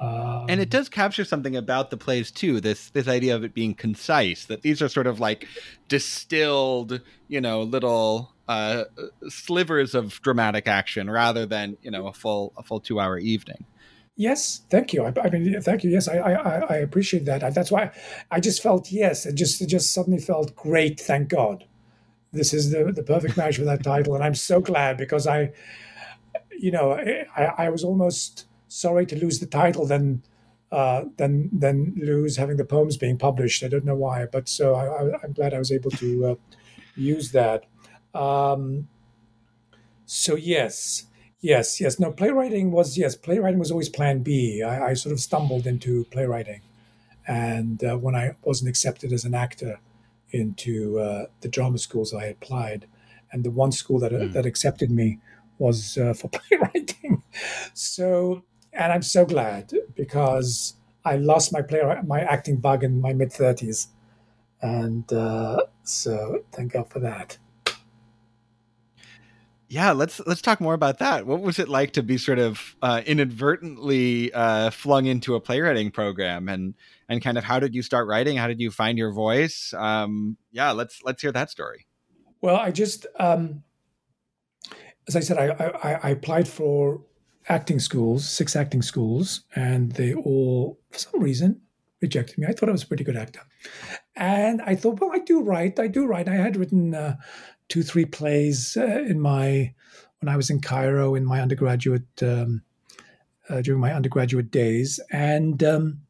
Um, 0.00 0.46
and 0.48 0.60
it 0.60 0.70
does 0.70 0.88
capture 0.88 1.24
something 1.24 1.56
about 1.56 1.90
the 1.90 1.96
plays 1.96 2.30
too. 2.30 2.60
This 2.60 2.90
this 2.90 3.08
idea 3.08 3.34
of 3.34 3.42
it 3.42 3.52
being 3.52 3.74
concise. 3.74 4.44
That 4.44 4.62
these 4.62 4.80
are 4.80 4.88
sort 4.88 5.08
of 5.08 5.18
like 5.18 5.48
distilled, 5.88 7.00
you 7.26 7.40
know, 7.40 7.62
little 7.62 8.32
uh, 8.46 8.84
slivers 9.28 9.94
of 9.94 10.20
dramatic 10.22 10.68
action 10.68 11.10
rather 11.10 11.46
than 11.46 11.76
you 11.82 11.90
know 11.90 12.06
a 12.06 12.12
full 12.12 12.52
a 12.56 12.62
full 12.62 12.80
two 12.80 13.00
hour 13.00 13.18
evening. 13.18 13.64
Yes, 14.16 14.62
thank 14.68 14.92
you. 14.92 15.04
I, 15.04 15.12
I, 15.22 15.30
mean, 15.30 15.60
thank 15.60 15.84
you. 15.84 15.90
Yes, 15.90 16.08
I, 16.08 16.18
I, 16.18 16.58
I 16.58 16.76
appreciate 16.78 17.24
that. 17.26 17.54
That's 17.54 17.70
why 17.70 17.92
I 18.32 18.40
just 18.40 18.60
felt 18.60 18.90
yes. 18.90 19.26
It 19.26 19.36
just 19.36 19.60
it 19.60 19.66
just 19.66 19.92
suddenly 19.92 20.20
felt 20.20 20.56
great. 20.56 21.00
Thank 21.00 21.28
God, 21.28 21.64
this 22.32 22.52
is 22.52 22.70
the 22.70 22.92
the 22.92 23.02
perfect 23.02 23.36
match 23.36 23.56
for 23.56 23.64
that 23.64 23.82
title, 23.82 24.14
and 24.14 24.24
I'm 24.24 24.34
so 24.34 24.60
glad 24.60 24.96
because 24.96 25.26
I, 25.26 25.52
you 26.58 26.70
know, 26.70 26.92
I, 26.92 27.52
I 27.58 27.68
was 27.70 27.84
almost 27.84 28.46
sorry 28.68 29.06
to 29.06 29.16
lose 29.16 29.40
the 29.40 29.46
title 29.46 29.86
than 29.86 30.22
uh, 30.70 31.04
than 31.16 31.50
than 31.52 31.94
lose 31.96 32.36
having 32.36 32.56
the 32.56 32.64
poems 32.64 32.96
being 32.96 33.18
published. 33.18 33.62
I 33.62 33.68
don't 33.68 33.84
know 33.84 33.96
why, 33.96 34.26
but 34.26 34.48
so 34.48 34.74
I, 34.74 35.24
am 35.24 35.32
glad 35.32 35.54
I 35.54 35.58
was 35.58 35.72
able 35.72 35.90
to 35.92 36.26
uh, 36.26 36.34
use 36.96 37.32
that. 37.32 37.64
Um, 38.14 38.88
so 40.06 40.36
yes, 40.36 41.06
Yes, 41.40 41.80
yes. 41.80 42.00
No, 42.00 42.10
playwriting 42.10 42.72
was 42.72 42.98
yes. 42.98 43.14
Playwriting 43.14 43.60
was 43.60 43.70
always 43.70 43.88
Plan 43.88 44.22
B. 44.22 44.62
I, 44.62 44.88
I 44.88 44.94
sort 44.94 45.12
of 45.12 45.20
stumbled 45.20 45.66
into 45.66 46.04
playwriting, 46.10 46.62
and 47.28 47.82
uh, 47.84 47.96
when 47.96 48.16
I 48.16 48.34
wasn't 48.42 48.68
accepted 48.68 49.12
as 49.12 49.24
an 49.24 49.34
actor 49.34 49.78
into 50.30 50.98
uh, 50.98 51.26
the 51.40 51.48
drama 51.48 51.78
schools, 51.78 52.12
I 52.14 52.24
applied, 52.24 52.86
and 53.32 53.44
the 53.44 53.50
one 53.50 53.72
school 53.72 53.98
that 54.00 54.12
mm. 54.12 54.32
that 54.32 54.46
accepted 54.46 54.90
me 54.90 55.18
was 55.58 55.98
uh, 55.98 56.14
for 56.14 56.28
playwriting. 56.36 57.22
so, 57.74 58.42
and 58.72 58.92
I'm 58.92 59.02
so 59.02 59.24
glad 59.24 59.72
because 59.94 60.74
I 61.04 61.16
lost 61.16 61.52
my 61.52 61.62
play 61.62 61.80
my 62.06 62.20
acting 62.20 62.56
bug 62.56 62.84
in 62.84 63.00
my 63.00 63.12
mid 63.12 63.32
thirties, 63.32 63.88
and 64.60 65.10
uh, 65.12 65.58
so 65.82 66.44
thank 66.52 66.72
God 66.72 66.90
for 66.90 67.00
that 67.00 67.38
yeah 69.68 69.92
let's 69.92 70.20
let's 70.26 70.40
talk 70.40 70.60
more 70.60 70.74
about 70.74 70.98
that. 70.98 71.26
What 71.26 71.40
was 71.40 71.58
it 71.58 71.68
like 71.68 71.92
to 71.92 72.02
be 72.02 72.16
sort 72.16 72.38
of 72.38 72.76
uh, 72.82 73.02
inadvertently 73.06 74.32
uh, 74.32 74.70
flung 74.70 75.06
into 75.06 75.34
a 75.34 75.40
playwriting 75.40 75.90
program? 75.90 76.48
And 76.48 76.74
and 77.08 77.22
kind 77.22 77.38
of 77.38 77.44
how 77.44 77.60
did 77.60 77.74
you 77.74 77.82
start 77.82 78.08
writing? 78.08 78.36
How 78.36 78.48
did 78.48 78.60
you 78.60 78.70
find 78.70 78.98
your 78.98 79.12
voice? 79.12 79.74
Um, 79.74 80.36
yeah 80.50 80.70
let's 80.72 81.02
let's 81.04 81.22
hear 81.22 81.32
that 81.32 81.50
story. 81.50 81.86
Well 82.40 82.56
i 82.56 82.70
just 82.70 83.06
um, 83.18 83.62
as 85.06 85.16
i 85.16 85.20
said 85.20 85.38
I, 85.38 85.72
I, 85.82 85.92
I 86.02 86.10
applied 86.10 86.48
for 86.48 87.02
acting 87.48 87.78
schools 87.80 88.28
six 88.28 88.54
acting 88.56 88.82
schools 88.82 89.42
and 89.54 89.92
they 89.92 90.14
all 90.14 90.78
for 90.90 90.98
some 90.98 91.20
reason 91.20 91.60
rejected 92.00 92.38
me. 92.38 92.46
I 92.46 92.52
thought 92.52 92.68
i 92.68 92.72
was 92.72 92.84
a 92.84 92.86
pretty 92.86 93.04
good 93.04 93.16
actor. 93.16 93.40
And 94.14 94.62
i 94.62 94.74
thought 94.76 95.00
well 95.00 95.10
i 95.12 95.18
do 95.18 95.42
write 95.42 95.78
i 95.78 95.88
do 95.88 96.06
write. 96.06 96.28
I 96.28 96.34
had 96.34 96.56
written 96.56 96.94
uh, 96.94 97.16
two, 97.68 97.82
three 97.82 98.04
plays 98.04 98.76
uh, 98.76 99.04
in 99.06 99.20
my 99.20 99.72
when 100.20 100.28
I 100.28 100.36
was 100.36 100.50
in 100.50 100.60
Cairo 100.60 101.14
in 101.14 101.24
my 101.24 101.40
undergraduate 101.40 102.22
um, 102.22 102.62
uh, 103.48 103.60
during 103.60 103.80
my 103.80 103.94
undergraduate 103.94 104.50
days, 104.50 105.00
and 105.10 105.62
um, 105.62 106.00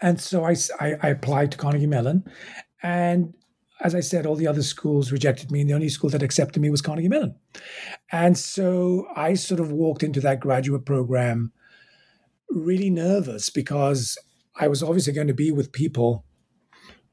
and 0.00 0.20
so 0.20 0.44
I, 0.44 0.54
I, 0.80 0.94
I 1.02 1.08
applied 1.08 1.52
to 1.52 1.58
Carnegie 1.58 1.86
Mellon, 1.86 2.24
and 2.82 3.34
as 3.80 3.94
I 3.94 4.00
said, 4.00 4.26
all 4.26 4.34
the 4.34 4.46
other 4.46 4.62
schools 4.62 5.12
rejected 5.12 5.50
me, 5.50 5.60
and 5.60 5.70
the 5.70 5.74
only 5.74 5.88
school 5.88 6.10
that 6.10 6.22
accepted 6.22 6.60
me 6.60 6.70
was 6.70 6.82
Carnegie 6.82 7.08
Mellon. 7.08 7.34
And 8.10 8.36
so 8.36 9.06
I 9.14 9.34
sort 9.34 9.60
of 9.60 9.70
walked 9.70 10.02
into 10.02 10.20
that 10.20 10.40
graduate 10.40 10.84
program 10.84 11.52
really 12.50 12.90
nervous 12.90 13.50
because 13.50 14.18
I 14.56 14.68
was 14.68 14.82
obviously 14.82 15.12
going 15.12 15.28
to 15.28 15.34
be 15.34 15.52
with 15.52 15.72
people 15.72 16.24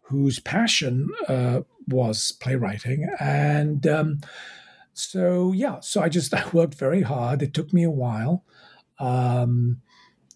whose 0.08 0.40
passion 0.40 1.10
uh, 1.28 1.62
was 1.88 2.32
playwriting. 2.40 3.08
And 3.20 3.86
um, 3.88 4.22
so, 4.94 5.52
yeah, 5.52 5.80
so 5.82 6.02
I 6.02 6.10
just 6.10 6.34
I 6.34 6.48
worked 6.50 6.76
very 6.76 7.02
hard. 7.02 7.42
It 7.42 7.54
took 7.54 7.74
me 7.74 7.84
a 7.84 7.92
while. 7.92 8.44
Um, 9.00 9.82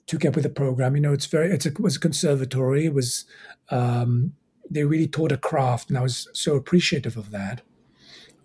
to 0.08 0.17
get 0.17 0.36
with 0.36 0.43
the 0.43 0.49
program, 0.49 0.95
you 0.95 1.01
know, 1.03 1.13
it's 1.13 1.27
very, 1.27 1.51
it's 1.51 1.67
a, 1.67 1.69
it 1.69 1.79
was 1.79 1.95
a 1.95 1.99
conservatory. 1.99 2.86
It 2.86 2.93
was, 2.95 3.25
um, 3.69 4.34
they 4.69 4.84
really 4.84 5.08
taught 5.08 5.32
a 5.32 5.38
craft, 5.38 5.89
and 5.89 5.97
I 5.97 6.01
was 6.01 6.27
so 6.34 6.55
appreciative 6.55 7.15
of 7.15 7.29
that. 7.32 7.62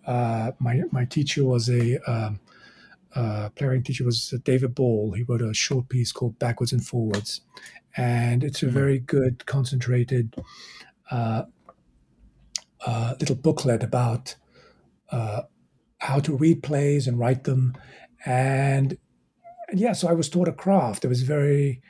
Uh, 0.06 0.52
my 0.58 0.82
my 0.90 1.06
teacher 1.06 1.44
was 1.44 1.70
a 1.70 1.98
um, 2.10 2.40
uh, 3.14 3.48
playwriting 3.50 3.82
teacher 3.82 4.04
was 4.04 4.34
David 4.44 4.74
Ball. 4.74 5.12
He 5.12 5.22
wrote 5.22 5.42
a 5.42 5.54
short 5.54 5.88
piece 5.88 6.12
called 6.12 6.38
Backwards 6.38 6.72
and 6.72 6.84
Forwards, 6.84 7.40
and 7.96 8.42
it's 8.44 8.62
a 8.62 8.66
mm-hmm. 8.66 8.74
very 8.74 8.98
good, 8.98 9.46
concentrated 9.46 10.34
uh, 11.10 11.42
uh, 12.86 13.14
little 13.20 13.36
booklet 13.36 13.82
about 13.82 14.36
uh, 15.10 15.42
how 15.98 16.20
to 16.20 16.36
read 16.36 16.62
plays 16.62 17.06
and 17.06 17.18
write 17.18 17.44
them, 17.44 17.74
and, 18.24 18.96
and 19.68 19.80
yeah, 19.80 19.92
so 19.92 20.08
I 20.08 20.12
was 20.12 20.28
taught 20.28 20.48
a 20.48 20.52
craft. 20.52 21.04
It 21.04 21.08
was 21.08 21.22
very 21.22 21.82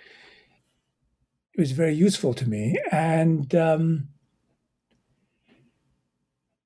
it 1.52 1.60
was 1.60 1.72
very 1.72 1.94
useful 1.94 2.34
to 2.34 2.48
me, 2.48 2.78
and 2.90 3.54
um, 3.54 4.08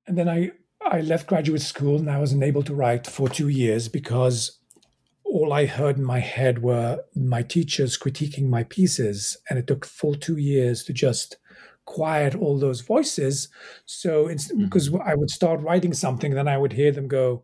and 0.09 0.17
then 0.17 0.27
I, 0.27 0.51
I 0.83 1.01
left 1.01 1.27
graduate 1.27 1.61
school 1.61 1.97
and 1.97 2.09
I 2.09 2.17
wasn't 2.17 2.41
able 2.41 2.63
to 2.63 2.73
write 2.73 3.05
for 3.05 3.29
two 3.29 3.47
years 3.47 3.87
because 3.87 4.59
all 5.23 5.53
I 5.53 5.67
heard 5.67 5.99
in 5.99 6.03
my 6.03 6.17
head 6.17 6.63
were 6.63 7.03
my 7.15 7.43
teachers 7.43 7.95
critiquing 7.95 8.49
my 8.49 8.63
pieces. 8.63 9.37
And 9.47 9.59
it 9.59 9.67
took 9.67 9.85
full 9.85 10.15
two 10.15 10.37
years 10.37 10.83
to 10.85 10.93
just 10.93 11.37
quiet 11.89 12.35
all 12.35 12.57
those 12.57 12.81
voices. 12.81 13.49
So 13.85 14.27
it's 14.27 14.47
mm-hmm. 14.51 14.65
because 14.65 14.93
I 15.03 15.15
would 15.15 15.29
start 15.29 15.61
writing 15.61 15.93
something, 15.93 16.33
then 16.33 16.47
I 16.47 16.57
would 16.57 16.73
hear 16.73 16.91
them 16.91 17.07
go, 17.07 17.43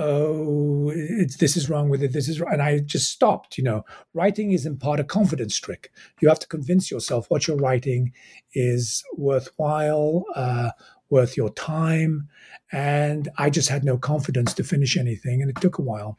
oh 0.00 0.92
it's 0.94 1.38
this 1.38 1.56
is 1.56 1.68
wrong 1.68 1.88
with 1.88 2.00
it 2.04 2.12
this 2.12 2.28
is 2.28 2.40
wrong. 2.40 2.52
and 2.52 2.62
i 2.62 2.78
just 2.78 3.10
stopped 3.10 3.58
you 3.58 3.64
know 3.64 3.84
writing 4.14 4.52
is 4.52 4.64
in 4.64 4.76
part 4.76 5.00
a 5.00 5.02
confidence 5.02 5.58
trick 5.58 5.90
you 6.20 6.28
have 6.28 6.38
to 6.38 6.46
convince 6.46 6.88
yourself 6.88 7.28
what 7.30 7.48
you're 7.48 7.56
writing 7.56 8.12
is 8.54 9.02
worthwhile 9.16 10.24
uh, 10.36 10.70
worth 11.10 11.36
your 11.36 11.50
time. 11.50 12.28
And 12.72 13.28
I 13.36 13.50
just 13.50 13.68
had 13.68 13.84
no 13.84 13.96
confidence 13.96 14.52
to 14.54 14.64
finish 14.64 14.96
anything, 14.96 15.40
and 15.40 15.50
it 15.50 15.60
took 15.60 15.78
a 15.78 15.82
while. 15.82 16.18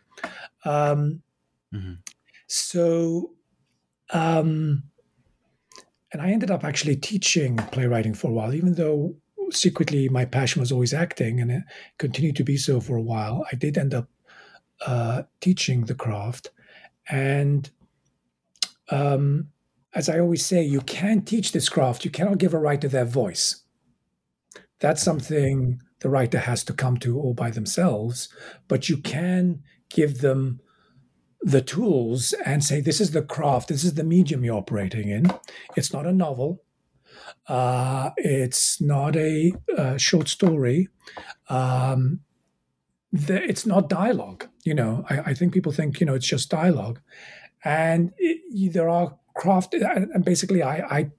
Um, 0.65 1.21
mm-hmm. 1.73 1.93
So, 2.47 3.33
um, 4.11 4.83
and 6.11 6.21
I 6.21 6.31
ended 6.31 6.51
up 6.51 6.63
actually 6.63 6.95
teaching 6.95 7.57
playwriting 7.57 8.13
for 8.13 8.29
a 8.29 8.33
while, 8.33 8.53
even 8.53 8.73
though 8.73 9.15
secretly 9.51 10.09
my 10.09 10.25
passion 10.25 10.59
was 10.59 10.71
always 10.71 10.93
acting, 10.93 11.39
and 11.39 11.51
it 11.51 11.63
continued 11.97 12.35
to 12.37 12.43
be 12.43 12.57
so 12.57 12.79
for 12.79 12.95
a 12.95 13.01
while. 13.01 13.45
I 13.51 13.55
did 13.55 13.77
end 13.77 13.93
up 13.93 14.07
uh, 14.85 15.23
teaching 15.41 15.85
the 15.85 15.95
craft, 15.95 16.49
and 17.09 17.69
um, 18.89 19.49
as 19.93 20.09
I 20.09 20.19
always 20.19 20.45
say, 20.45 20.63
you 20.63 20.81
can't 20.81 21.27
teach 21.27 21.51
this 21.51 21.69
craft. 21.69 22.05
You 22.05 22.11
cannot 22.11 22.37
give 22.37 22.53
a 22.53 22.59
writer 22.59 22.87
their 22.87 23.05
voice. 23.05 23.63
That's 24.79 25.01
something 25.03 25.81
the 25.99 26.09
writer 26.09 26.39
has 26.39 26.63
to 26.65 26.73
come 26.73 26.97
to 26.97 27.19
all 27.19 27.33
by 27.33 27.51
themselves, 27.51 28.29
but 28.67 28.87
you 28.87 28.97
can 28.97 29.61
give 29.89 30.19
them 30.19 30.61
the 31.41 31.61
tools 31.61 32.33
and 32.45 32.63
say, 32.63 32.81
this 32.81 32.99
is 32.99 33.11
the 33.11 33.21
craft, 33.21 33.69
this 33.69 33.83
is 33.83 33.93
the 33.93 34.03
medium 34.03 34.43
you're 34.43 34.57
operating 34.57 35.09
in. 35.09 35.31
It's 35.75 35.93
not 35.93 36.05
a 36.05 36.11
novel. 36.11 36.61
Uh, 37.47 38.11
it's 38.17 38.81
not 38.81 39.15
a, 39.15 39.53
a 39.77 39.97
short 39.97 40.27
story. 40.27 40.89
Um, 41.47 42.21
the, 43.11 43.41
it's 43.43 43.65
not 43.65 43.89
dialogue. 43.89 44.47
You 44.63 44.73
know, 44.73 45.05
I, 45.09 45.19
I, 45.19 45.33
think 45.33 45.53
people 45.53 45.71
think, 45.71 45.99
you 45.99 46.05
know, 46.05 46.13
it's 46.13 46.27
just 46.27 46.49
dialogue. 46.49 46.99
And 47.63 48.13
it, 48.17 48.73
there 48.73 48.89
are 48.89 49.17
craft, 49.35 49.73
and 49.73 50.23
basically, 50.23 50.61
I, 50.61 50.77
I 50.99 51.11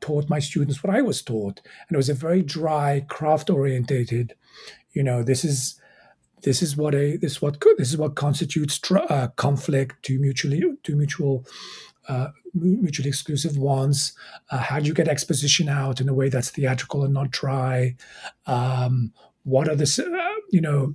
taught 0.00 0.28
my 0.28 0.38
students 0.38 0.82
what 0.82 0.94
I 0.94 1.02
was 1.02 1.22
taught, 1.22 1.60
and 1.88 1.94
it 1.94 1.96
was 1.96 2.08
a 2.08 2.14
very 2.14 2.42
dry, 2.42 3.04
craft 3.08 3.50
orientated. 3.50 4.34
You 4.92 5.02
know, 5.02 5.22
this 5.22 5.44
is 5.44 5.80
this 6.44 6.62
is 6.62 6.76
what 6.76 6.94
a 6.94 7.16
this 7.16 7.32
is 7.32 7.42
what 7.42 7.60
this 7.78 7.88
is 7.88 7.96
what 7.96 8.14
constitutes 8.14 8.80
uh, 8.92 9.28
conflict 9.36 10.02
to 10.04 10.18
mutually 10.18 10.62
to 10.82 10.94
mutual 10.94 11.44
uh, 12.08 12.28
mutually 12.52 13.08
exclusive 13.08 13.56
wants. 13.56 14.12
Uh, 14.50 14.58
how 14.58 14.78
do 14.78 14.86
you 14.86 14.94
get 14.94 15.08
exposition 15.08 15.68
out 15.68 16.00
in 16.00 16.08
a 16.08 16.14
way 16.14 16.28
that's 16.28 16.50
theatrical 16.50 17.02
and 17.02 17.14
not 17.14 17.30
dry? 17.30 17.96
Um, 18.46 19.12
what 19.44 19.68
are 19.68 19.74
the 19.74 19.84
uh, 19.84 20.40
you 20.50 20.60
know 20.60 20.94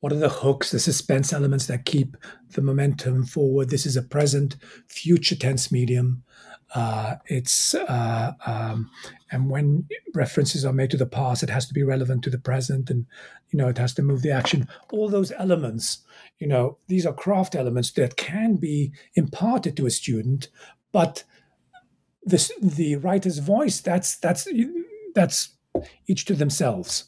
what 0.00 0.12
are 0.12 0.16
the 0.16 0.28
hooks, 0.28 0.70
the 0.70 0.78
suspense 0.78 1.32
elements 1.32 1.66
that 1.66 1.84
keep 1.86 2.16
the 2.50 2.62
momentum 2.62 3.24
forward? 3.24 3.70
This 3.70 3.86
is 3.86 3.96
a 3.96 4.02
present, 4.02 4.56
future 4.88 5.36
tense 5.36 5.72
medium. 5.72 6.22
Uh, 6.74 7.16
it's 7.26 7.74
uh, 7.74 8.32
um, 8.44 8.90
and 9.30 9.48
when 9.48 9.86
references 10.14 10.64
are 10.64 10.72
made 10.72 10.90
to 10.90 10.96
the 10.96 11.06
past, 11.06 11.42
it 11.42 11.50
has 11.50 11.66
to 11.66 11.74
be 11.74 11.82
relevant 11.82 12.22
to 12.24 12.30
the 12.30 12.38
present, 12.38 12.90
and 12.90 13.06
you 13.50 13.58
know 13.58 13.68
it 13.68 13.78
has 13.78 13.94
to 13.94 14.02
move 14.02 14.22
the 14.22 14.32
action. 14.32 14.68
All 14.90 15.08
those 15.08 15.32
elements, 15.32 15.98
you 16.38 16.46
know, 16.46 16.78
these 16.88 17.06
are 17.06 17.12
craft 17.12 17.54
elements 17.54 17.92
that 17.92 18.16
can 18.16 18.56
be 18.56 18.92
imparted 19.14 19.76
to 19.76 19.86
a 19.86 19.90
student, 19.90 20.48
but 20.92 21.24
this 22.24 22.50
the 22.60 22.96
writer's 22.96 23.38
voice 23.38 23.80
that's 23.80 24.16
that's 24.16 24.48
that's 25.14 25.50
each 26.08 26.24
to 26.24 26.34
themselves. 26.34 27.04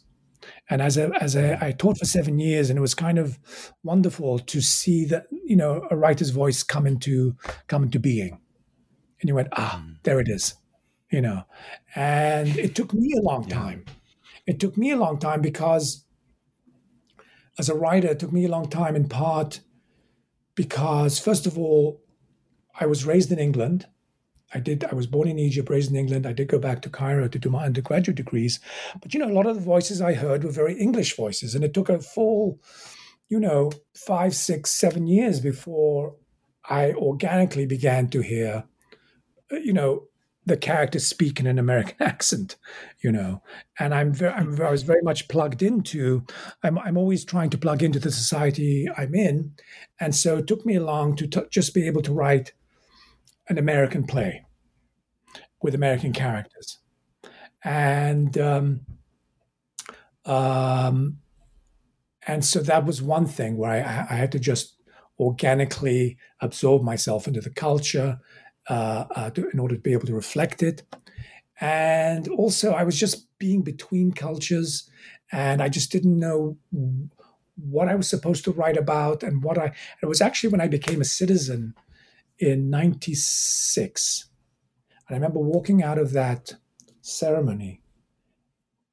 And 0.70 0.80
as 0.80 0.96
a, 0.96 1.10
as 1.20 1.34
a, 1.34 1.62
I 1.62 1.72
taught 1.72 1.98
for 1.98 2.04
seven 2.04 2.38
years, 2.38 2.70
and 2.70 2.78
it 2.78 2.82
was 2.82 2.94
kind 2.94 3.18
of 3.18 3.38
wonderful 3.82 4.38
to 4.38 4.60
see 4.60 5.04
that 5.06 5.26
you 5.32 5.56
know 5.56 5.86
a 5.90 5.96
writer's 5.96 6.30
voice 6.30 6.62
come 6.62 6.86
into 6.86 7.34
come 7.66 7.82
into 7.82 7.98
being 7.98 8.38
and 9.20 9.28
you 9.28 9.34
went, 9.34 9.48
ah, 9.52 9.82
mm. 9.84 9.96
there 10.02 10.20
it 10.20 10.28
is, 10.28 10.54
you 11.10 11.20
know. 11.20 11.44
And 11.94 12.56
it 12.56 12.74
took 12.74 12.92
me 12.92 13.12
a 13.18 13.22
long 13.22 13.46
time. 13.46 13.84
It 14.46 14.60
took 14.60 14.76
me 14.76 14.90
a 14.90 14.96
long 14.96 15.18
time 15.18 15.40
because, 15.40 16.04
as 17.58 17.68
a 17.68 17.74
writer, 17.74 18.08
it 18.08 18.18
took 18.18 18.32
me 18.32 18.44
a 18.44 18.50
long 18.50 18.68
time 18.68 18.96
in 18.96 19.08
part 19.08 19.60
because, 20.54 21.18
first 21.18 21.46
of 21.46 21.58
all, 21.58 22.02
I 22.80 22.86
was 22.86 23.04
raised 23.04 23.32
in 23.32 23.38
England. 23.38 23.86
I 24.54 24.60
did. 24.60 24.84
I 24.84 24.94
was 24.94 25.06
born 25.06 25.28
in 25.28 25.38
Egypt, 25.38 25.68
raised 25.68 25.90
in 25.90 25.96
England. 25.96 26.26
I 26.26 26.32
did 26.32 26.48
go 26.48 26.58
back 26.58 26.80
to 26.82 26.90
Cairo 26.90 27.28
to 27.28 27.38
do 27.38 27.50
my 27.50 27.66
undergraduate 27.66 28.16
degrees, 28.16 28.60
but 29.02 29.12
you 29.12 29.20
know, 29.20 29.28
a 29.28 29.34
lot 29.34 29.46
of 29.46 29.56
the 29.56 29.62
voices 29.62 30.00
I 30.00 30.14
heard 30.14 30.42
were 30.42 30.50
very 30.50 30.74
English 30.78 31.16
voices, 31.16 31.54
and 31.54 31.62
it 31.62 31.74
took 31.74 31.90
a 31.90 32.00
full, 32.00 32.58
you 33.28 33.38
know, 33.38 33.70
five, 33.94 34.34
six, 34.34 34.70
seven 34.70 35.06
years 35.06 35.40
before 35.40 36.16
I 36.68 36.92
organically 36.92 37.66
began 37.66 38.08
to 38.08 38.22
hear 38.22 38.64
you 39.50 39.72
know, 39.72 40.04
the 40.46 40.56
characters 40.56 41.06
speak 41.06 41.38
in 41.38 41.46
an 41.46 41.58
American 41.58 41.96
accent, 42.00 42.56
you 43.00 43.12
know, 43.12 43.42
and 43.78 43.94
I'm 43.94 44.12
very, 44.12 44.32
I'm, 44.32 44.60
I 44.60 44.70
was 44.70 44.82
very 44.82 45.02
much 45.02 45.28
plugged 45.28 45.62
into. 45.62 46.24
I'm, 46.62 46.78
I'm 46.78 46.96
always 46.96 47.24
trying 47.24 47.50
to 47.50 47.58
plug 47.58 47.82
into 47.82 47.98
the 47.98 48.10
society 48.10 48.88
I'm 48.96 49.14
in, 49.14 49.52
and 50.00 50.14
so 50.14 50.38
it 50.38 50.46
took 50.46 50.66
me 50.66 50.74
along 50.76 51.16
to 51.16 51.26
t- 51.26 51.40
just 51.50 51.74
be 51.74 51.86
able 51.86 52.02
to 52.02 52.12
write 52.12 52.52
an 53.48 53.58
American 53.58 54.04
play 54.04 54.44
with 55.62 55.74
American 55.74 56.12
characters, 56.12 56.78
and 57.62 58.36
um, 58.38 58.80
um, 60.24 61.18
and 62.26 62.44
so 62.44 62.60
that 62.60 62.84
was 62.84 63.00
one 63.00 63.26
thing 63.26 63.56
where 63.56 63.70
I, 63.72 63.78
I 64.14 64.16
had 64.16 64.32
to 64.32 64.38
just 64.38 64.76
organically 65.18 66.16
absorb 66.40 66.82
myself 66.82 67.26
into 67.26 67.40
the 67.40 67.50
culture 67.50 68.20
uh, 68.68 69.04
uh, 69.14 69.30
to, 69.30 69.48
in 69.50 69.58
order 69.58 69.74
to 69.74 69.80
be 69.80 69.92
able 69.92 70.06
to 70.06 70.14
reflect 70.14 70.62
it. 70.62 70.82
And 71.60 72.28
also, 72.28 72.72
I 72.72 72.84
was 72.84 72.98
just 72.98 73.26
being 73.38 73.62
between 73.62 74.12
cultures, 74.12 74.88
and 75.32 75.60
I 75.62 75.68
just 75.68 75.90
didn't 75.90 76.18
know 76.18 76.56
what 77.56 77.88
I 77.88 77.96
was 77.96 78.08
supposed 78.08 78.44
to 78.44 78.52
write 78.52 78.76
about 78.76 79.22
and 79.22 79.42
what 79.42 79.58
I. 79.58 79.72
It 80.02 80.06
was 80.06 80.20
actually 80.20 80.50
when 80.50 80.60
I 80.60 80.68
became 80.68 81.00
a 81.00 81.04
citizen 81.04 81.74
in 82.38 82.70
'96, 82.70 84.28
and 85.08 85.14
I 85.14 85.18
remember 85.18 85.40
walking 85.40 85.82
out 85.82 85.98
of 85.98 86.12
that 86.12 86.52
ceremony, 87.00 87.82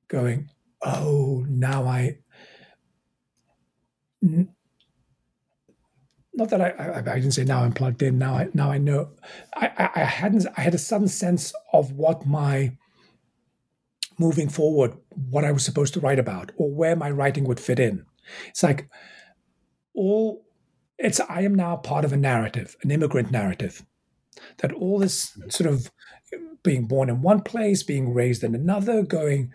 going, 0.07 0.49
"Oh, 0.81 1.45
now 1.47 1.85
I." 1.85 2.17
not 6.35 6.49
that 6.49 6.61
I, 6.61 6.69
I, 6.69 6.97
I, 6.99 7.19
didn't 7.19 7.31
say 7.31 7.43
now 7.43 7.63
I'm 7.63 7.71
plugged 7.71 8.01
in. 8.03 8.17
Now 8.17 8.35
I 8.35 8.49
now 8.53 8.71
I 8.71 8.77
know. 8.77 9.09
I, 9.55 9.91
I 9.95 9.99
hadn't. 10.01 10.45
I 10.57 10.61
had 10.61 10.75
a 10.75 10.79
sudden 10.79 11.07
sense 11.07 11.53
of 11.73 11.93
what 11.93 12.25
my 12.25 12.77
moving 14.17 14.49
forward 14.49 14.95
what 15.29 15.43
I 15.43 15.51
was 15.51 15.63
supposed 15.63 15.93
to 15.93 15.99
write 15.99 16.19
about 16.19 16.51
or 16.57 16.71
where 16.71 16.95
my 16.95 17.09
writing 17.09 17.45
would 17.45 17.59
fit 17.59 17.79
in. 17.79 18.05
It's 18.49 18.63
like 18.63 18.89
all 19.93 20.45
it's 20.97 21.19
I 21.19 21.41
am 21.41 21.55
now 21.55 21.75
part 21.77 22.05
of 22.05 22.13
a 22.13 22.17
narrative, 22.17 22.75
an 22.83 22.91
immigrant 22.91 23.31
narrative. 23.31 23.85
That 24.57 24.73
all 24.73 24.99
this 24.99 25.37
sort 25.49 25.69
of 25.69 25.91
being 26.63 26.87
born 26.87 27.09
in 27.09 27.21
one 27.21 27.41
place, 27.41 27.83
being 27.83 28.13
raised 28.13 28.43
in 28.43 28.55
another, 28.55 29.03
going 29.03 29.53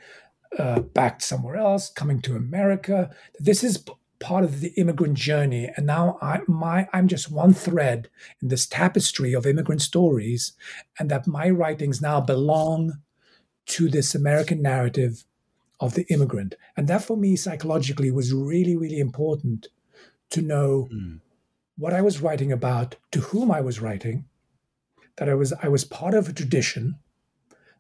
uh, 0.59 0.81
back 0.81 1.21
somewhere 1.21 1.57
else, 1.57 1.91
coming 1.91 2.21
to 2.23 2.37
America. 2.37 3.11
This 3.39 3.63
is 3.63 3.85
part 4.21 4.45
of 4.45 4.61
the 4.61 4.73
immigrant 4.77 5.15
journey, 5.15 5.71
and 5.77 5.87
now 5.87 6.19
I, 6.21 6.41
my 6.47 6.89
I'm 6.93 7.09
just 7.09 7.31
one 7.31 7.55
thread 7.55 8.09
in 8.41 8.49
this 8.49 8.67
tapestry 8.67 9.33
of 9.33 9.47
immigrant 9.47 9.83
stories, 9.83 10.53
and 10.99 11.11
that 11.11 11.27
my 11.27 11.49
writings 11.49 12.01
now 12.01 12.21
belong 12.21 12.99
to 13.67 13.89
this 13.89 14.15
American 14.15 14.63
narrative 14.63 15.25
of 15.81 15.95
the 15.95 16.07
immigrant, 16.13 16.55
and 16.77 16.87
that 16.89 17.03
for 17.03 17.17
me 17.17 17.35
psychologically 17.35 18.11
was 18.11 18.33
really 18.33 18.77
really 18.77 19.01
important 19.01 19.69
to 20.29 20.43
know 20.43 20.89
mm. 20.93 21.21
what 21.77 21.93
I 21.93 22.03
was 22.03 22.21
writing 22.21 22.53
about, 22.53 22.97
to 23.13 23.21
whom 23.21 23.51
I 23.51 23.61
was 23.63 23.81
writing, 23.81 24.27
that 25.17 25.29
I 25.29 25.35
was 25.35 25.53
I 25.63 25.69
was 25.69 25.85
part 25.85 26.15
of 26.15 26.29
a 26.29 26.33
tradition, 26.33 26.99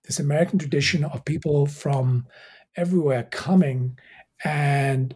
this 0.04 0.18
American 0.18 0.58
tradition 0.58 1.04
of 1.04 1.24
people 1.24 1.66
from 1.66 2.26
everywhere 2.76 3.24
coming 3.24 3.98
and 4.42 5.14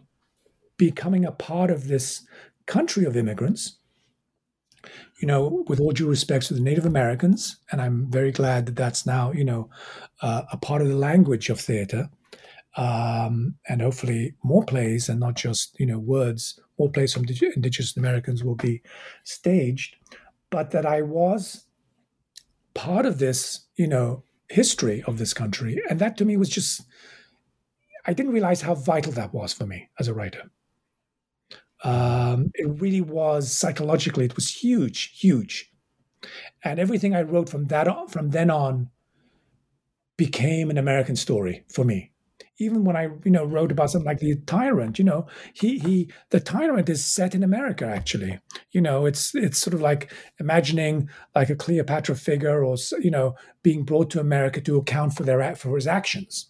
becoming 0.77 1.25
a 1.25 1.31
part 1.31 1.71
of 1.71 1.87
this 1.87 2.25
country 2.65 3.05
of 3.05 3.15
immigrants. 3.15 3.77
You 5.19 5.27
know, 5.27 5.63
with 5.67 5.79
all 5.79 5.93
due 5.93 6.07
respect 6.07 6.47
to 6.47 6.53
the 6.53 6.59
Native 6.59 6.85
Americans, 6.85 7.57
and 7.71 7.81
I'm 7.81 8.11
very 8.11 8.31
glad 8.31 8.65
that 8.67 8.75
that's 8.75 9.05
now, 9.05 9.31
you 9.31 9.43
know, 9.43 9.69
uh, 10.21 10.43
a 10.51 10.57
part 10.57 10.81
of 10.81 10.89
the 10.89 10.95
language 10.95 11.49
of 11.49 11.59
theater, 11.59 12.09
um, 12.77 13.55
and 13.67 13.81
hopefully 13.81 14.35
more 14.43 14.63
plays 14.63 15.09
and 15.09 15.19
not 15.19 15.35
just, 15.35 15.79
you 15.79 15.85
know, 15.85 15.97
words. 15.97 16.59
More 16.77 16.89
plays 16.89 17.13
from 17.13 17.23
Indigenous 17.23 17.95
Americans 17.97 18.43
will 18.43 18.55
be 18.55 18.81
staged, 19.23 19.95
but 20.49 20.71
that 20.71 20.85
I 20.85 21.01
was 21.01 21.65
part 22.73 23.05
of 23.05 23.17
this, 23.17 23.61
you 23.77 23.87
know, 23.87 24.23
history 24.49 25.01
of 25.03 25.17
this 25.17 25.33
country, 25.33 25.81
and 25.89 25.99
that 25.99 26.17
to 26.17 26.25
me 26.25 26.37
was 26.37 26.49
just 26.49 26.81
I 28.05 28.13
didn't 28.13 28.33
realize 28.33 28.61
how 28.61 28.75
vital 28.75 29.11
that 29.13 29.33
was 29.33 29.53
for 29.53 29.65
me 29.65 29.89
as 29.99 30.07
a 30.07 30.13
writer. 30.13 30.51
Um, 31.83 32.51
it 32.55 32.67
really 32.79 33.01
was 33.01 33.51
psychologically, 33.51 34.25
it 34.25 34.35
was 34.35 34.49
huge, 34.49 35.19
huge. 35.19 35.71
And 36.63 36.79
everything 36.79 37.15
I 37.15 37.21
wrote 37.21 37.49
from 37.49 37.65
that 37.65 37.87
on, 37.87 38.07
from 38.07 38.29
then 38.31 38.49
on 38.49 38.89
became 40.17 40.69
an 40.69 40.77
American 40.77 41.15
story 41.15 41.65
for 41.69 41.83
me. 41.83 42.11
Even 42.57 42.85
when 42.85 42.95
I, 42.95 43.09
you 43.25 43.31
know, 43.31 43.43
wrote 43.43 43.71
about 43.71 43.91
something 43.91 44.05
like 44.05 44.19
the 44.19 44.35
tyrant, 44.47 44.97
you 44.97 45.03
know, 45.03 45.27
he 45.53 45.77
he 45.77 46.09
the 46.29 46.39
tyrant 46.39 46.87
is 46.87 47.03
set 47.03 47.35
in 47.35 47.43
America 47.43 47.85
actually. 47.85 48.39
You 48.71 48.79
know, 48.79 49.05
it's 49.05 49.35
it's 49.35 49.57
sort 49.57 49.73
of 49.73 49.81
like 49.81 50.11
imagining 50.39 51.09
like 51.35 51.49
a 51.49 51.55
Cleopatra 51.55 52.15
figure 52.15 52.63
or 52.63 52.77
you 53.01 53.11
know 53.11 53.35
being 53.61 53.83
brought 53.83 54.09
to 54.11 54.21
America 54.21 54.61
to 54.61 54.77
account 54.77 55.13
for 55.13 55.23
their 55.23 55.55
for 55.55 55.75
his 55.75 55.85
actions 55.85 56.49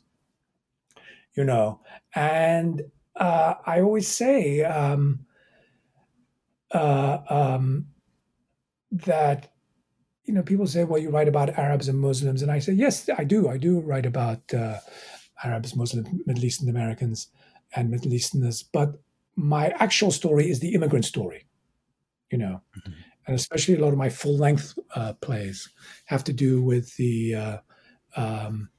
you 1.35 1.43
know. 1.43 1.79
And 2.15 2.81
uh, 3.15 3.55
I 3.65 3.81
always 3.81 4.07
say 4.07 4.63
um, 4.63 5.25
uh, 6.71 7.19
um, 7.29 7.87
that 8.91 9.51
you 10.25 10.33
know 10.33 10.43
people 10.43 10.67
say, 10.67 10.83
"Well, 10.83 11.01
you 11.01 11.09
write 11.09 11.27
about 11.27 11.57
Arabs 11.57 11.87
and 11.87 11.99
Muslims," 11.99 12.41
and 12.41 12.51
I 12.51 12.59
say, 12.59 12.73
"Yes, 12.73 13.09
I 13.17 13.23
do. 13.23 13.47
I 13.47 13.57
do 13.57 13.79
write 13.79 14.05
about 14.05 14.53
uh, 14.53 14.79
Arabs, 15.43 15.75
Muslims, 15.75 16.07
Middle 16.25 16.45
Eastern 16.45 16.69
Americans, 16.69 17.27
and 17.75 17.89
Middle 17.89 18.13
Easterners." 18.13 18.63
But 18.63 18.99
my 19.35 19.69
actual 19.79 20.11
story 20.11 20.49
is 20.49 20.59
the 20.59 20.73
immigrant 20.73 21.05
story, 21.05 21.45
you 22.31 22.37
know. 22.37 22.61
Mm-hmm. 22.77 22.91
And 23.27 23.35
especially 23.35 23.75
a 23.75 23.79
lot 23.79 23.91
of 23.91 23.97
my 23.97 24.09
full 24.09 24.37
length 24.37 24.77
uh, 24.93 25.13
plays 25.13 25.67
have 26.05 26.23
to 26.25 26.33
do 26.33 26.61
with 26.61 26.95
the 26.97 27.35
uh, 27.35 27.57
um, 28.15 28.69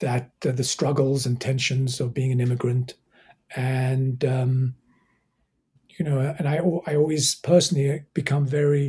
that 0.00 0.32
uh, 0.44 0.52
the 0.52 0.64
struggles 0.64 1.26
and 1.26 1.40
tensions 1.40 2.00
of 2.00 2.14
being 2.14 2.32
an 2.32 2.40
immigrant, 2.40 2.94
and 3.54 4.24
um, 4.24 4.74
you 5.98 6.04
know, 6.04 6.34
and 6.38 6.48
I 6.48 6.56
I 6.86 6.96
always 6.96 7.34
personally 7.34 8.04
become 8.14 8.46
very 8.46 8.88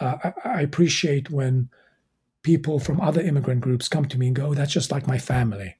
uh, 0.00 0.16
I, 0.24 0.32
I, 0.44 0.60
appreciate 0.62 1.30
when 1.30 1.68
people 2.42 2.80
from 2.80 3.00
other 3.00 3.20
immigrant 3.20 3.60
groups 3.60 3.88
come 3.88 4.06
to 4.06 4.18
me 4.18 4.28
and 4.28 4.36
go, 4.36 4.46
oh, 4.46 4.54
"That's 4.54 4.72
just 4.72 4.90
like 4.90 5.06
my 5.06 5.18
family," 5.18 5.76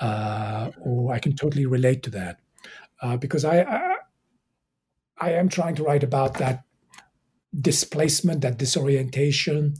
uh, 0.00 0.70
or 0.80 1.12
I 1.12 1.18
can 1.18 1.36
totally 1.36 1.66
relate 1.66 2.02
to 2.04 2.10
that. 2.10 2.40
Uh, 3.02 3.16
because 3.16 3.44
I, 3.44 3.62
I 3.62 3.96
I 5.18 5.32
am 5.32 5.48
trying 5.48 5.74
to 5.76 5.84
write 5.84 6.02
about 6.02 6.34
that 6.38 6.64
displacement, 7.58 8.40
that 8.40 8.58
disorientation, 8.58 9.74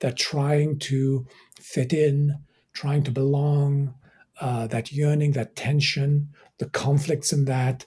that 0.00 0.16
trying 0.16 0.78
to 0.80 1.26
fit 1.60 1.92
in 1.92 2.38
trying 2.72 3.02
to 3.04 3.10
belong, 3.10 3.94
uh, 4.40 4.66
that 4.68 4.92
yearning, 4.92 5.32
that 5.32 5.56
tension, 5.56 6.28
the 6.58 6.68
conflicts 6.70 7.32
in 7.32 7.44
that. 7.44 7.86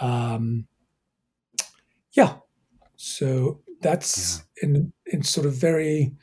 Um, 0.00 0.66
yeah. 2.12 2.36
So 2.96 3.60
that's 3.80 4.42
yeah. 4.62 4.68
in 4.68 4.92
in 5.06 5.22
sort 5.22 5.46
of 5.46 5.54
very 5.54 6.14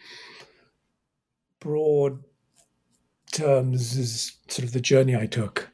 broad 1.60 2.24
terms 3.32 3.98
is 3.98 4.38
sort 4.48 4.66
of 4.66 4.74
the 4.74 4.80
journey 4.80 5.16
I 5.16 5.26
took. 5.26 5.73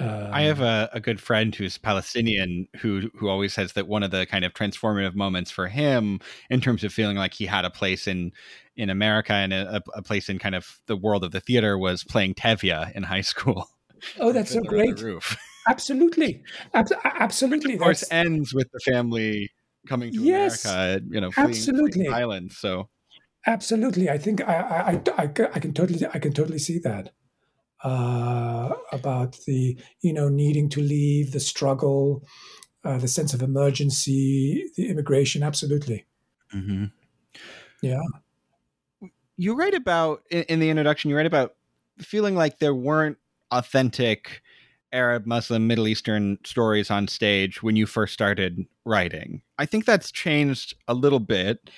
Um, 0.00 0.30
I 0.32 0.42
have 0.42 0.60
a, 0.60 0.90
a 0.92 1.00
good 1.00 1.20
friend 1.20 1.54
who's 1.54 1.78
Palestinian 1.78 2.66
who 2.78 3.10
who 3.14 3.28
always 3.28 3.54
says 3.54 3.74
that 3.74 3.86
one 3.86 4.02
of 4.02 4.10
the 4.10 4.26
kind 4.26 4.44
of 4.44 4.52
transformative 4.52 5.14
moments 5.14 5.52
for 5.52 5.68
him 5.68 6.20
in 6.50 6.60
terms 6.60 6.82
of 6.82 6.92
feeling 6.92 7.16
like 7.16 7.34
he 7.34 7.46
had 7.46 7.64
a 7.64 7.70
place 7.70 8.08
in 8.08 8.32
in 8.76 8.90
America 8.90 9.32
and 9.32 9.52
a, 9.52 9.80
a 9.94 10.02
place 10.02 10.28
in 10.28 10.40
kind 10.40 10.56
of 10.56 10.80
the 10.86 10.96
world 10.96 11.22
of 11.22 11.30
the 11.30 11.40
theater 11.40 11.78
was 11.78 12.02
playing 12.02 12.34
Tevye 12.34 12.92
in 12.92 13.04
high 13.04 13.20
school. 13.20 13.68
Oh, 14.20 14.32
that's 14.32 14.50
so 14.50 14.60
great! 14.60 15.02
Absolutely, 15.66 16.42
Ab- 16.74 16.88
absolutely. 17.04 17.70
Which 17.70 17.76
of 17.76 17.80
course, 17.80 18.00
that's... 18.00 18.12
ends 18.12 18.52
with 18.52 18.70
the 18.70 18.80
family 18.80 19.50
coming 19.88 20.12
to 20.12 20.20
yes, 20.20 20.66
America. 20.66 21.06
You 21.08 21.20
know, 21.22 21.30
fleeing, 21.30 21.48
absolutely. 21.48 22.06
Fleeing 22.06 22.50
So, 22.50 22.90
absolutely, 23.46 24.10
I 24.10 24.18
think 24.18 24.46
I, 24.46 25.00
I 25.16 25.22
I, 25.22 25.22
I 25.22 25.58
can 25.58 25.72
totally 25.72 26.06
I 26.12 26.18
can 26.18 26.34
totally 26.34 26.58
see 26.58 26.78
that 26.80 27.14
uh, 27.84 28.70
about 28.92 29.38
the 29.46 29.78
you 30.00 30.12
know 30.12 30.28
needing 30.28 30.68
to 30.70 30.80
leave, 30.80 31.32
the 31.32 31.40
struggle, 31.40 32.24
uh, 32.84 32.98
the 32.98 33.08
sense 33.08 33.34
of 33.34 33.42
emergency, 33.42 34.70
the 34.76 34.88
immigration. 34.88 35.42
Absolutely. 35.42 36.06
Mm-hmm. 36.52 36.86
Yeah. 37.82 38.00
You 39.36 39.54
write 39.54 39.74
about 39.74 40.22
in, 40.30 40.60
the 40.60 40.70
introduction. 40.70 41.10
You 41.10 41.16
write 41.16 41.26
about 41.26 41.54
feeling 41.98 42.34
like 42.34 42.58
there 42.58 42.74
weren't 42.74 43.18
authentic 43.50 44.42
Arab, 44.92 45.26
Muslim, 45.26 45.66
Middle 45.66 45.88
Eastern 45.88 46.38
stories 46.44 46.90
on 46.90 47.08
stage 47.08 47.62
when 47.62 47.76
you 47.76 47.84
first 47.84 48.14
started 48.14 48.64
writing. 48.84 49.42
I 49.58 49.66
think 49.66 49.84
that's 49.84 50.10
changed 50.12 50.74
a 50.86 50.94
little 50.94 51.20
bit. 51.20 51.68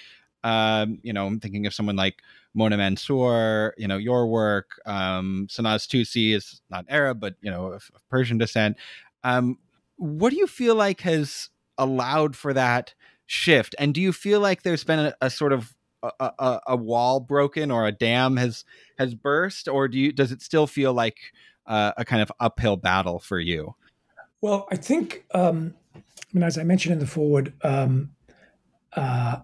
Um, 0.45 0.99
you 1.03 1.13
know, 1.13 1.27
I'm 1.27 1.41
thinking 1.41 1.67
of 1.67 1.75
someone 1.75 1.97
like 1.97 2.23
Mona 2.57 2.77
Mansour, 2.77 3.75
you 3.77 3.87
know, 3.87 3.99
your 3.99 4.27
work. 4.27 4.81
Um, 4.87 5.47
Sanaz 5.51 5.87
Toossi 5.87 6.35
is 6.35 6.63
not 6.71 6.87
Arab, 6.89 7.21
but, 7.21 7.35
you 7.43 7.51
know, 7.51 7.67
of, 7.67 7.91
of 7.95 8.09
Persian 8.09 8.39
descent. 8.39 8.77
Um, 9.23 9.59
what 9.97 10.31
do 10.31 10.37
you 10.37 10.47
feel 10.47 10.75
like 10.75 11.03
has 11.03 11.51
allowed 11.79 12.35
for 12.35 12.55
that 12.55 12.95
shift? 13.27 13.75
And 13.79 13.95
do 13.95 14.01
you 14.01 14.13
feel 14.13 14.41
like 14.41 14.63
there's 14.63 14.85
been 14.85 14.99
a, 14.99 15.15
a 15.21 15.31
sort 15.31 15.53
of 15.53 15.75
a, 16.03 16.33
a, 16.39 16.61
a, 16.69 16.77
wall 16.77 17.21
broken 17.21 17.71
or 17.71 17.87
a 17.87 17.93
dam 17.93 18.37
has 18.37 18.65
has 18.99 19.15
burst, 19.15 19.67
or 19.67 19.89
do 19.89 19.99
you 19.99 20.13
does 20.13 20.31
it 20.31 20.43
still 20.43 20.67
feel 20.67 20.93
like 20.93 21.17
uh, 21.67 21.93
a 21.97 22.05
kind 22.05 22.23
of 22.23 22.31
uphill 22.39 22.77
battle 22.77 23.19
for 23.19 23.41
you? 23.41 23.75
Well, 24.41 24.69
I 24.71 24.77
think, 24.77 25.25
um, 25.33 25.75
I 25.95 26.01
mean, 26.33 26.43
as 26.43 26.59
I 26.59 26.63
mentioned 26.63 26.93
in 26.93 26.99
the 26.99 27.07
forward, 27.07 27.55
um, 27.63 28.13
uh, 28.93 29.39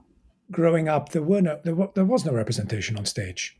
growing 0.52 0.88
up, 0.88 1.10
there 1.10 1.22
were 1.22 1.42
no, 1.42 1.58
there, 1.64 1.76
there 1.94 2.04
was 2.04 2.24
no 2.24 2.32
representation 2.32 2.96
on 2.96 3.06
stage. 3.06 3.58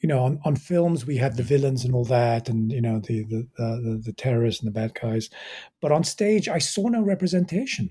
You 0.00 0.08
know, 0.08 0.20
on, 0.20 0.40
on 0.44 0.54
films 0.54 1.04
we 1.04 1.16
had 1.16 1.36
the 1.36 1.42
villains 1.42 1.84
and 1.84 1.92
all 1.92 2.04
that, 2.04 2.48
and 2.48 2.70
you 2.70 2.80
know 2.80 3.00
the 3.00 3.24
the, 3.24 3.48
the 3.56 4.02
the 4.04 4.12
terrorists 4.12 4.62
and 4.62 4.68
the 4.68 4.80
bad 4.80 4.94
guys, 4.94 5.28
but 5.80 5.92
on 5.92 6.04
stage 6.04 6.48
I 6.48 6.58
saw 6.58 6.88
no 6.88 7.02
representation. 7.02 7.90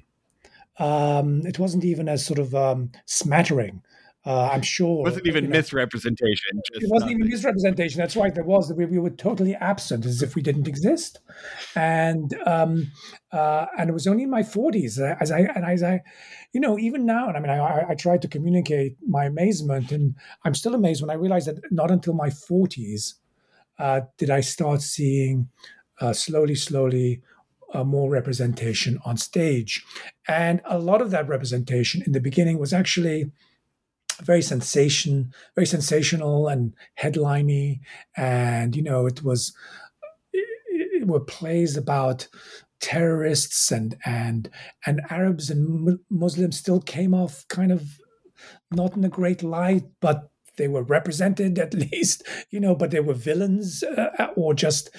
Um, 0.80 1.42
it 1.46 1.60
wasn't 1.60 1.84
even 1.84 2.08
as 2.08 2.26
sort 2.26 2.40
of 2.40 2.54
um, 2.56 2.92
smattering 3.06 3.82
uh, 4.28 4.50
I'm 4.52 4.62
sure 4.62 5.00
it 5.00 5.10
wasn't 5.10 5.28
even 5.28 5.46
you 5.46 5.50
know, 5.50 5.58
misrepresentation. 5.58 6.62
it 6.74 6.90
wasn't 6.92 7.12
even 7.12 7.30
misrepresentation. 7.30 7.98
That's 7.98 8.18
right. 8.18 8.36
There 8.36 8.44
was. 8.44 8.74
We, 8.74 8.86
we 8.86 9.00
were 9.00 9.10
totally 9.10 9.56
absent, 9.56 10.06
as 10.06 10.22
if 10.22 10.36
we 10.36 10.42
didn't 10.42 10.68
exist, 10.68 11.20
and 11.76 12.36
um, 12.46 12.92
uh, 13.32 13.68
and 13.78 13.90
it 13.90 13.94
was 13.94 14.06
only 14.06 14.24
in 14.24 14.30
my 14.30 14.44
40s 14.44 15.00
as 15.22 15.32
I 15.32 15.40
and 15.40 15.64
as 15.64 15.82
I, 15.82 16.02
you 16.52 16.60
know, 16.60 16.78
even 16.78 17.06
now. 17.06 17.30
And 17.30 17.38
I 17.38 17.40
mean, 17.40 17.50
I, 17.50 17.86
I 17.90 17.96
tried 17.96 18.22
to 18.24 18.28
communicate 18.28 18.98
my 19.08 19.24
amazement, 19.24 19.94
and 19.94 20.16
I'm 20.44 20.56
still 20.56 20.76
amazed 20.76 21.02
when 21.02 21.10
I 21.10 21.14
realized 21.14 21.48
that 21.48 21.62
not 21.72 21.90
until 21.90 22.14
my 22.14 22.30
40s 22.30 23.14
uh, 23.80 24.02
did 24.18 24.30
I 24.30 24.42
start 24.42 24.82
seeing 24.82 25.48
uh, 26.02 26.12
slowly, 26.12 26.56
slowly 26.56 27.22
uh, 27.74 27.84
more 27.84 28.10
representation 28.10 29.00
on 29.06 29.16
stage. 29.18 29.86
And 30.28 30.62
a 30.66 30.80
lot 30.80 31.02
of 31.02 31.12
that 31.12 31.28
representation 31.28 32.02
in 32.06 32.12
the 32.12 32.20
beginning 32.20 32.60
was 32.60 32.74
actually 32.74 33.32
very 34.24 34.42
sensation, 34.42 35.34
very 35.56 35.68
sensational 35.68 36.48
and 36.48 36.74
headliney. 36.96 37.82
And, 38.16 38.76
you 38.76 38.84
know, 38.84 39.06
it 39.06 39.24
was, 39.24 39.56
it, 40.34 41.02
it 41.02 41.08
were 41.08 41.20
plays 41.20 41.78
about 41.78 42.28
terrorists 42.80 43.72
and 43.72 43.98
and 44.06 44.52
and 44.86 45.02
Arabs 45.10 45.50
and 45.50 46.00
Muslims 46.12 46.60
still 46.60 46.80
came 46.80 47.12
off 47.12 47.44
kind 47.48 47.72
of 47.72 48.00
not 48.72 48.96
in 48.96 49.04
a 49.04 49.10
great 49.10 49.42
light, 49.44 49.84
but 50.00 50.30
they 50.58 50.68
were 50.68 50.84
represented 50.84 51.58
at 51.66 51.74
least, 51.74 52.24
you 52.50 52.60
know, 52.60 52.76
but 52.76 52.92
they 52.92 53.00
were 53.00 53.14
villains 53.14 53.84
uh, 53.84 54.28
or 54.36 54.54
just 54.54 54.90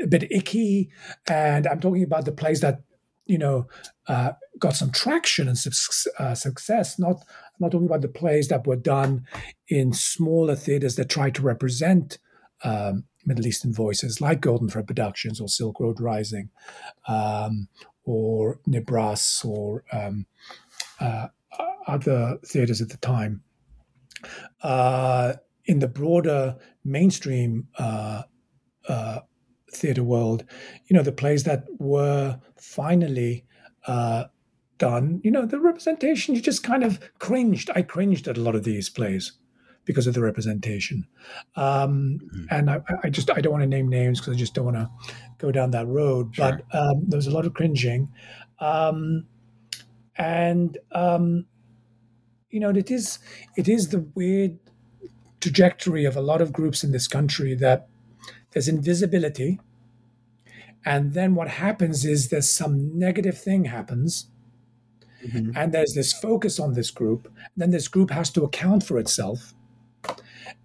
a 0.00 0.06
bit 0.06 0.30
icky. 0.30 0.90
And 1.28 1.66
I'm 1.66 1.80
talking 1.80 2.02
about 2.02 2.24
the 2.24 2.32
plays 2.32 2.60
that, 2.60 2.82
you 3.26 3.38
know, 3.38 3.68
uh, 4.08 4.32
got 4.58 4.74
some 4.74 4.90
traction 4.90 5.48
and 5.48 5.56
su- 5.56 6.10
uh, 6.18 6.34
success. 6.34 6.98
Not 6.98 7.22
I'm 7.62 7.66
not 7.66 7.72
talking 7.72 7.86
about 7.86 8.00
the 8.00 8.08
plays 8.08 8.48
that 8.48 8.66
were 8.66 8.74
done 8.74 9.24
in 9.68 9.92
smaller 9.92 10.56
theaters 10.56 10.96
that 10.96 11.08
tried 11.08 11.36
to 11.36 11.42
represent 11.42 12.18
um, 12.64 13.04
Middle 13.24 13.46
Eastern 13.46 13.72
voices, 13.72 14.20
like 14.20 14.40
Golden 14.40 14.68
Thread 14.68 14.88
Productions 14.88 15.40
or 15.40 15.46
Silk 15.46 15.78
Road 15.78 16.00
Rising, 16.00 16.50
um, 17.06 17.68
or 18.04 18.58
Nibras 18.68 19.44
or 19.44 19.84
um, 19.92 20.26
uh, 20.98 21.28
other 21.86 22.38
theaters 22.44 22.82
at 22.82 22.88
the 22.88 22.96
time. 22.96 23.44
Uh, 24.64 25.34
in 25.66 25.78
the 25.78 25.86
broader 25.86 26.56
mainstream 26.84 27.68
uh, 27.78 28.22
uh, 28.88 29.20
theater 29.72 30.02
world, 30.02 30.44
you 30.86 30.96
know, 30.96 31.04
the 31.04 31.12
plays 31.12 31.44
that 31.44 31.64
were 31.78 32.40
finally 32.56 33.44
uh, 33.86 34.24
done, 34.82 35.20
you 35.22 35.30
know, 35.30 35.46
the 35.46 35.60
representation, 35.60 36.34
you 36.34 36.40
just 36.40 36.64
kind 36.64 36.82
of 36.82 36.98
cringed. 37.20 37.70
I 37.72 37.82
cringed 37.82 38.26
at 38.26 38.36
a 38.36 38.40
lot 38.40 38.56
of 38.56 38.64
these 38.64 38.90
plays 38.90 39.30
because 39.84 40.08
of 40.08 40.14
the 40.14 40.20
representation. 40.20 41.06
Um, 41.54 42.18
mm-hmm. 42.18 42.46
And 42.50 42.68
I, 42.68 42.80
I, 43.04 43.08
just, 43.08 43.30
I 43.30 43.40
don't 43.40 43.52
want 43.52 43.62
to 43.62 43.68
name 43.68 43.88
names 43.88 44.18
because 44.18 44.34
I 44.34 44.36
just 44.36 44.54
don't 44.54 44.64
want 44.64 44.78
to 44.78 44.90
go 45.38 45.52
down 45.52 45.70
that 45.70 45.86
road. 45.86 46.34
Sure. 46.34 46.50
But 46.50 46.76
um, 46.76 47.04
there 47.06 47.16
was 47.16 47.28
a 47.28 47.30
lot 47.30 47.46
of 47.46 47.54
cringing. 47.54 48.08
Um, 48.58 49.26
and, 50.16 50.76
um, 50.90 51.46
you 52.50 52.58
know, 52.58 52.70
it 52.70 52.90
is, 52.90 53.20
it 53.56 53.68
is 53.68 53.90
the 53.90 54.00
weird 54.16 54.58
trajectory 55.40 56.04
of 56.04 56.16
a 56.16 56.20
lot 56.20 56.40
of 56.40 56.52
groups 56.52 56.82
in 56.82 56.90
this 56.90 57.06
country 57.06 57.54
that 57.54 57.86
there's 58.50 58.66
invisibility. 58.66 59.60
And 60.84 61.14
then 61.14 61.36
what 61.36 61.46
happens 61.46 62.04
is 62.04 62.30
there's 62.30 62.50
some 62.50 62.98
negative 62.98 63.38
thing 63.38 63.66
happens. 63.66 64.26
Mm-hmm. 65.26 65.56
And 65.56 65.72
there's 65.72 65.94
this 65.94 66.12
focus 66.12 66.58
on 66.58 66.74
this 66.74 66.90
group. 66.90 67.32
Then 67.56 67.70
this 67.70 67.88
group 67.88 68.10
has 68.10 68.30
to 68.30 68.44
account 68.44 68.82
for 68.82 68.98
itself. 68.98 69.54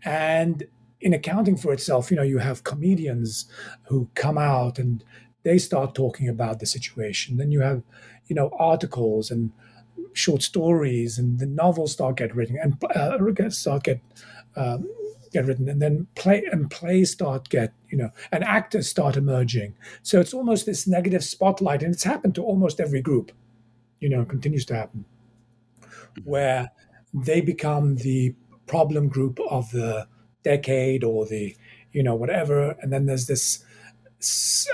And 0.04 0.64
in 1.00 1.14
accounting 1.14 1.58
for 1.58 1.74
itself, 1.74 2.10
you 2.10 2.18
know, 2.18 2.24
you 2.24 2.40
have 2.40 2.64
comedians 2.64 3.46
who 3.86 4.10
come 4.16 4.38
out 4.38 4.80
and 4.80 5.04
they 5.44 5.58
start 5.58 5.96
talking 5.96 6.28
about 6.28 6.60
the 6.60 6.66
situation. 6.66 7.38
Then 7.38 7.52
you 7.52 7.62
have, 7.62 7.84
you 8.28 8.36
know, 8.36 8.50
articles 8.58 9.32
and 9.32 9.52
short 10.14 10.42
stories, 10.42 11.18
and 11.18 11.40
the 11.40 11.46
novels 11.46 11.94
start 11.94 12.18
get 12.18 12.36
written 12.36 12.58
and 12.62 12.84
uh, 12.96 13.50
start 13.50 13.84
get 13.84 14.02
um, 14.56 14.90
get 15.32 15.46
written, 15.46 15.70
and 15.70 15.82
then 15.82 16.08
play 16.16 16.44
and 16.52 16.70
plays 16.70 17.12
start 17.12 17.50
get 17.50 17.74
you 17.90 17.98
know, 17.98 18.10
and 18.32 18.44
actors 18.44 18.90
start 18.90 19.16
emerging. 19.16 19.76
So 20.04 20.20
it's 20.20 20.34
almost 20.34 20.66
this 20.66 20.88
negative 20.88 21.24
spotlight, 21.24 21.84
and 21.84 21.94
it's 21.94 22.04
happened 22.04 22.36
to 22.36 22.44
almost 22.44 22.80
every 22.80 23.02
group. 23.02 23.32
You 24.00 24.10
know, 24.10 24.26
continues 24.26 24.66
to 24.66 24.76
happen, 24.76 25.06
where 26.24 26.72
they 27.14 27.42
become 27.42 27.96
the 27.96 28.36
problem 28.68 29.08
group 29.08 29.40
of 29.50 29.72
the 29.72 30.08
decade 30.44 31.04
or 31.04 31.26
the 31.26 31.56
you 31.92 32.04
know 32.04 32.16
whatever. 32.16 32.76
And 32.82 32.92
then 32.92 33.06
there's 33.06 33.28
this 33.28 33.64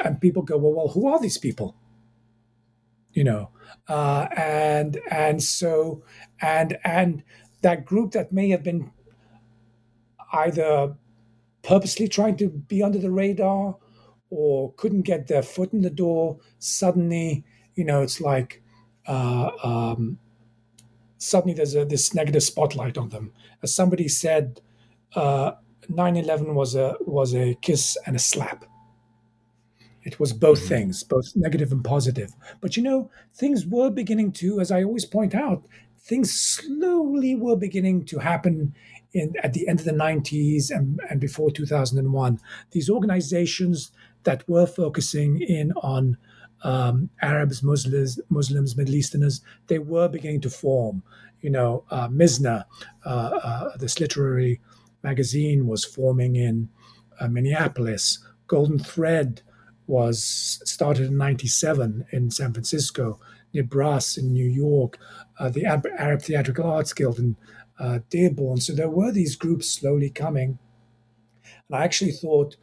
and 0.03 0.21
people 0.21 0.41
go 0.41 0.57
well 0.57 0.73
well 0.73 0.87
who 0.89 1.07
are 1.07 1.19
these 1.21 1.37
people? 1.37 1.75
You 3.13 3.23
know 3.23 3.49
uh, 3.87 4.27
and 4.35 4.99
and 5.09 5.41
so 5.43 6.03
and 6.41 6.77
and 6.83 7.23
that 7.61 7.85
group 7.85 8.11
that 8.11 8.31
may 8.31 8.49
have 8.49 8.63
been 8.63 8.91
either 10.33 10.95
purposely 11.61 12.07
trying 12.07 12.37
to 12.37 12.49
be 12.49 12.81
under 12.83 12.97
the 12.99 13.11
radar 13.11 13.77
or 14.29 14.73
couldn't 14.73 15.03
get 15.03 15.27
their 15.27 15.43
foot 15.43 15.71
in 15.73 15.81
the 15.81 15.89
door 15.89 16.39
suddenly 16.59 17.45
you 17.75 17.83
know 17.83 18.01
it's 18.01 18.19
like 18.19 18.62
uh, 19.07 19.49
um, 19.63 20.17
suddenly 21.17 21.53
there's 21.53 21.75
a, 21.75 21.85
this 21.85 22.13
negative 22.13 22.43
spotlight 22.43 22.97
on 22.97 23.09
them. 23.09 23.31
As 23.61 23.73
somebody 23.73 24.07
said, 24.07 24.61
uh, 25.15 25.53
9/11 25.89 26.53
was 26.53 26.75
a 26.75 26.95
was 27.01 27.33
a 27.33 27.55
kiss 27.55 27.97
and 28.05 28.15
a 28.15 28.19
slap. 28.19 28.65
It 30.03 30.19
was 30.19 30.33
both 30.33 30.59
mm-hmm. 30.59 30.67
things, 30.67 31.03
both 31.03 31.31
negative 31.35 31.71
and 31.71 31.83
positive. 31.83 32.31
But 32.61 32.75
you 32.77 32.83
know, 32.83 33.09
things 33.33 33.65
were 33.65 33.89
beginning 33.89 34.33
to, 34.33 34.59
as 34.59 34.71
I 34.71 34.83
always 34.83 35.05
point 35.05 35.33
out, 35.33 35.63
things 35.99 36.31
slowly 36.33 37.35
were 37.35 37.55
beginning 37.55 38.05
to 38.05 38.19
happen 38.19 38.73
in 39.13 39.33
at 39.41 39.53
the 39.53 39.67
end 39.67 39.79
of 39.79 39.85
the 39.85 39.93
90s 39.93 40.71
and, 40.71 40.99
and 41.09 41.19
before 41.19 41.51
2001. 41.51 42.39
These 42.71 42.89
organizations 42.89 43.91
that 44.23 44.47
were 44.49 44.65
focusing 44.65 45.41
in 45.41 45.71
on 45.73 46.17
um, 46.63 47.09
Arabs, 47.21 47.61
Muslims, 47.61 48.19
Muslims, 48.29 48.75
Middle 48.75 48.95
Easterners, 48.95 49.41
they 49.67 49.79
were 49.79 50.07
beginning 50.07 50.41
to 50.41 50.49
form. 50.49 51.03
You 51.41 51.49
know, 51.49 51.83
uh, 51.91 52.07
Mizna, 52.07 52.65
uh, 53.05 53.09
uh, 53.43 53.77
this 53.77 53.99
literary 53.99 54.61
magazine, 55.03 55.67
was 55.67 55.83
forming 55.83 56.35
in 56.35 56.69
uh, 57.19 57.27
Minneapolis. 57.27 58.19
Golden 58.47 58.79
Thread 58.79 59.41
was 59.87 60.61
started 60.63 61.07
in 61.07 61.17
'97 61.17 62.05
in 62.11 62.31
San 62.31 62.53
Francisco. 62.53 63.19
Nibras 63.53 64.17
in 64.17 64.33
New 64.33 64.47
York, 64.47 64.97
uh, 65.39 65.49
the 65.49 65.65
Arab 65.65 66.21
Theatrical 66.21 66.65
Arts 66.65 66.93
Guild 66.93 67.19
in 67.19 67.35
uh, 67.79 67.99
Dearborn. 68.09 68.59
So 68.59 68.73
there 68.73 68.89
were 68.89 69.11
these 69.11 69.35
groups 69.35 69.69
slowly 69.69 70.09
coming. 70.09 70.57
And 71.69 71.77
I 71.79 71.83
actually 71.83 72.11
thought 72.11 72.57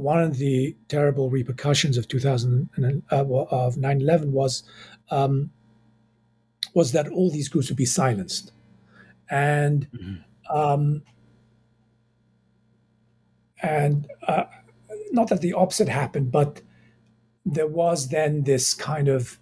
one 0.00 0.22
of 0.22 0.38
the 0.38 0.74
terrible 0.88 1.30
repercussions 1.30 1.96
of 1.96 2.08
2000 2.08 2.70
uh, 3.12 3.16
of 3.16 3.76
9/11 3.76 4.30
was 4.30 4.62
um, 5.10 5.50
was 6.74 6.92
that 6.92 7.08
all 7.08 7.30
these 7.30 7.48
groups 7.48 7.68
would 7.68 7.76
be 7.76 7.84
silenced, 7.84 8.52
and 9.28 9.88
mm-hmm. 9.92 10.56
um, 10.56 11.02
and 13.62 14.08
uh, 14.26 14.44
not 15.12 15.28
that 15.28 15.40
the 15.42 15.52
opposite 15.52 15.88
happened, 15.88 16.32
but 16.32 16.62
there 17.44 17.66
was 17.66 18.08
then 18.08 18.44
this 18.44 18.74
kind 18.74 19.08
of 19.08 19.38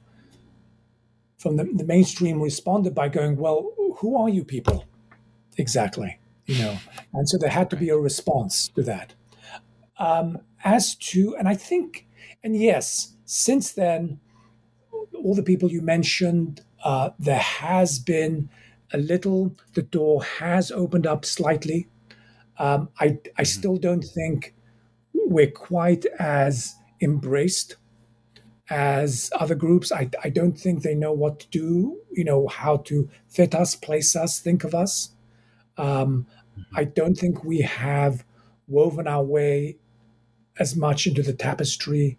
from 1.36 1.56
the, 1.56 1.64
the 1.64 1.84
mainstream 1.84 2.42
responded 2.42 2.94
by 2.94 3.08
going, 3.08 3.36
well, 3.36 3.72
who 3.98 4.16
are 4.16 4.28
you 4.28 4.42
people 4.44 4.84
exactly? 5.56 6.18
You 6.46 6.58
know, 6.58 6.78
and 7.12 7.28
so 7.28 7.38
there 7.38 7.50
had 7.50 7.70
to 7.70 7.76
be 7.76 7.90
a 7.90 7.96
response 7.96 8.68
to 8.68 8.82
that. 8.82 9.14
Um, 9.98 10.38
as 10.64 10.94
to, 10.94 11.36
and 11.36 11.48
I 11.48 11.54
think, 11.54 12.06
and 12.42 12.56
yes, 12.56 13.14
since 13.24 13.72
then, 13.72 14.20
all 15.14 15.34
the 15.34 15.42
people 15.42 15.70
you 15.70 15.82
mentioned, 15.82 16.62
uh, 16.84 17.10
there 17.18 17.38
has 17.38 17.98
been 17.98 18.48
a 18.92 18.98
little, 18.98 19.56
the 19.74 19.82
door 19.82 20.22
has 20.22 20.70
opened 20.70 21.06
up 21.06 21.24
slightly. 21.24 21.88
Um, 22.58 22.88
I, 22.98 23.04
I 23.04 23.08
mm-hmm. 23.08 23.44
still 23.44 23.76
don't 23.76 24.04
think 24.04 24.54
we're 25.12 25.50
quite 25.50 26.06
as 26.18 26.74
embraced 27.00 27.76
as 28.70 29.30
other 29.38 29.54
groups. 29.54 29.92
I, 29.92 30.10
I 30.22 30.30
don't 30.30 30.58
think 30.58 30.82
they 30.82 30.94
know 30.94 31.12
what 31.12 31.40
to 31.40 31.48
do, 31.48 31.98
you 32.10 32.24
know, 32.24 32.48
how 32.48 32.78
to 32.78 33.08
fit 33.28 33.54
us, 33.54 33.74
place 33.74 34.16
us, 34.16 34.40
think 34.40 34.64
of 34.64 34.74
us. 34.74 35.10
Um, 35.76 36.26
mm-hmm. 36.58 36.62
I 36.76 36.84
don't 36.84 37.14
think 37.14 37.44
we 37.44 37.60
have 37.60 38.24
woven 38.66 39.06
our 39.06 39.24
way 39.24 39.76
as 40.58 40.76
much 40.76 41.06
into 41.06 41.22
the 41.22 41.32
tapestry 41.32 42.18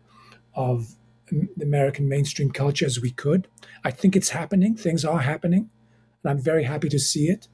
of 0.54 0.96
the 1.28 1.48
American 1.62 2.10
mainstream 2.10 2.52
culture 2.52 2.86
as 2.86 3.00
we 3.00 3.12
could. 3.12 3.48
I 3.84 3.92
think 3.92 4.16
it's 4.16 4.30
happening. 4.30 4.76
Things 4.76 5.06
are 5.06 5.20
happening, 5.20 5.70
and 6.24 6.32
I'm 6.32 6.40
very 6.40 6.64
happy 6.64 6.90
to 6.90 7.00
see 7.00 7.30
it. 7.30 7.48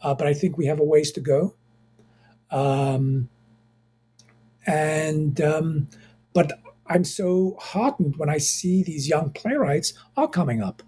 Uh, 0.00 0.14
but 0.14 0.26
I 0.26 0.34
think 0.34 0.56
we 0.56 0.66
have 0.66 0.80
a 0.80 0.84
ways 0.84 1.12
to 1.12 1.20
go. 1.20 1.54
Um, 2.50 3.28
and 4.66 5.40
um, 5.40 5.88
but 6.32 6.52
I'm 6.86 7.04
so 7.04 7.56
heartened 7.60 8.16
when 8.16 8.28
I 8.28 8.38
see 8.38 8.82
these 8.82 9.08
young 9.08 9.30
playwrights 9.30 9.94
are 10.16 10.28
coming 10.28 10.62
up. 10.62 10.82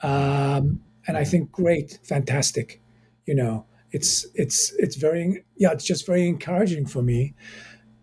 Um, 0.00 0.80
and 1.06 1.16
I 1.16 1.24
think 1.24 1.52
great, 1.52 1.98
fantastic. 2.02 2.80
You 3.26 3.34
know, 3.34 3.66
it's 3.92 4.26
it's 4.34 4.72
it's 4.78 4.96
very 4.96 5.44
yeah 5.56 5.70
it's 5.70 5.84
just 5.84 6.06
very 6.06 6.26
encouraging 6.26 6.86
for 6.86 7.02
me 7.02 7.34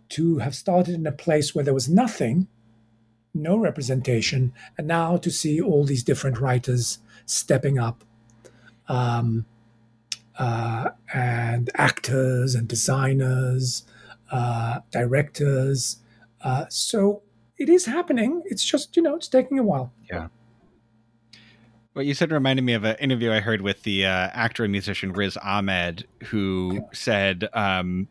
to 0.09 0.39
have 0.39 0.55
started 0.55 0.95
in 0.95 1.07
a 1.07 1.11
place 1.11 1.53
where 1.53 1.63
there 1.63 1.73
was 1.73 1.89
nothing 1.89 2.47
no 3.33 3.57
representation 3.57 4.51
and 4.77 4.87
now 4.87 5.15
to 5.17 5.29
see 5.29 5.61
all 5.61 5.83
these 5.83 6.03
different 6.03 6.39
writers 6.39 6.97
stepping 7.25 7.77
up 7.77 8.03
um, 8.87 9.45
uh, 10.37 10.89
and 11.13 11.69
actors 11.75 12.55
and 12.55 12.67
designers 12.67 13.83
uh, 14.31 14.79
directors. 14.91 15.97
Uh, 16.41 16.65
so 16.69 17.21
it 17.57 17.69
is 17.69 17.85
happening. 17.85 18.41
It's 18.45 18.63
just 18.63 18.95
you 18.95 19.03
know 19.03 19.15
it's 19.15 19.27
taking 19.27 19.59
a 19.59 19.63
while. 19.63 19.91
Yeah. 20.09 20.27
What 21.93 22.05
you 22.05 22.13
said 22.13 22.31
reminded 22.31 22.63
me 22.63 22.73
of 22.73 22.83
an 22.83 22.95
interview 22.99 23.31
I 23.31 23.39
heard 23.39 23.61
with 23.61 23.83
the 23.83 24.05
uh, 24.05 24.09
actor 24.09 24.63
and 24.63 24.71
musician 24.71 25.11
Riz 25.11 25.35
Ahmed, 25.37 26.05
who 26.25 26.87
said, 26.93 27.49
um, 27.53 28.07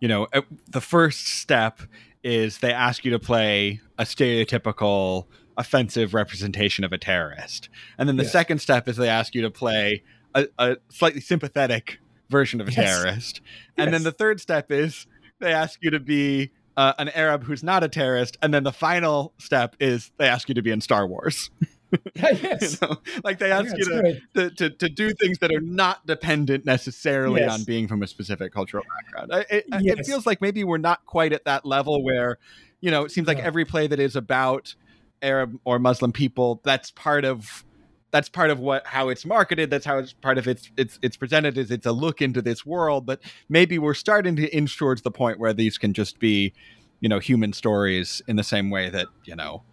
you 0.00 0.08
know, 0.08 0.26
uh, 0.32 0.42
the 0.68 0.80
first 0.80 1.26
step 1.26 1.80
is 2.22 2.58
they 2.58 2.72
ask 2.72 3.04
you 3.04 3.10
to 3.10 3.18
play 3.18 3.80
a 3.98 4.04
stereotypical 4.04 5.26
offensive 5.56 6.14
representation 6.14 6.84
of 6.84 6.92
a 6.92 6.98
terrorist. 6.98 7.68
And 7.98 8.08
then 8.08 8.16
the 8.16 8.24
yes. 8.24 8.32
second 8.32 8.58
step 8.60 8.88
is 8.88 8.96
they 8.96 9.08
ask 9.08 9.34
you 9.34 9.42
to 9.42 9.50
play 9.50 10.02
a, 10.34 10.48
a 10.58 10.76
slightly 10.88 11.20
sympathetic 11.20 11.98
version 12.30 12.60
of 12.60 12.68
a 12.68 12.72
yes. 12.72 12.76
terrorist. 12.76 13.40
And 13.76 13.86
yes. 13.86 13.92
then 13.92 14.02
the 14.02 14.12
third 14.12 14.40
step 14.40 14.72
is 14.72 15.06
they 15.38 15.52
ask 15.52 15.78
you 15.82 15.90
to 15.90 16.00
be 16.00 16.50
uh, 16.76 16.94
an 16.98 17.10
Arab 17.10 17.44
who's 17.44 17.62
not 17.62 17.84
a 17.84 17.88
terrorist. 17.88 18.36
And 18.42 18.52
then 18.52 18.64
the 18.64 18.72
final 18.72 19.32
step 19.38 19.76
is 19.78 20.10
they 20.16 20.26
ask 20.26 20.48
you 20.48 20.54
to 20.54 20.62
be 20.62 20.70
in 20.70 20.80
Star 20.80 21.06
Wars. 21.06 21.50
yes. 22.14 22.78
you 22.80 22.88
know, 22.88 22.96
like 23.22 23.38
they 23.38 23.50
ask 23.50 23.74
yeah, 23.76 23.76
you 23.76 23.84
to, 23.84 24.20
to, 24.34 24.50
to, 24.50 24.70
to, 24.70 24.88
do 24.88 25.12
things 25.14 25.38
that 25.38 25.52
are 25.52 25.60
not 25.60 26.06
dependent 26.06 26.64
necessarily 26.64 27.40
yes. 27.40 27.52
on 27.52 27.64
being 27.64 27.88
from 27.88 28.02
a 28.02 28.06
specific 28.06 28.52
cultural 28.52 28.84
background. 28.96 29.46
It, 29.50 29.64
yes. 29.80 29.98
it, 29.98 30.06
feels 30.06 30.26
like 30.26 30.40
maybe 30.40 30.64
we're 30.64 30.78
not 30.78 31.04
quite 31.06 31.32
at 31.32 31.44
that 31.44 31.64
level 31.64 32.02
where, 32.02 32.38
you 32.80 32.90
know, 32.90 33.04
it 33.04 33.10
seems 33.10 33.26
like 33.26 33.38
every 33.38 33.64
play 33.64 33.86
that 33.86 34.00
is 34.00 34.16
about 34.16 34.74
Arab 35.22 35.58
or 35.64 35.78
Muslim 35.78 36.12
people, 36.12 36.60
that's 36.64 36.90
part 36.90 37.24
of 37.24 37.64
that's 38.10 38.28
part 38.28 38.50
of 38.50 38.60
what 38.60 38.86
how 38.86 39.08
it's 39.08 39.26
marketed 39.26 39.70
that's 39.70 39.84
how 39.84 39.98
it's 39.98 40.12
part 40.12 40.38
of 40.38 40.46
its 40.46 40.70
it's 40.76 41.00
it's 41.02 41.16
presented 41.16 41.58
as 41.58 41.72
it's 41.72 41.84
a 41.84 41.90
look 41.90 42.22
into 42.22 42.40
this 42.40 42.64
world 42.64 43.04
but 43.04 43.20
maybe 43.48 43.76
we're 43.76 43.92
starting 43.92 44.36
to 44.36 44.46
inch 44.54 44.78
towards 44.78 45.02
the 45.02 45.10
point 45.10 45.40
where 45.40 45.52
these 45.52 45.78
can 45.78 45.92
just 45.92 46.20
be 46.20 46.52
you 47.00 47.08
know 47.08 47.18
human 47.18 47.52
stories 47.52 48.22
in 48.28 48.36
the 48.36 48.44
same 48.44 48.70
way 48.70 48.88
that 48.88 49.08
you 49.24 49.34
know 49.34 49.64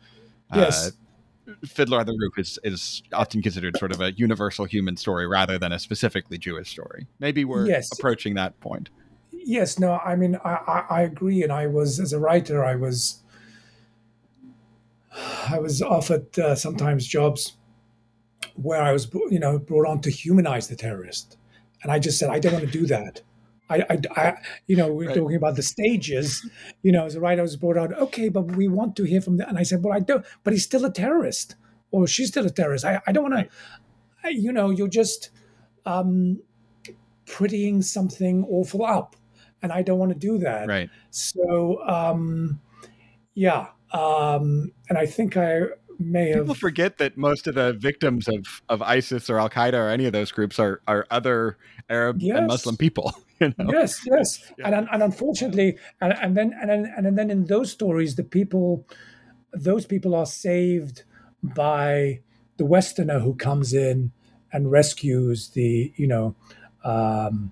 yes. 0.56 0.88
Uh, 0.88 0.92
Fiddler 1.66 2.00
on 2.00 2.06
the 2.06 2.18
Roof 2.20 2.38
is 2.38 2.60
is 2.64 3.04
often 3.14 3.42
considered 3.42 3.78
sort 3.78 3.92
of 3.92 4.02
a 4.02 4.14
universal 4.14 4.66
human 4.66 4.98
story 4.98 5.28
rather 5.28 5.58
than 5.58 5.72
a 5.72 5.80
specifically 5.80 6.38
Jewish 6.38 6.70
story. 6.70 7.08
Maybe 7.20 7.46
we're 7.46 7.68
yes. 7.68 7.90
approaching 7.92 8.36
that 8.36 8.60
point. 8.60 8.90
Yes, 9.32 9.80
no, 9.80 9.98
I 9.98 10.16
mean 10.16 10.38
I, 10.44 10.50
I, 10.50 10.86
I 10.90 11.02
agree, 11.02 11.44
and 11.44 11.52
I 11.52 11.68
was 11.68 12.00
as 12.00 12.14
a 12.14 12.20
writer, 12.20 12.64
I 12.64 12.76
was 12.76 13.24
I 15.50 15.60
was 15.60 15.82
offered 15.82 16.38
uh, 16.38 16.56
sometimes 16.56 17.06
jobs 17.06 17.58
where 18.56 18.82
I 18.82 18.92
was 18.92 19.10
you 19.30 19.40
know 19.40 19.60
brought 19.60 19.88
on 19.88 20.02
to 20.02 20.10
humanize 20.10 20.68
the 20.68 20.76
terrorist, 20.76 21.38
and 21.84 21.92
I 21.92 22.00
just 22.00 22.20
said 22.20 22.30
I 22.30 22.40
don't 22.40 22.54
want 22.54 22.66
to 22.66 22.72
do 22.72 22.86
that. 22.88 23.22
I, 23.72 23.86
I, 23.90 23.98
I, 24.16 24.38
you 24.68 24.76
know, 24.76 24.92
we 24.92 25.06
are 25.06 25.10
right. 25.10 25.18
talking 25.18 25.38
about 25.38 25.56
the 25.56 25.64
stages. 25.64 26.48
You 26.84 26.92
know, 26.92 27.06
as 27.06 27.16
a 27.16 27.20
writer 27.20 27.42
was 27.42 27.56
brought 27.56 27.78
out, 27.78 27.98
okay, 27.98 28.30
but 28.30 28.56
we 28.56 28.68
want 28.68 28.96
to 28.98 29.04
hear 29.04 29.22
from 29.22 29.38
the, 29.38 29.48
and 29.48 29.58
I 29.58 29.64
said, 29.64 29.84
well, 29.84 29.94
I 29.94 30.00
don't, 30.00 30.26
but 30.44 30.54
he's 30.54 30.64
still 30.64 30.86
a 30.86 30.92
terrorist, 30.92 31.56
or 31.92 32.08
she's 32.08 32.28
still 32.28 32.46
a 32.46 32.50
terrorist. 32.50 32.86
I, 32.86 33.02
I 33.08 33.12
don't 33.12 33.32
want 33.32 33.50
to, 34.24 34.34
you 34.34 34.52
know, 34.52 34.70
you're 34.70 34.88
just 34.88 35.30
um, 35.86 36.42
prettying 37.26 37.84
something 37.84 38.46
awful 38.50 38.86
up, 38.86 39.16
and 39.62 39.72
I 39.72 39.82
don't 39.82 40.00
want 40.00 40.12
to 40.12 40.18
do 40.18 40.38
that. 40.40 40.68
Right. 40.68 40.90
So, 41.10 41.82
um, 41.88 42.60
yeah, 43.34 43.68
um, 43.94 44.72
and 44.90 44.98
I 44.98 45.06
think 45.06 45.38
I 45.38 45.62
may 46.00 46.30
have 46.30 46.42
People 46.42 46.56
forget 46.56 46.98
that 46.98 47.18
most 47.18 47.48
of 47.48 47.56
the 47.56 47.74
victims 47.74 48.28
of, 48.28 48.62
of 48.70 48.82
ISIS 48.82 49.30
or 49.30 49.40
Al 49.40 49.50
Qaeda 49.50 49.74
or 49.74 49.90
any 49.90 50.06
of 50.06 50.14
those 50.14 50.32
groups 50.32 50.60
are 50.60 50.82
are 50.88 51.06
other 51.12 51.58
Arab 51.90 52.18
yes. 52.22 52.38
and 52.38 52.48
Muslim 52.48 52.78
people. 52.78 53.14
You 53.42 53.54
know? 53.58 53.72
Yes, 53.72 54.02
yes, 54.06 54.52
yeah. 54.58 54.68
and 54.68 54.88
and 54.92 55.04
unfortunately, 55.04 55.78
and, 56.00 56.14
and 56.14 56.38
then 56.38 56.56
and 56.60 56.70
then 56.70 56.94
and 56.96 57.18
then 57.18 57.30
in 57.30 57.46
those 57.46 57.72
stories, 57.72 58.16
the 58.16 58.24
people, 58.24 58.86
those 59.52 59.86
people 59.86 60.16
are 60.16 60.26
saved 60.26 61.04
by 61.44 62.20
the 62.58 62.66
Westerner 62.66 63.20
who 63.20 63.34
comes 63.34 63.74
in 63.74 64.12
and 64.54 64.72
rescues 64.72 65.50
the 65.50 65.92
you 65.96 66.08
know 66.08 66.36
um, 66.84 67.52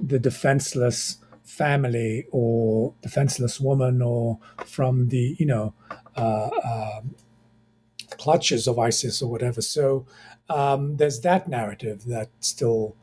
the 0.00 0.18
defenseless 0.18 1.18
family 1.42 2.26
or 2.30 2.94
defenseless 3.02 3.60
woman 3.60 4.02
or 4.02 4.38
from 4.64 5.08
the 5.08 5.36
you 5.38 5.46
know 5.46 5.74
uh, 6.16 6.50
uh, 6.64 7.00
clutches 8.18 8.66
of 8.66 8.78
ISIS 8.78 9.22
or 9.22 9.30
whatever. 9.30 9.60
So 9.60 10.06
um, 10.48 10.96
there's 10.96 11.20
that 11.20 11.48
narrative 11.48 12.04
that 12.06 12.30
still 12.40 12.96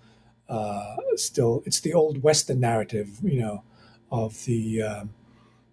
uh, 0.51 0.97
still 1.15 1.63
it's 1.65 1.79
the 1.79 1.93
old 1.93 2.21
Western 2.21 2.59
narrative, 2.59 3.19
you 3.23 3.39
know, 3.39 3.63
of 4.11 4.43
the 4.43 4.83
um, 4.83 5.13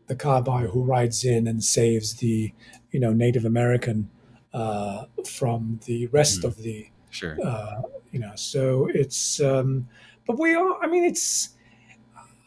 the 0.06 0.14
cowboy 0.14 0.68
who 0.68 0.84
rides 0.84 1.24
in 1.24 1.48
and 1.48 1.62
saves 1.62 2.14
the 2.14 2.52
you 2.92 3.00
know 3.00 3.12
Native 3.12 3.44
American 3.44 4.08
uh, 4.54 5.06
from 5.26 5.80
the 5.86 6.06
rest 6.06 6.42
mm, 6.42 6.44
of 6.44 6.56
the 6.58 6.88
sure 7.10 7.36
uh, 7.44 7.82
you 8.12 8.20
know. 8.20 8.32
So 8.36 8.88
it's 8.94 9.40
um, 9.40 9.88
but 10.26 10.38
we 10.38 10.54
are. 10.54 10.78
I 10.80 10.86
mean, 10.86 11.04
it's. 11.04 11.50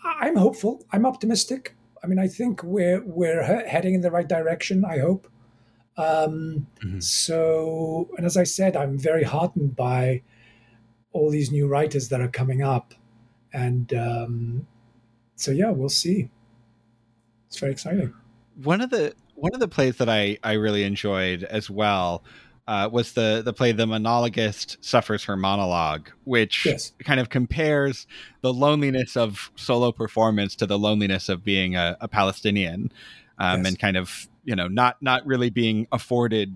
I'm 0.04 0.38
hopeful. 0.38 0.84
I'm 0.92 1.06
optimistic. 1.06 1.76
I 2.02 2.08
mean, 2.08 2.18
I 2.18 2.28
think 2.28 2.64
we're 2.64 3.04
we're 3.04 3.44
heading 3.68 3.94
in 3.94 4.02
the 4.02 4.10
right 4.10 4.28
direction. 4.28 4.86
I 4.86 5.00
hope. 5.00 5.28
Um, 5.98 6.68
mm-hmm. 6.80 7.02
So, 7.02 8.10
and 8.16 8.26
as 8.26 8.38
I 8.38 8.46
said, 8.46 8.78
I'm 8.78 8.98
very 8.98 9.24
heartened 9.24 9.76
by 9.76 10.22
all 11.14 11.30
these 11.30 11.52
new 11.52 11.68
writers 11.68 12.10
that 12.10 12.22
are 12.22 12.28
coming 12.28 12.62
up, 12.62 12.94
and 13.54 13.94
um, 13.94 14.68
so 15.36 15.52
yeah, 15.52 15.72
we'll 15.72 15.90
see. 15.90 16.30
It's 17.48 17.60
very 17.60 17.72
exciting. 17.72 18.14
One 18.64 18.82
of 18.82 18.90
the 18.90 19.14
one 19.36 19.54
of 19.54 19.60
the 19.60 19.68
plays 19.68 19.98
that 19.98 20.10
I 20.10 20.38
I 20.44 20.54
really 20.54 20.84
enjoyed 20.84 21.44
as 21.44 21.70
well 21.70 22.24
uh, 22.68 22.88
was 22.92 23.14
the 23.14 23.42
the 23.44 23.54
play 23.54 23.72
"The 23.72 23.88
Monologist 23.88 24.78
Suffers 24.80 25.26
Her 25.26 25.36
Monologue," 25.36 26.10
which 26.24 26.66
yes. 26.66 26.94
kind 27.04 27.20
of 27.20 27.30
compares 27.30 28.08
the 28.42 28.54
loneliness 28.54 29.18
of 29.18 29.52
solo 29.56 29.92
performance 29.92 30.56
to 30.58 30.66
the 30.66 30.80
loneliness 30.80 31.28
of 31.28 31.44
being 31.44 31.76
a, 31.76 31.98
a 32.00 32.08
Palestinian, 32.08 32.92
um, 33.38 33.60
yes. 33.60 33.68
and 33.68 33.80
kind 33.80 33.98
of 33.98 34.28
you 34.46 34.56
know 34.56 34.68
not 34.68 35.02
not 35.02 35.26
really 35.26 35.50
being 35.50 35.88
afforded 35.92 36.56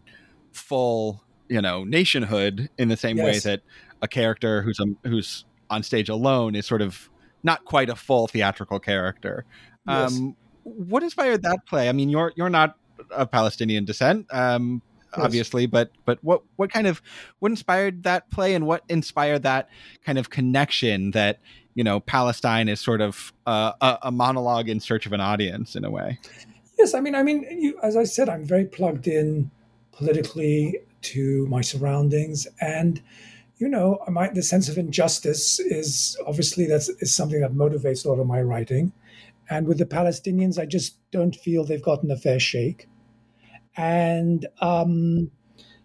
full 0.52 1.24
you 1.50 1.62
know 1.62 1.84
nationhood 1.84 2.70
in 2.78 2.88
the 2.88 2.98
same 2.98 3.18
yes. 3.18 3.26
way 3.26 3.40
that 3.40 3.62
a 4.02 4.08
character 4.08 4.62
who's 4.62 4.80
a, 4.80 5.08
who's 5.08 5.46
on 5.70 5.84
stage 5.84 6.10
alone 6.10 6.56
is 6.56 6.66
sort 6.66 6.82
of 6.82 7.10
not 7.44 7.66
quite 7.66 7.90
a 7.90 7.96
full 7.96 8.28
theatrical 8.28 8.80
character. 8.80 9.46
Yes. 9.88 10.18
Um, 10.18 10.36
what 10.64 11.04
inspired 11.04 11.44
that 11.44 11.66
play? 11.68 11.90
I 11.90 11.92
mean, 11.92 12.10
you're 12.10 12.34
you're 12.36 12.50
not 12.50 12.76
of 13.12 13.32
Palestinian 13.32 13.86
descent, 13.86 14.26
um, 14.34 14.82
yes. 15.16 15.26
obviously, 15.26 15.66
but 15.68 15.92
but 16.06 16.18
what 16.24 16.42
what 16.56 16.72
kind 16.72 16.88
of 16.88 17.02
what 17.40 17.52
inspired 17.52 18.04
that 18.04 18.30
play, 18.32 18.56
and 18.56 18.66
what 18.66 18.84
inspired 18.90 19.44
that 19.44 19.70
kind 20.04 20.18
of 20.18 20.30
connection 20.30 21.12
that 21.12 21.40
you 21.76 21.84
know 21.84 22.00
Palestine 22.00 22.68
is 22.68 22.82
sort 22.82 23.02
of 23.02 23.32
uh, 23.46 23.74
a, 23.82 24.00
a 24.04 24.12
monologue 24.12 24.68
in 24.68 24.80
search 24.80 25.06
of 25.06 25.14
an 25.14 25.22
audience 25.22 25.76
in 25.76 25.86
a 25.86 25.92
way. 25.92 26.20
Yes, 26.80 26.94
I 26.94 27.00
mean, 27.00 27.16
I 27.16 27.24
mean, 27.24 27.46
you, 27.62 27.80
as 27.84 27.96
I 27.96 28.04
said, 28.04 28.28
I'm 28.28 28.44
very 28.44 28.66
plugged 28.66 29.08
in 29.08 29.52
politically 29.92 30.80
to 31.04 31.46
my 31.48 31.62
surroundings, 31.62 32.48
and 32.60 33.02
you 33.58 33.70
know, 33.70 34.00
the 34.34 34.44
sense 34.44 34.68
of 34.68 34.78
injustice 34.78 35.60
is 35.60 36.18
obviously 36.28 36.66
that's 36.66 36.90
is 36.90 37.16
something 37.16 37.42
that 37.42 37.54
motivates 37.54 38.06
a 38.06 38.10
lot 38.10 38.20
of 38.20 38.28
my 38.28 38.42
writing. 38.42 38.92
And 39.50 39.68
with 39.68 39.78
the 39.78 39.86
Palestinians, 39.86 40.60
I 40.60 40.66
just 40.66 40.98
don't 41.12 41.36
feel 41.36 41.64
they've 41.64 41.82
gotten 41.82 42.12
a 42.12 42.18
fair 42.18 42.40
shake. 42.40 42.88
And 43.78 44.48
um, 44.60 45.32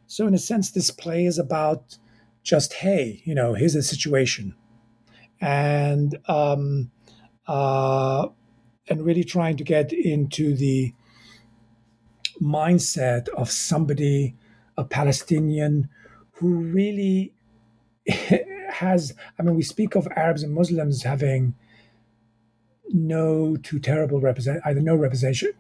so, 0.07 0.27
in 0.27 0.35
a 0.35 0.39
sense, 0.39 0.71
this 0.71 0.91
play 0.91 1.27
is 1.27 1.39
about 1.39 1.99
just, 2.43 2.73
hey, 2.75 3.23
you 3.25 3.35
know, 3.35 3.55
here's 3.55 3.75
the 3.75 3.83
situation, 3.83 4.55
and 5.41 6.17
um, 6.27 6.91
uh, 7.47 8.29
and 8.89 9.05
really 9.05 9.25
trying 9.25 9.57
to 9.59 9.65
get 9.65 9.93
into 9.93 10.57
the 10.57 10.95
mindset 12.41 13.29
of 13.31 13.51
somebody, 13.51 14.37
a 14.77 14.85
Palestinian, 14.85 15.89
who 16.33 16.55
really 16.55 17.35
has. 18.71 19.15
I 19.39 19.43
mean, 19.43 19.55
we 19.55 19.63
speak 19.63 19.95
of 19.95 20.09
Arabs 20.17 20.43
and 20.43 20.55
Muslims 20.55 21.03
having 21.03 21.55
no 22.93 23.57
too 23.57 23.79
terrible 23.79 24.21
represent 24.21 24.61
either 24.65 24.81
no 24.81 24.97
representation 24.97 25.53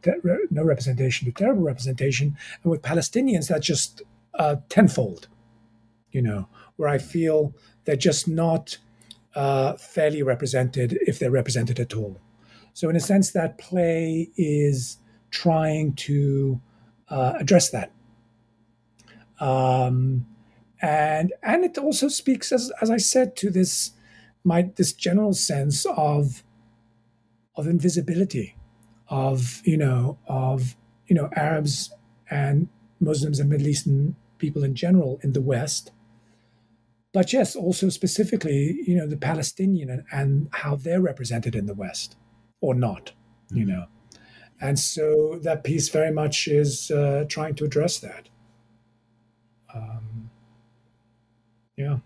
no 0.50 0.64
representation 0.64 1.26
to 1.26 1.32
terrible 1.32 1.62
representation 1.62 2.36
and 2.64 2.70
with 2.72 2.82
palestinians 2.82 3.46
that's 3.46 3.64
just 3.64 4.02
uh, 4.34 4.56
tenfold 4.68 5.28
you 6.10 6.20
know 6.20 6.48
where 6.74 6.88
i 6.88 6.98
feel 6.98 7.54
they're 7.84 7.94
just 7.94 8.26
not 8.26 8.78
uh, 9.34 9.74
fairly 9.74 10.22
represented 10.22 10.98
if 11.02 11.18
they're 11.18 11.30
represented 11.30 11.78
at 11.78 11.94
all. 11.94 12.18
So, 12.72 12.88
in 12.88 12.96
a 12.96 13.00
sense, 13.00 13.32
that 13.32 13.58
play 13.58 14.30
is 14.36 14.98
trying 15.30 15.94
to 15.94 16.60
uh, 17.08 17.34
address 17.38 17.70
that. 17.70 17.92
Um, 19.38 20.26
and 20.82 21.32
and 21.42 21.64
it 21.64 21.78
also 21.78 22.08
speaks, 22.08 22.52
as, 22.52 22.72
as 22.80 22.90
I 22.90 22.96
said, 22.96 23.36
to 23.36 23.50
this 23.50 23.92
my 24.44 24.70
this 24.76 24.92
general 24.92 25.34
sense 25.34 25.86
of 25.86 26.42
of 27.56 27.66
invisibility, 27.66 28.56
of 29.08 29.62
you 29.64 29.76
know 29.76 30.18
of 30.26 30.76
you 31.06 31.14
know 31.14 31.28
Arabs 31.36 31.92
and 32.30 32.68
Muslims 33.00 33.40
and 33.40 33.50
Middle 33.50 33.68
Eastern 33.68 34.16
people 34.38 34.64
in 34.64 34.74
general 34.74 35.20
in 35.22 35.32
the 35.32 35.40
West. 35.40 35.92
But 37.12 37.32
yes, 37.32 37.56
also 37.56 37.88
specifically, 37.88 38.82
you 38.86 38.96
know, 38.96 39.06
the 39.06 39.16
Palestinian 39.16 39.90
and, 39.90 40.04
and 40.12 40.48
how 40.52 40.76
they're 40.76 41.00
represented 41.00 41.56
in 41.56 41.66
the 41.66 41.74
West 41.74 42.16
or 42.60 42.72
not, 42.72 43.12
you 43.50 43.66
mm-hmm. 43.66 43.72
know. 43.72 43.86
And 44.60 44.78
so 44.78 45.40
that 45.42 45.64
piece 45.64 45.88
very 45.88 46.12
much 46.12 46.46
is 46.46 46.90
uh, 46.90 47.24
trying 47.28 47.54
to 47.56 47.64
address 47.64 47.98
that. 47.98 48.28
Um, 49.74 50.09
yeah. 51.80 51.98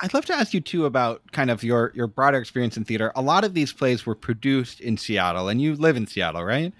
I'd 0.00 0.12
love 0.12 0.26
to 0.26 0.34
ask 0.34 0.52
you 0.52 0.60
too 0.60 0.86
about 0.86 1.22
kind 1.32 1.50
of 1.50 1.62
your 1.62 1.92
your 1.94 2.06
broader 2.06 2.38
experience 2.38 2.76
in 2.76 2.84
theater. 2.84 3.12
A 3.14 3.22
lot 3.22 3.44
of 3.44 3.54
these 3.54 3.72
plays 3.72 4.04
were 4.04 4.14
produced 4.14 4.80
in 4.80 4.96
Seattle, 4.96 5.48
and 5.48 5.62
you 5.62 5.74
live 5.74 5.96
in 5.96 6.06
Seattle, 6.06 6.44
right? 6.44 6.72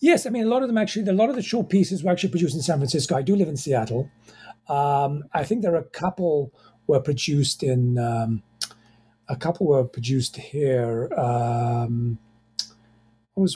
Yes, 0.00 0.24
I 0.26 0.30
mean 0.30 0.44
a 0.44 0.48
lot 0.48 0.62
of 0.62 0.68
them 0.68 0.78
actually. 0.78 1.06
A 1.08 1.12
lot 1.12 1.28
of 1.28 1.36
the 1.36 1.42
short 1.42 1.68
pieces 1.68 2.02
were 2.02 2.10
actually 2.10 2.30
produced 2.30 2.54
in 2.54 2.62
San 2.62 2.78
Francisco. 2.78 3.16
I 3.16 3.22
do 3.22 3.36
live 3.36 3.48
in 3.48 3.56
Seattle. 3.56 4.10
Um, 4.68 5.24
I 5.32 5.44
think 5.44 5.62
there 5.62 5.74
are 5.74 5.78
a 5.78 5.84
couple 5.84 6.52
were 6.86 7.00
produced 7.00 7.62
in. 7.62 7.98
Um, 7.98 8.42
a 9.28 9.36
couple 9.36 9.66
were 9.66 9.84
produced 9.84 10.36
here. 10.36 11.12
Um, 11.14 12.18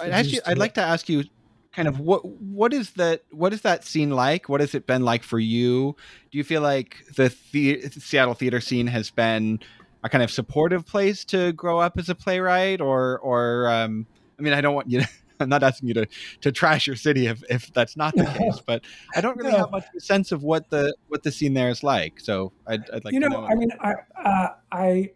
I'd, 0.00 0.10
actually, 0.10 0.40
I'd 0.44 0.58
like 0.58 0.74
to 0.74 0.82
ask 0.82 1.08
you 1.08 1.24
kind 1.72 1.88
of 1.88 1.98
what 2.00 2.24
what 2.24 2.72
is 2.72 2.90
that 2.92 3.22
what 3.30 3.52
is 3.52 3.62
that 3.62 3.84
scene 3.84 4.10
like 4.10 4.48
what 4.48 4.60
has 4.60 4.74
it 4.74 4.86
been 4.86 5.04
like 5.04 5.22
for 5.22 5.38
you 5.38 5.96
do 6.30 6.38
you 6.38 6.44
feel 6.44 6.60
like 6.60 6.98
the, 7.16 7.34
the 7.52 7.88
seattle 7.98 8.34
theater 8.34 8.60
scene 8.60 8.86
has 8.86 9.10
been 9.10 9.58
a 10.04 10.08
kind 10.08 10.22
of 10.22 10.30
supportive 10.30 10.86
place 10.86 11.24
to 11.24 11.52
grow 11.52 11.78
up 11.78 11.98
as 11.98 12.08
a 12.08 12.14
playwright 12.14 12.80
or 12.80 13.18
or 13.20 13.68
um, 13.70 14.06
i 14.38 14.42
mean 14.42 14.52
i 14.52 14.60
don't 14.60 14.74
want 14.74 14.90
you 14.90 15.00
to 15.00 15.08
I'm 15.42 15.48
not 15.48 15.62
asking 15.62 15.88
you 15.88 15.94
to 15.94 16.06
to 16.42 16.52
trash 16.52 16.86
your 16.86 16.96
city 16.96 17.26
if, 17.26 17.42
if 17.50 17.72
that's 17.72 17.96
not 17.96 18.14
the 18.14 18.24
case, 18.24 18.60
but 18.66 18.84
I 19.14 19.20
don't 19.20 19.36
really 19.36 19.50
no. 19.50 19.58
have 19.58 19.70
much 19.70 19.84
sense 19.98 20.32
of 20.32 20.42
what 20.42 20.70
the 20.70 20.94
what 21.08 21.22
the 21.22 21.32
scene 21.32 21.54
there 21.54 21.68
is 21.68 21.82
like. 21.82 22.20
So 22.20 22.52
I'd, 22.66 22.88
I'd 22.90 23.04
like 23.04 23.12
you 23.12 23.20
know, 23.20 23.28
know. 23.28 23.44
I 23.44 23.54
mean, 23.54 23.70
I 23.80 23.94
uh, 24.24 24.48
I 24.70 25.10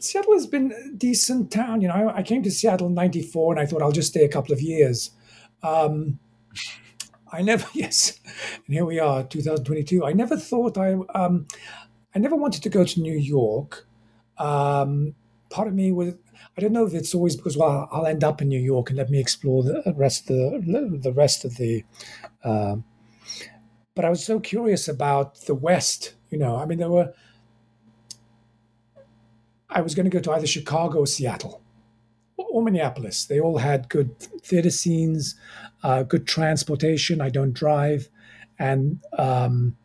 Seattle 0.00 0.32
has 0.32 0.46
been 0.46 0.72
a 0.72 0.96
decent 0.96 1.50
town. 1.50 1.80
You 1.80 1.88
know, 1.88 1.94
I, 1.94 2.18
I 2.18 2.22
came 2.22 2.42
to 2.42 2.50
Seattle 2.50 2.86
in 2.86 2.94
'94, 2.94 3.52
and 3.52 3.60
I 3.60 3.66
thought 3.66 3.82
I'll 3.82 3.92
just 3.92 4.08
stay 4.08 4.24
a 4.24 4.28
couple 4.28 4.52
of 4.52 4.60
years. 4.60 5.10
Um, 5.62 6.18
I 7.30 7.42
never, 7.42 7.66
yes, 7.74 8.18
and 8.66 8.74
here 8.74 8.84
we 8.84 8.98
are, 8.98 9.24
2022. 9.24 10.04
I 10.04 10.12
never 10.12 10.36
thought 10.36 10.78
I, 10.78 10.94
um, 11.14 11.46
I 12.14 12.18
never 12.18 12.36
wanted 12.36 12.62
to 12.62 12.68
go 12.68 12.84
to 12.84 13.00
New 13.00 13.16
York. 13.16 13.86
Um, 14.38 15.14
part 15.50 15.68
of 15.68 15.74
me 15.74 15.92
was, 15.92 16.14
I 16.56 16.60
don't 16.60 16.72
know 16.72 16.86
if 16.86 16.94
it's 16.94 17.14
always 17.14 17.36
because 17.36 17.56
well, 17.56 17.88
I'll 17.92 18.06
end 18.06 18.24
up 18.24 18.40
in 18.40 18.48
New 18.48 18.60
York 18.60 18.90
and 18.90 18.96
let 18.96 19.10
me 19.10 19.20
explore 19.20 19.62
the 19.62 19.94
rest 19.96 20.30
of 20.30 20.64
the 20.66 20.98
the 21.00 21.12
rest 21.12 21.44
of 21.44 21.56
the. 21.56 21.84
Uh, 22.42 22.76
but 23.94 24.04
I 24.04 24.10
was 24.10 24.24
so 24.24 24.40
curious 24.40 24.88
about 24.88 25.40
the 25.42 25.54
West. 25.54 26.14
You 26.30 26.38
know, 26.38 26.56
I 26.56 26.66
mean, 26.66 26.78
there 26.78 26.90
were. 26.90 27.12
I 29.70 29.82
was 29.82 29.94
going 29.94 30.04
to 30.04 30.10
go 30.10 30.20
to 30.20 30.32
either 30.32 30.46
Chicago 30.46 31.00
or 31.00 31.06
Seattle 31.06 31.62
or 32.50 32.62
Minneapolis. 32.62 33.24
They 33.24 33.40
all 33.40 33.58
had 33.58 33.88
good 33.88 34.18
theater 34.18 34.70
scenes, 34.70 35.34
uh, 35.82 36.02
good 36.02 36.26
transportation. 36.26 37.20
I 37.20 37.28
don't 37.28 37.52
drive, 37.52 38.08
and 38.58 39.00
um, 39.16 39.76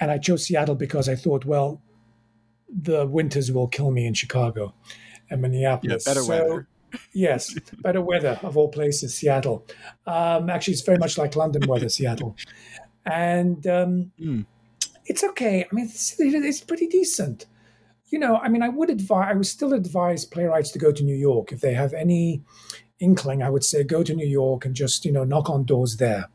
and 0.00 0.10
I 0.10 0.18
chose 0.18 0.46
Seattle 0.46 0.74
because 0.74 1.08
I 1.08 1.14
thought, 1.14 1.44
well, 1.44 1.80
the 2.68 3.06
winters 3.06 3.52
will 3.52 3.68
kill 3.68 3.90
me 3.90 4.06
in 4.06 4.14
Chicago 4.14 4.74
and 5.30 5.42
Minneapolis. 5.42 6.04
Yeah, 6.06 6.10
better 6.10 6.24
so, 6.24 6.28
weather. 6.28 6.68
yes, 7.12 7.54
better 7.82 8.00
weather 8.00 8.38
of 8.42 8.56
all 8.56 8.68
places, 8.68 9.16
Seattle. 9.16 9.64
Um, 10.06 10.50
actually, 10.50 10.74
it's 10.74 10.82
very 10.82 10.98
much 10.98 11.18
like 11.18 11.36
London 11.36 11.68
weather, 11.68 11.88
Seattle, 11.90 12.36
and 13.06 13.66
um, 13.66 14.12
mm. 14.18 14.44
it's 15.06 15.22
okay. 15.24 15.64
I 15.64 15.74
mean, 15.74 15.86
it's, 15.86 16.14
it's 16.18 16.60
pretty 16.60 16.86
decent 16.86 17.46
you 18.10 18.18
know, 18.18 18.36
I 18.36 18.48
mean, 18.48 18.62
I 18.62 18.68
would 18.68 18.90
advise, 18.90 19.30
I 19.30 19.34
would 19.34 19.46
still 19.46 19.72
advise 19.72 20.24
playwrights 20.24 20.70
to 20.72 20.78
go 20.78 20.92
to 20.92 21.02
New 21.02 21.16
York 21.16 21.52
if 21.52 21.60
they 21.60 21.74
have 21.74 21.92
any 21.92 22.42
inkling. 23.00 23.42
I 23.42 23.50
would 23.50 23.64
say 23.64 23.82
go 23.82 24.02
to 24.02 24.14
New 24.14 24.26
York 24.26 24.64
and 24.64 24.74
just, 24.74 25.04
you 25.04 25.12
know, 25.12 25.24
knock 25.24 25.50
on 25.50 25.64
doors 25.64 25.96
there. 25.96 26.28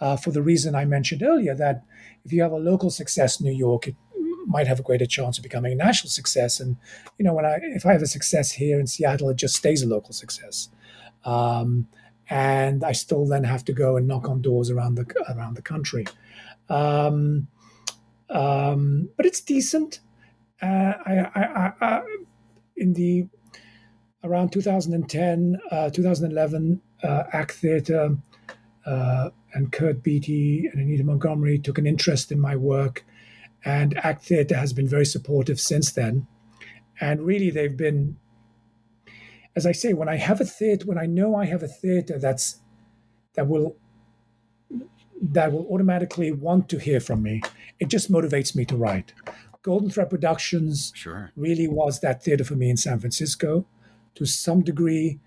Uh, 0.00 0.16
for 0.16 0.30
the 0.30 0.42
reason 0.42 0.74
I 0.74 0.84
mentioned 0.84 1.22
earlier, 1.22 1.54
that 1.54 1.84
if 2.24 2.32
you 2.32 2.42
have 2.42 2.52
a 2.52 2.58
local 2.58 2.90
success 2.90 3.40
in 3.40 3.46
New 3.46 3.56
York, 3.56 3.88
it 3.88 3.96
might 4.46 4.66
have 4.66 4.80
a 4.80 4.82
greater 4.82 5.06
chance 5.06 5.36
of 5.38 5.42
becoming 5.42 5.72
a 5.72 5.76
national 5.76 6.10
success. 6.10 6.60
And 6.60 6.76
you 7.18 7.24
know, 7.24 7.34
when 7.34 7.44
I 7.44 7.58
if 7.62 7.84
I 7.84 7.92
have 7.92 8.02
a 8.02 8.06
success 8.06 8.52
here 8.52 8.80
in 8.80 8.86
Seattle, 8.86 9.28
it 9.30 9.36
just 9.36 9.56
stays 9.56 9.82
a 9.82 9.86
local 9.86 10.12
success. 10.12 10.68
Um, 11.24 11.88
and 12.30 12.84
I 12.84 12.92
still 12.92 13.26
then 13.26 13.44
have 13.44 13.64
to 13.66 13.72
go 13.72 13.96
and 13.96 14.06
knock 14.06 14.28
on 14.28 14.40
doors 14.40 14.70
around 14.70 14.94
the 14.94 15.06
around 15.28 15.56
the 15.56 15.62
country. 15.62 16.06
Um, 16.68 17.48
um, 18.30 19.10
but 19.16 19.26
it's 19.26 19.40
decent. 19.40 20.00
Uh, 20.62 20.92
I, 21.06 21.30
I, 21.34 21.72
I, 21.80 22.02
in 22.76 22.92
the 22.94 23.26
around 24.22 24.52
2010, 24.52 25.58
uh, 25.70 25.90
2011, 25.90 26.82
uh, 27.02 27.22
ACT 27.32 27.52
Theatre 27.52 28.16
and 29.52 29.72
Kurt 29.72 30.02
Beattie 30.02 30.68
and 30.72 30.80
Anita 30.80 31.04
Montgomery 31.04 31.58
took 31.58 31.78
an 31.78 31.86
interest 31.86 32.30
in 32.30 32.40
my 32.40 32.56
work, 32.56 33.04
and 33.64 33.96
ACT 33.98 34.24
Theatre 34.24 34.56
has 34.56 34.72
been 34.72 34.88
very 34.88 35.06
supportive 35.06 35.60
since 35.60 35.92
then. 35.92 36.26
And 37.00 37.22
really, 37.22 37.50
they've 37.50 37.76
been, 37.76 38.16
as 39.56 39.66
I 39.66 39.72
say, 39.72 39.92
when 39.92 40.08
I 40.08 40.16
have 40.16 40.40
a 40.40 40.44
theatre, 40.44 40.86
when 40.86 40.98
I 40.98 41.06
know 41.06 41.34
I 41.34 41.46
have 41.46 41.62
a 41.62 41.68
theatre 41.68 42.18
that's 42.18 42.60
that 43.34 43.48
will 43.48 43.76
that 45.22 45.52
will 45.52 45.66
automatically 45.70 46.32
want 46.32 46.68
to 46.70 46.78
hear 46.78 47.00
from 47.00 47.22
me, 47.22 47.42
it 47.78 47.88
just 47.88 48.10
motivates 48.10 48.54
me 48.54 48.64
to 48.66 48.76
write. 48.76 49.12
Golden 49.62 49.90
Thread 49.90 50.10
Productions 50.10 50.92
sure. 50.94 51.32
really 51.36 51.68
was 51.68 52.00
that 52.00 52.22
theater 52.22 52.44
for 52.44 52.54
me 52.54 52.70
in 52.70 52.76
San 52.76 52.98
Francisco 52.98 53.66
to 54.14 54.24
some 54.24 54.62
degree, 54.62 55.20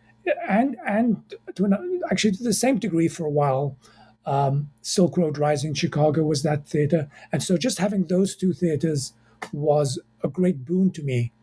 and 0.48 0.76
and 0.86 1.36
to 1.56 1.66
an, 1.66 2.02
actually 2.12 2.32
to 2.32 2.44
the 2.44 2.54
same 2.54 2.80
degree 2.80 3.08
for 3.08 3.26
a 3.26 3.30
while. 3.30 3.78
Um, 4.26 4.70
Silk 4.82 5.18
Road 5.18 5.38
Rising, 5.38 5.74
Chicago 5.74 6.24
was 6.24 6.44
that 6.44 6.68
theater, 6.68 7.10
and 7.32 7.44
so 7.44 7.58
just 7.58 7.78
having 7.78 8.06
those 8.06 8.36
two 8.36 8.54
theaters 8.54 9.14
was 9.52 10.00
a 10.24 10.30
great 10.30 10.64
boon 10.64 10.92
to 10.92 11.04
me 11.04 11.34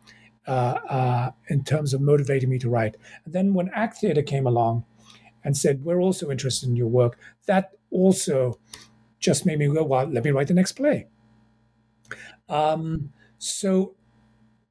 uh, 0.48 0.78
uh, 0.88 1.30
in 1.48 1.62
terms 1.62 1.92
of 1.92 2.00
motivating 2.00 2.48
me 2.48 2.58
to 2.58 2.70
write. 2.70 2.96
And 3.24 3.34
then 3.34 3.52
when 3.52 3.70
Act 3.74 3.98
Theater 3.98 4.22
came 4.22 4.46
along 4.46 4.84
and 5.44 5.56
said, 5.56 5.84
"We're 5.84 6.00
also 6.00 6.30
interested 6.30 6.68
in 6.68 6.76
your 6.76 6.88
work," 6.88 7.18
that 7.46 7.72
also 7.90 8.58
just 9.18 9.46
made 9.46 9.58
me 9.58 9.68
go, 9.68 9.84
"Well, 9.84 10.06
let 10.06 10.24
me 10.24 10.30
write 10.30 10.48
the 10.48 10.54
next 10.54 10.72
play." 10.72 11.06
Um, 12.50 13.12
so 13.38 13.94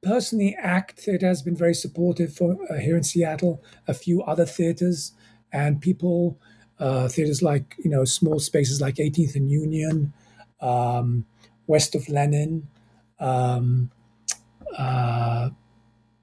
personally, 0.02 0.56
ACT 0.56 1.00
Theatre 1.00 1.26
has 1.26 1.42
been 1.42 1.56
very 1.56 1.74
supportive 1.74 2.34
for 2.34 2.58
uh, 2.70 2.78
here 2.78 2.96
in 2.96 3.02
Seattle. 3.02 3.62
A 3.88 3.94
few 3.94 4.22
other 4.22 4.46
theaters 4.46 5.12
and 5.52 5.80
people, 5.80 6.38
uh, 6.78 7.08
theaters 7.08 7.42
like 7.42 7.74
you 7.82 7.90
know 7.90 8.04
small 8.04 8.38
spaces 8.38 8.80
like 8.80 8.96
18th 8.96 9.34
and 9.34 9.50
Union, 9.50 10.12
um, 10.60 11.24
West 11.66 11.94
of 11.94 12.08
Lenin, 12.08 12.68
um, 13.18 13.90
uh, 14.78 15.50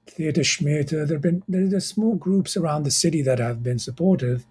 Theater 0.06 0.42
Schmeater. 0.42 1.06
There've 1.06 1.20
been 1.20 1.42
there's 1.48 1.86
small 1.86 2.14
groups 2.14 2.56
around 2.56 2.84
the 2.84 2.90
city 2.90 3.20
that 3.22 3.38
have 3.38 3.62
been 3.62 3.78
supportive, 3.78 4.46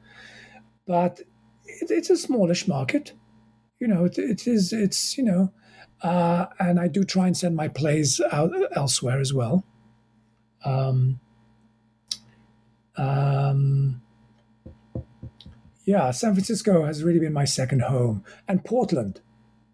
but 0.86 1.22
it, 1.66 1.90
it's 1.90 2.10
a 2.10 2.18
smallish 2.18 2.68
market. 2.68 3.14
You 3.80 3.88
know, 3.88 4.06
it, 4.06 4.18
it 4.18 4.48
is 4.48 4.74
it's 4.74 5.18
you 5.18 5.24
know 5.24 5.52
uh, 6.02 6.48
and 6.60 6.80
I 6.80 6.88
do 6.88 7.04
try 7.04 7.28
and 7.28 7.36
send 7.36 7.56
my 7.56 7.68
plays 7.68 8.22
out 8.32 8.52
elsewhere 8.76 9.20
as 9.20 9.34
well. 9.34 9.66
Um, 10.64 11.20
um, 12.98 14.02
yeah, 15.86 16.12
San 16.12 16.34
Francisco 16.34 16.86
has 16.86 17.04
really 17.04 17.20
been 17.20 17.34
my 17.34 17.46
second 17.46 17.84
home, 17.84 18.24
and 18.48 18.64
Portland. 18.64 19.22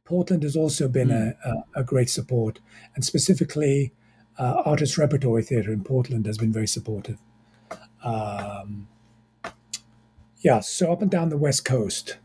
Portland 0.06 0.44
has 0.44 0.56
also 0.56 0.88
been 0.88 1.08
mm. 1.08 1.36
a, 1.46 1.50
a, 1.50 1.82
a, 1.82 1.84
great 1.84 2.10
support, 2.10 2.60
and 2.94 3.04
specifically, 3.04 3.94
uh, 4.38 4.62
Artist 4.66 4.98
Repertory 4.98 5.44
Theatre 5.44 5.72
in 5.72 5.84
Portland 5.84 6.26
has 6.26 6.38
been 6.38 6.52
very 6.52 6.68
supportive. 6.68 7.18
Um, 8.04 8.88
yeah, 10.40 10.60
so 10.60 10.92
up 10.92 11.02
and 11.02 11.10
down 11.10 11.30
the 11.30 11.38
West 11.38 11.64
Coast, 11.64 12.18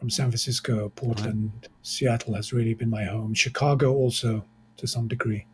from 0.00 0.08
San 0.08 0.30
Francisco, 0.30 0.88
Portland, 0.96 1.68
Seattle 1.82 2.34
has 2.34 2.54
really 2.54 2.72
been 2.72 2.88
my 2.88 3.04
home. 3.04 3.34
Chicago 3.34 3.92
also 3.92 4.42
to 4.78 4.86
some 4.86 5.06
degree. 5.06 5.46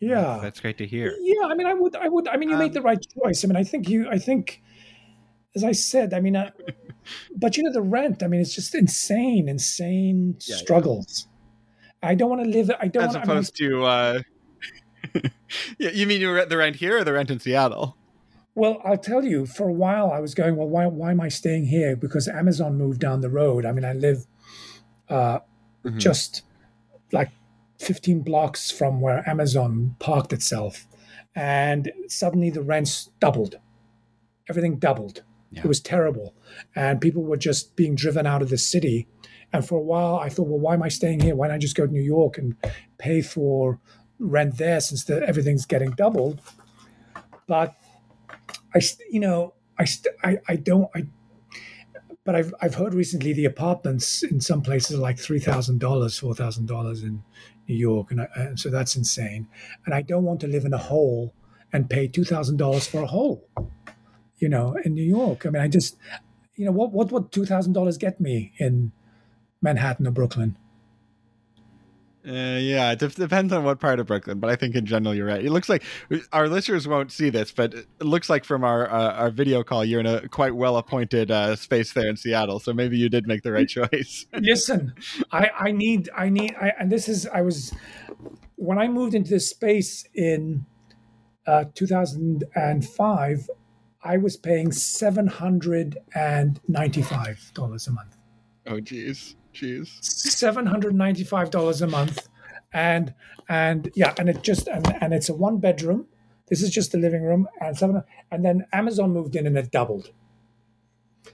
Yeah, 0.00 0.38
that's 0.40 0.58
great 0.58 0.78
to 0.78 0.86
hear. 0.86 1.14
Yeah, 1.20 1.46
I 1.46 1.54
mean, 1.54 1.66
I 1.66 1.74
would, 1.74 1.94
I 1.94 2.08
would, 2.08 2.26
I 2.26 2.38
mean, 2.38 2.48
you 2.48 2.54
um, 2.54 2.60
made 2.62 2.72
the 2.72 2.80
right 2.80 2.98
choice. 3.22 3.44
I 3.44 3.48
mean, 3.48 3.56
I 3.56 3.62
think 3.62 3.90
you, 3.90 4.08
I 4.08 4.18
think, 4.18 4.62
as 5.54 5.64
I 5.64 5.72
said, 5.72 6.14
I 6.14 6.20
mean, 6.20 6.34
uh, 6.34 6.50
but 7.36 7.58
you 7.58 7.62
know, 7.62 7.72
the 7.72 7.82
rent. 7.82 8.22
I 8.22 8.26
mean, 8.26 8.40
it's 8.40 8.54
just 8.54 8.74
insane, 8.74 9.46
insane 9.46 10.38
yeah, 10.46 10.56
struggles. 10.56 11.28
Yeah. 12.02 12.08
I 12.08 12.14
don't 12.14 12.30
want 12.30 12.42
to 12.42 12.48
live. 12.48 12.70
I 12.80 12.88
don't. 12.88 13.04
As 13.04 13.14
wanna, 13.14 13.24
opposed 13.24 13.60
I 13.60 13.64
mean, 13.64 13.70
to, 13.70 13.84
uh, 13.84 14.22
yeah, 15.78 15.90
you 15.90 16.06
mean 16.06 16.22
you 16.22 16.32
rent 16.32 16.48
the 16.48 16.56
rent 16.56 16.76
here 16.76 16.98
or 16.98 17.04
the 17.04 17.12
rent 17.12 17.30
in 17.30 17.38
Seattle? 17.38 17.98
Well, 18.54 18.80
I'll 18.84 18.98
tell 18.98 19.24
you. 19.24 19.46
For 19.46 19.68
a 19.68 19.72
while, 19.72 20.12
I 20.12 20.20
was 20.20 20.34
going. 20.34 20.56
Well, 20.56 20.68
why? 20.68 20.86
Why 20.86 21.10
am 21.10 21.20
I 21.20 21.28
staying 21.28 21.66
here? 21.66 21.96
Because 21.96 22.28
Amazon 22.28 22.78
moved 22.78 23.00
down 23.00 23.20
the 23.20 23.30
road. 23.30 23.66
I 23.66 23.72
mean, 23.72 23.84
I 23.84 23.92
live 23.92 24.26
uh, 25.08 25.40
mm-hmm. 25.84 25.98
just 25.98 26.42
like 27.12 27.30
15 27.80 28.22
blocks 28.22 28.70
from 28.70 29.00
where 29.00 29.28
Amazon 29.28 29.96
parked 29.98 30.32
itself, 30.32 30.86
and 31.34 31.90
suddenly 32.06 32.50
the 32.50 32.62
rents 32.62 33.10
doubled. 33.20 33.58
Everything 34.48 34.78
doubled. 34.78 35.22
Yeah. 35.50 35.60
It 35.60 35.66
was 35.66 35.80
terrible, 35.80 36.34
and 36.76 37.00
people 37.00 37.22
were 37.22 37.36
just 37.36 37.76
being 37.76 37.94
driven 37.94 38.26
out 38.26 38.42
of 38.42 38.50
the 38.50 38.58
city. 38.58 39.08
And 39.52 39.66
for 39.66 39.76
a 39.76 39.82
while, 39.82 40.16
I 40.16 40.28
thought, 40.28 40.48
well, 40.48 40.58
why 40.58 40.74
am 40.74 40.82
I 40.82 40.88
staying 40.88 41.20
here? 41.20 41.36
Why 41.36 41.46
don't 41.46 41.54
I 41.54 41.58
just 41.58 41.76
go 41.76 41.86
to 41.86 41.92
New 41.92 42.02
York 42.02 42.38
and 42.38 42.56
pay 42.98 43.22
for 43.22 43.78
rent 44.18 44.58
there 44.58 44.80
since 44.80 45.04
the, 45.04 45.22
everything's 45.22 45.64
getting 45.64 45.92
doubled? 45.92 46.40
But 47.46 47.76
I, 48.74 48.80
you 49.10 49.20
know, 49.20 49.54
I, 49.78 49.86
I, 50.22 50.38
I 50.48 50.56
don't, 50.56 50.90
I, 50.94 51.06
but 52.24 52.34
I've 52.34 52.54
I've 52.60 52.74
heard 52.74 52.94
recently 52.94 53.32
the 53.32 53.44
apartments 53.44 54.22
in 54.22 54.40
some 54.40 54.62
places 54.62 54.96
are 54.96 55.00
like 55.02 55.18
three 55.18 55.38
thousand 55.38 55.78
dollars, 55.80 56.18
four 56.18 56.34
thousand 56.34 56.66
dollars 56.66 57.02
in 57.02 57.22
New 57.68 57.76
York, 57.76 58.10
and, 58.10 58.22
I, 58.22 58.28
and, 58.34 58.58
so 58.58 58.70
that's 58.70 58.96
insane. 58.96 59.46
And 59.84 59.94
I 59.94 60.02
don't 60.02 60.24
want 60.24 60.40
to 60.40 60.46
live 60.46 60.64
in 60.64 60.72
a 60.72 60.78
hole 60.78 61.34
and 61.72 61.88
pay 61.88 62.08
two 62.08 62.24
thousand 62.24 62.56
dollars 62.56 62.86
for 62.86 63.02
a 63.02 63.06
hole, 63.06 63.46
you 64.38 64.48
know, 64.48 64.76
in 64.84 64.94
New 64.94 65.04
York. 65.04 65.44
I 65.44 65.50
mean, 65.50 65.62
I 65.62 65.68
just, 65.68 65.96
you 66.56 66.64
know, 66.64 66.72
what 66.72 66.92
what 66.92 67.12
would 67.12 67.30
two 67.30 67.44
thousand 67.44 67.74
dollars 67.74 67.98
get 67.98 68.20
me 68.20 68.52
in 68.58 68.92
Manhattan 69.60 70.06
or 70.06 70.10
Brooklyn? 70.12 70.56
Uh, 72.26 72.58
yeah, 72.58 72.92
it 72.92 72.98
depends 72.98 73.52
on 73.52 73.64
what 73.64 73.78
part 73.80 74.00
of 74.00 74.06
Brooklyn, 74.06 74.38
but 74.38 74.48
I 74.48 74.56
think 74.56 74.74
in 74.74 74.86
general 74.86 75.14
you're 75.14 75.26
right. 75.26 75.44
It 75.44 75.50
looks 75.50 75.68
like 75.68 75.82
our 76.32 76.48
listeners 76.48 76.88
won't 76.88 77.12
see 77.12 77.28
this, 77.28 77.52
but 77.52 77.74
it 77.74 77.86
looks 78.00 78.30
like 78.30 78.44
from 78.44 78.64
our 78.64 78.90
uh, 78.90 79.12
our 79.12 79.30
video 79.30 79.62
call 79.62 79.84
you're 79.84 80.00
in 80.00 80.06
a 80.06 80.26
quite 80.28 80.54
well 80.54 80.78
appointed 80.78 81.30
uh, 81.30 81.54
space 81.54 81.92
there 81.92 82.08
in 82.08 82.16
Seattle. 82.16 82.60
So 82.60 82.72
maybe 82.72 82.96
you 82.96 83.10
did 83.10 83.26
make 83.26 83.42
the 83.42 83.52
right 83.52 83.68
choice. 83.68 84.24
Listen, 84.32 84.94
I 85.32 85.50
I 85.58 85.72
need 85.72 86.08
I 86.16 86.30
need 86.30 86.54
I, 86.58 86.72
and 86.78 86.90
this 86.90 87.08
is 87.08 87.26
I 87.26 87.42
was 87.42 87.74
when 88.56 88.78
I 88.78 88.88
moved 88.88 89.14
into 89.14 89.30
this 89.30 89.50
space 89.50 90.04
in 90.14 90.64
uh, 91.46 91.64
2005, 91.74 93.50
I 94.02 94.16
was 94.16 94.36
paying 94.36 94.72
seven 94.72 95.26
hundred 95.26 95.98
and 96.14 96.60
ninety 96.68 97.02
five 97.02 97.50
dollars 97.54 97.86
a 97.86 97.92
month. 97.92 98.16
Oh, 98.66 98.80
geez. 98.80 99.36
Jeez. 99.54 100.02
Seven 100.02 100.66
hundred 100.66 100.94
ninety-five 100.94 101.50
dollars 101.50 101.80
a 101.80 101.86
month, 101.86 102.28
and 102.72 103.14
and 103.48 103.90
yeah, 103.94 104.12
and 104.18 104.28
it 104.28 104.42
just 104.42 104.66
and, 104.68 104.86
and 105.00 105.14
it's 105.14 105.28
a 105.28 105.34
one 105.34 105.58
bedroom. 105.58 106.06
This 106.48 106.60
is 106.60 106.70
just 106.70 106.92
the 106.92 106.98
living 106.98 107.22
room, 107.22 107.48
and 107.60 107.76
seven, 107.78 108.02
and 108.30 108.44
then 108.44 108.66
Amazon 108.72 109.12
moved 109.12 109.36
in 109.36 109.46
and 109.46 109.56
it 109.56 109.70
doubled. 109.70 110.10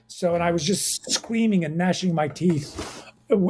So, 0.07 0.35
and 0.35 0.43
I 0.43 0.51
was 0.51 0.63
just 0.63 1.09
screaming 1.11 1.65
and 1.65 1.77
gnashing 1.77 2.13
my 2.13 2.27
teeth 2.27 3.03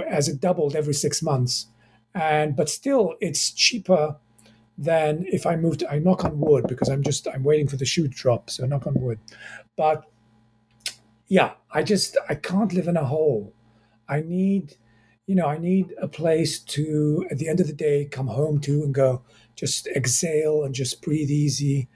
as 0.07 0.27
it 0.27 0.39
doubled 0.39 0.75
every 0.75 0.93
six 0.93 1.21
months, 1.21 1.67
and 2.15 2.55
but 2.55 2.69
still, 2.69 3.15
it's 3.19 3.51
cheaper 3.51 4.15
than 4.77 5.25
if 5.27 5.45
I 5.45 5.55
moved. 5.57 5.83
I 5.89 5.99
knock 5.99 6.23
on 6.23 6.39
wood 6.39 6.65
because 6.67 6.89
I'm 6.89 7.03
just 7.03 7.27
I'm 7.27 7.43
waiting 7.43 7.67
for 7.67 7.75
the 7.75 7.85
shoe 7.85 8.07
to 8.07 8.13
drop. 8.13 8.49
So 8.49 8.65
knock 8.65 8.87
on 8.87 8.95
wood, 8.95 9.19
but 9.75 10.05
yeah, 11.27 11.53
I 11.71 11.83
just 11.83 12.17
I 12.29 12.35
can't 12.35 12.73
live 12.73 12.87
in 12.87 12.97
a 12.97 13.05
hole. 13.05 13.53
I 14.11 14.21
need, 14.21 14.75
you 15.25 15.35
know, 15.35 15.47
I 15.47 15.57
need 15.57 15.95
a 15.99 16.07
place 16.07 16.59
to, 16.59 17.25
at 17.31 17.37
the 17.37 17.47
end 17.47 17.61
of 17.61 17.67
the 17.67 17.73
day, 17.73 18.05
come 18.05 18.27
home 18.27 18.59
to 18.61 18.83
and 18.83 18.93
go, 18.93 19.23
just 19.55 19.87
exhale 19.87 20.63
and 20.63 20.75
just 20.75 21.01
breathe 21.01 21.29
easy. 21.29 21.87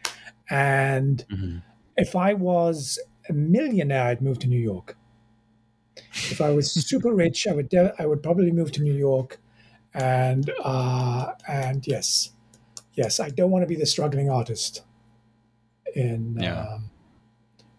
And 0.50 1.26
mm-hmm. 1.30 1.58
if 1.98 2.16
I 2.16 2.34
was 2.34 2.98
a 3.30 3.34
millionaire, 3.34 4.06
I'd 4.06 4.22
move 4.22 4.40
to 4.40 4.48
New 4.48 4.60
York. 4.60 4.98
If 5.98 6.40
I 6.40 6.52
was 6.52 6.72
super 6.90 7.14
rich, 7.14 7.48
I 7.48 7.54
would 7.54 7.70
de- 7.70 7.94
I 8.00 8.06
would 8.06 8.24
probably 8.24 8.52
move 8.52 8.72
to 8.74 8.82
New 8.82 8.94
York, 8.94 9.40
and 9.94 10.52
uh, 10.64 11.32
and 11.48 11.86
yes, 11.88 12.32
yes, 12.94 13.20
I 13.20 13.30
don't 13.30 13.52
want 13.52 13.64
to 13.64 13.68
be 13.68 13.76
the 13.76 13.86
struggling 13.86 14.30
artist. 14.30 14.84
In 15.96 16.38
yeah. 16.40 16.62
um, 16.62 16.92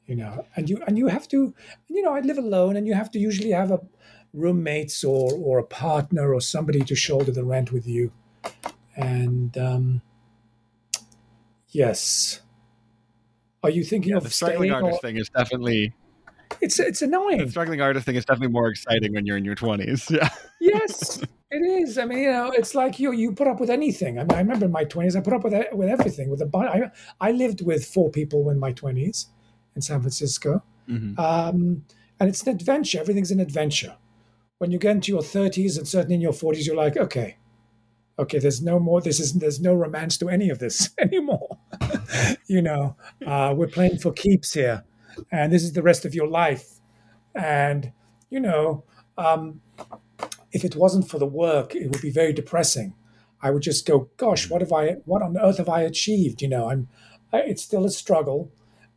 you 0.06 0.16
know, 0.16 0.46
and 0.56 0.70
you 0.70 0.82
and 0.86 0.96
you 0.96 1.08
have 1.08 1.28
to, 1.28 1.54
you 1.88 2.02
know, 2.02 2.14
I 2.14 2.20
live 2.20 2.38
alone, 2.38 2.76
and 2.76 2.86
you 2.86 2.94
have 2.94 3.10
to 3.12 3.18
usually 3.18 3.50
have 3.50 3.70
a 3.70 3.80
roommates 4.36 5.02
or 5.02 5.32
or 5.32 5.58
a 5.58 5.64
partner 5.64 6.32
or 6.32 6.40
somebody 6.40 6.80
to 6.80 6.94
shoulder 6.94 7.32
the 7.32 7.44
rent 7.44 7.72
with 7.72 7.86
you. 7.86 8.12
And 8.94 9.56
um, 9.58 10.02
yes, 11.70 12.40
are 13.62 13.70
you 13.70 13.82
thinking 13.82 14.10
yeah, 14.10 14.18
of 14.18 14.24
the 14.24 14.30
struggling 14.30 14.70
artist 14.70 14.98
or... 14.98 15.00
thing 15.00 15.16
is 15.16 15.28
definitely 15.30 15.94
it's 16.60 16.78
it's 16.78 17.02
annoying. 17.02 17.38
The 17.38 17.50
struggling 17.50 17.80
artist 17.80 18.06
thing 18.06 18.16
is 18.16 18.24
definitely 18.24 18.52
more 18.52 18.68
exciting 18.68 19.14
when 19.14 19.26
you're 19.26 19.36
in 19.36 19.44
your 19.44 19.56
twenties. 19.56 20.10
Yeah. 20.58 20.78
yes, 20.78 21.22
it 21.50 21.62
is. 21.62 21.98
I 21.98 22.06
mean, 22.06 22.18
you 22.18 22.32
know, 22.32 22.50
it's 22.50 22.74
like 22.74 22.98
you 22.98 23.12
you 23.12 23.32
put 23.32 23.46
up 23.46 23.60
with 23.60 23.70
anything. 23.70 24.18
I 24.18 24.22
mean, 24.22 24.32
I 24.32 24.38
remember 24.38 24.64
in 24.66 24.72
my 24.72 24.84
twenties, 24.84 25.14
I 25.14 25.20
put 25.20 25.34
up 25.34 25.44
with 25.44 25.52
with 25.72 25.88
everything. 25.88 26.30
With 26.30 26.40
a 26.40 26.50
I 26.56 26.90
I 27.20 27.32
lived 27.32 27.60
with 27.62 27.84
four 27.84 28.10
people 28.10 28.48
in 28.50 28.58
my 28.58 28.72
twenties 28.72 29.26
in 29.74 29.82
San 29.82 30.00
Francisco, 30.00 30.62
mm-hmm. 30.88 31.20
um, 31.20 31.84
and 32.18 32.28
it's 32.28 32.42
an 32.42 32.48
adventure. 32.48 32.98
Everything's 32.98 33.30
an 33.30 33.40
adventure 33.40 33.96
when 34.58 34.70
you 34.70 34.78
get 34.78 34.92
into 34.92 35.12
your 35.12 35.22
30s 35.22 35.76
and 35.76 35.86
certainly 35.86 36.14
in 36.14 36.20
your 36.20 36.32
40s, 36.32 36.66
you're 36.66 36.76
like, 36.76 36.96
okay, 36.96 37.36
okay, 38.18 38.38
there's 38.38 38.62
no 38.62 38.78
more. 38.78 39.00
This 39.00 39.20
isn't. 39.20 39.40
there's 39.40 39.60
no 39.60 39.74
romance 39.74 40.16
to 40.18 40.28
any 40.28 40.50
of 40.50 40.58
this 40.58 40.90
anymore. 40.98 41.58
you 42.46 42.62
know, 42.62 42.96
uh, 43.26 43.54
we're 43.56 43.66
playing 43.66 43.98
for 43.98 44.12
keeps 44.12 44.54
here, 44.54 44.84
and 45.30 45.52
this 45.52 45.62
is 45.62 45.72
the 45.72 45.82
rest 45.82 46.04
of 46.04 46.14
your 46.14 46.28
life. 46.28 46.80
And 47.34 47.92
you 48.30 48.40
know, 48.40 48.84
um, 49.18 49.60
if 50.52 50.64
it 50.64 50.76
wasn't 50.76 51.08
for 51.08 51.18
the 51.18 51.26
work, 51.26 51.74
it 51.74 51.90
would 51.90 52.02
be 52.02 52.10
very 52.10 52.32
depressing. 52.32 52.94
I 53.42 53.50
would 53.50 53.62
just 53.62 53.86
go, 53.86 54.08
gosh, 54.16 54.48
what 54.48 54.62
have 54.62 54.72
I? 54.72 54.92
What 55.04 55.22
on 55.22 55.36
earth 55.38 55.58
have 55.58 55.68
I 55.68 55.82
achieved? 55.82 56.42
You 56.42 56.48
know, 56.48 56.70
I'm. 56.70 56.88
It's 57.32 57.62
still 57.62 57.84
a 57.84 57.90
struggle, 57.90 58.50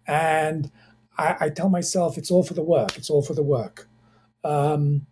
and 0.07 0.72
I, 1.18 1.36
I, 1.41 1.49
tell 1.49 1.68
myself 1.68 2.18
it's 2.18 2.32
all 2.32 2.43
for 2.43 2.53
the 2.53 2.64
work. 2.64 2.95
It's 2.95 3.10
all 3.10 3.22
for 3.22 3.34
the 3.34 3.43
work. 3.43 3.89
Um, 4.45 5.07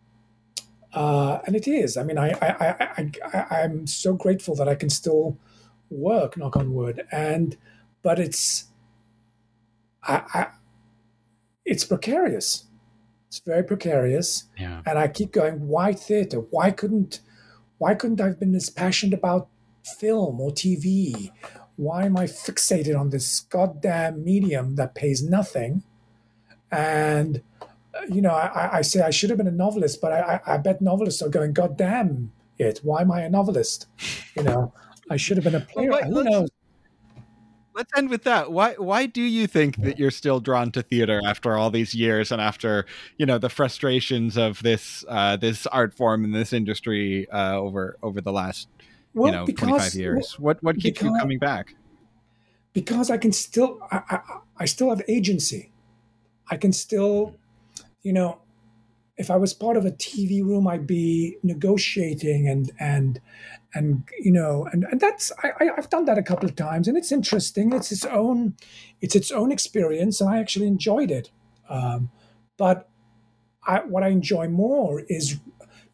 uh, 0.94 1.40
and 1.46 1.56
it 1.56 1.68
is. 1.68 1.98
I 1.98 2.04
mean, 2.04 2.18
I, 2.18 2.30
I, 2.42 2.92
I, 2.98 3.46
I, 3.52 3.60
am 3.62 3.88
so 3.88 4.14
grateful 4.14 4.56
that 4.56 4.70
I 4.70 4.76
can 4.76 4.90
still 4.90 5.38
work, 5.90 6.38
knock 6.38 6.56
on 6.56 6.74
wood. 6.74 7.06
And, 7.12 7.58
but 8.04 8.20
it's, 8.20 8.66
I, 10.04 10.24
I 10.34 10.48
it's 11.66 11.84
precarious. 11.84 12.66
It's 13.28 13.40
very 13.40 13.64
precarious. 13.64 14.46
Yeah. 14.58 14.82
And 14.86 14.98
I 14.98 15.10
keep 15.10 15.34
going, 15.34 15.68
why 15.68 15.94
theater? 15.94 16.40
Why 16.40 16.72
couldn't, 16.72 17.20
why 17.78 17.94
couldn't 17.94 18.22
I 18.22 18.28
have 18.28 18.40
been 18.40 18.56
as 18.56 18.70
passionate 18.70 19.14
about 19.14 19.50
film 20.00 20.40
or 20.40 20.52
TV? 20.52 21.32
Why 21.76 22.06
am 22.06 22.18
I 22.18 22.26
fixated 22.26 22.98
on 22.98 23.10
this 23.10 23.42
goddamn 23.42 24.24
medium 24.24 24.76
that 24.76 24.96
pays 24.96 25.22
nothing? 25.22 25.84
And, 26.72 27.42
you 28.10 28.22
know, 28.22 28.32
I, 28.32 28.78
I, 28.78 28.82
say 28.82 29.02
I 29.02 29.10
should 29.10 29.30
have 29.30 29.38
been 29.38 29.48
a 29.48 29.52
novelist, 29.52 30.02
but 30.02 30.12
I, 30.12 30.40
I, 30.46 30.58
bet 30.58 30.82
novelists 30.82 31.22
are 31.22 31.30
going, 31.30 31.54
God 31.54 31.78
damn 31.78 32.32
it, 32.58 32.80
why 32.84 33.02
am 33.02 33.12
I 33.12 33.22
a 33.22 33.30
novelist? 33.30 33.88
You 34.36 34.44
know, 34.44 34.74
I 35.10 35.18
should 35.18 35.38
have 35.38 35.44
been 35.44 35.56
a 35.56 35.62
player. 35.62 35.92
Well, 35.92 36.04
Who 36.04 36.24
knows? 36.24 36.50
Let's 37.74 37.92
end 37.96 38.10
with 38.10 38.24
that. 38.24 38.52
Why 38.52 38.74
why 38.74 39.06
do 39.06 39.22
you 39.22 39.46
think 39.46 39.78
that 39.84 40.00
you're 40.00 40.10
still 40.10 40.40
drawn 40.40 40.72
to 40.72 40.82
theater 40.82 41.22
after 41.24 41.56
all 41.56 41.70
these 41.70 41.94
years 41.94 42.32
and 42.32 42.42
after 42.42 42.88
you 43.18 43.26
know 43.28 43.38
the 43.38 43.50
frustrations 43.50 44.36
of 44.36 44.64
this 44.64 45.06
uh, 45.08 45.38
this 45.38 45.68
art 45.68 45.94
form 45.94 46.24
in 46.24 46.32
this 46.32 46.54
industry 46.54 47.30
uh, 47.30 47.56
over 47.56 47.98
over 48.02 48.20
the 48.20 48.32
last 48.32 48.68
well, 49.14 49.32
you 49.32 49.38
know 49.38 49.46
because, 49.46 49.68
25 49.68 49.94
years? 49.94 50.40
Well, 50.40 50.46
what 50.46 50.64
what 50.64 50.76
keeps 50.78 51.00
because, 51.00 51.14
you 51.14 51.20
coming 51.20 51.38
back? 51.38 51.76
Because 52.74 53.12
I 53.12 53.18
can 53.18 53.32
still 53.32 53.78
I, 53.92 54.02
I, 54.10 54.20
I 54.58 54.66
still 54.66 54.90
have 54.90 55.04
agency. 55.08 55.72
I 56.50 56.58
can 56.58 56.74
still 56.74 57.36
you 58.08 58.14
know, 58.14 58.40
if 59.18 59.32
I 59.32 59.38
was 59.38 59.54
part 59.54 59.78
of 59.78 59.86
a 59.86 59.92
TV 59.92 60.44
room, 60.44 60.68
I'd 60.68 60.88
be 60.88 61.38
negotiating 61.44 62.48
and 62.48 62.72
and 62.80 63.22
and 63.76 64.04
you 64.20 64.32
know, 64.32 64.68
and, 64.72 64.86
and 64.92 65.00
that's 65.02 65.32
I, 65.44 65.70
I've 65.78 65.90
done 65.90 66.06
that 66.06 66.18
a 66.18 66.24
couple 66.24 66.48
of 66.50 66.56
times, 66.56 66.88
and 66.88 66.98
it's 66.98 67.12
interesting. 67.12 67.74
It's 67.74 67.92
its 67.92 68.06
own, 68.06 68.56
it's 69.02 69.16
its 69.16 69.32
own 69.32 69.52
experience, 69.52 70.22
and 70.22 70.30
I 70.30 70.40
actually 70.40 70.68
enjoyed 70.68 71.12
it. 71.12 71.32
Um, 71.70 72.12
but 72.58 72.90
I, 73.68 73.80
what 73.82 74.04
I 74.04 74.10
enjoy 74.10 74.48
more 74.50 75.04
is 75.10 75.40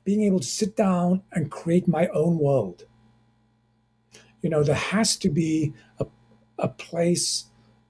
being 0.06 0.24
able 0.24 0.40
to 0.40 0.48
sit 0.48 0.76
down 0.76 1.24
and 1.34 1.52
create 1.52 1.88
my 1.88 2.08
own 2.10 2.40
world. 2.40 2.86
you 4.42 4.50
know, 4.50 4.64
there 4.64 4.76
has 4.76 5.18
to 5.18 5.30
be 5.30 5.74
a, 6.00 6.06
a 6.60 6.68
place 6.70 7.46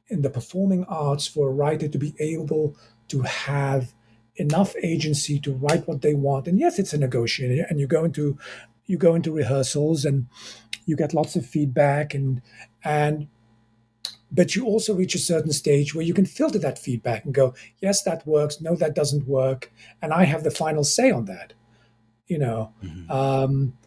in 0.07 0.21
the 0.21 0.29
performing 0.29 0.85
arts 0.85 1.27
for 1.27 1.49
a 1.49 1.53
writer 1.53 1.87
to 1.87 1.97
be 1.97 2.15
able 2.19 2.77
to 3.09 3.21
have 3.23 3.93
enough 4.35 4.75
agency 4.81 5.39
to 5.39 5.53
write 5.53 5.87
what 5.87 6.01
they 6.01 6.13
want. 6.13 6.47
And 6.47 6.59
yes, 6.59 6.79
it's 6.79 6.93
a 6.93 6.97
negotiation, 6.97 7.65
and 7.69 7.79
you 7.79 7.87
go 7.87 8.03
into 8.03 8.37
you 8.85 8.97
go 8.97 9.15
into 9.15 9.31
rehearsals 9.31 10.05
and 10.05 10.27
you 10.85 10.95
get 10.95 11.13
lots 11.13 11.35
of 11.35 11.45
feedback 11.45 12.13
and 12.13 12.41
and 12.83 13.27
but 14.31 14.55
you 14.55 14.65
also 14.65 14.95
reach 14.95 15.13
a 15.13 15.19
certain 15.19 15.51
stage 15.51 15.93
where 15.93 16.03
you 16.03 16.13
can 16.13 16.25
filter 16.25 16.59
that 16.59 16.79
feedback 16.79 17.23
and 17.23 17.33
go 17.33 17.53
yes 17.81 18.03
that 18.03 18.25
works 18.27 18.59
no 18.59 18.75
that 18.75 18.95
doesn't 18.95 19.27
work 19.27 19.71
and 20.01 20.11
i 20.13 20.25
have 20.25 20.43
the 20.43 20.51
final 20.51 20.83
say 20.83 21.11
on 21.11 21.25
that 21.25 21.53
you 22.27 22.37
know 22.37 22.73
mm-hmm. 22.83 23.09
um, 23.11 23.77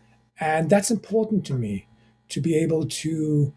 and 0.40 0.70
that's 0.70 0.90
important 0.90 1.44
to 1.44 1.54
me 1.54 1.86
to 2.28 2.40
be 2.40 2.56
able 2.56 2.86
to 2.86 3.52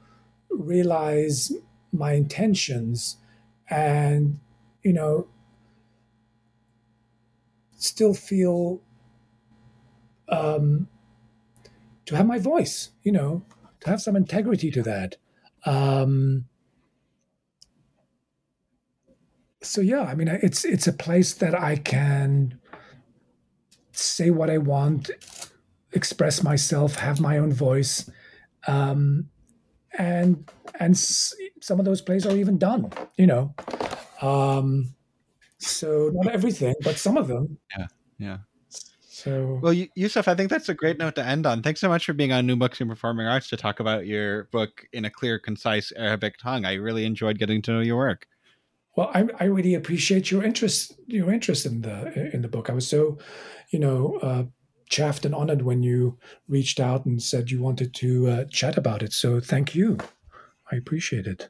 realize 0.50 1.52
my 1.92 2.14
intentions 2.14 3.18
and 3.70 4.40
you 4.84 4.94
know 4.94 5.28
still 7.80 8.14
feel 8.14 8.82
um, 10.28 10.88
to 12.06 12.16
have 12.16 12.28
my 12.28 12.38
voice, 12.38 12.90
you 13.04 13.12
know, 13.12 13.44
to 13.80 13.90
have 13.90 14.02
some 14.02 14.16
integrity 14.16 14.70
to 14.72 14.84
that. 14.84 15.16
Um, 15.66 16.46
so 19.62 19.82
yeah, 19.82 20.04
I 20.04 20.16
mean, 20.16 20.28
it's 20.28 20.64
it's 20.64 20.88
a 20.88 20.94
place 20.94 21.34
that 21.34 21.56
I 21.56 21.76
can 21.76 22.60
say 23.92 24.30
what 24.30 24.50
I 24.50 24.58
want, 24.58 25.12
express 25.92 26.44
myself, 26.44 26.96
have 26.96 27.20
my 27.20 27.38
own 27.38 27.52
voice, 27.52 28.10
um, 28.68 29.30
and 29.98 30.50
and 30.80 30.98
some 30.98 31.80
of 31.80 31.86
those 31.86 32.02
plays 32.02 32.26
are 32.26 32.36
even 32.36 32.58
done, 32.58 32.92
you 33.18 33.28
know. 33.28 33.54
Um, 34.22 34.96
so 35.60 36.12
not 36.14 36.34
everything, 36.34 36.76
but 36.84 36.97
some 36.97 37.18
of 37.18 37.28
them. 37.28 37.57
Yeah, 37.78 37.88
yeah. 38.18 38.38
So, 39.20 39.60
well, 39.62 39.74
Yussef, 39.74 40.30
I 40.30 40.36
think 40.36 40.49
that's 40.49 40.70
a 40.70 40.74
great 40.74 40.97
note 40.97 41.16
to 41.16 41.26
end 41.26 41.45
on. 41.45 41.62
Thanks 41.62 41.82
so 41.82 41.89
much 41.89 42.05
for 42.05 42.14
being 42.14 42.32
on 42.32 42.47
New 42.47 42.55
Books 42.55 42.80
in 42.80 42.88
Performing 42.88 43.28
Arts 43.28 43.49
to 43.49 43.57
talk 43.57 43.82
about 43.82 44.07
your 44.07 44.45
book 44.45 44.86
in 44.93 45.03
a 45.03 45.10
clear, 45.10 45.38
concise 45.38 45.91
Arabic 45.97 46.38
tongue. 46.38 46.64
I 46.64 46.76
really 46.76 47.03
enjoyed 47.03 47.38
getting 47.38 47.62
to 47.64 47.72
know 47.72 47.80
your 47.82 47.97
work. 47.97 48.28
Well, 48.95 49.12
I, 49.14 49.28
I 49.38 49.43
really 49.45 49.76
appreciate 49.76 50.32
your 50.32 50.43
interest 50.43 50.93
your 51.07 51.34
interest 51.34 51.66
in 51.66 51.82
the 51.82 52.34
in 52.34 52.41
the 52.41 52.47
book. 52.47 52.70
I 52.70 52.74
was 52.74 52.88
so, 52.88 53.18
you 53.72 53.80
know, 53.80 54.18
uh, 54.22 54.43
chaffed 54.89 55.26
and 55.26 55.36
honored 55.36 55.64
when 55.64 55.84
you 55.84 56.18
reached 56.47 56.80
out 56.80 57.05
and 57.05 57.22
said 57.22 57.51
you 57.51 57.62
wanted 57.62 57.93
to 57.95 58.28
uh, 58.28 58.43
chat 58.45 58.78
about 58.78 59.03
it. 59.03 59.12
So 59.12 59.41
thank 59.41 59.76
you. 59.76 59.97
I 60.72 60.78
appreciate 60.78 61.28
it. 61.28 61.49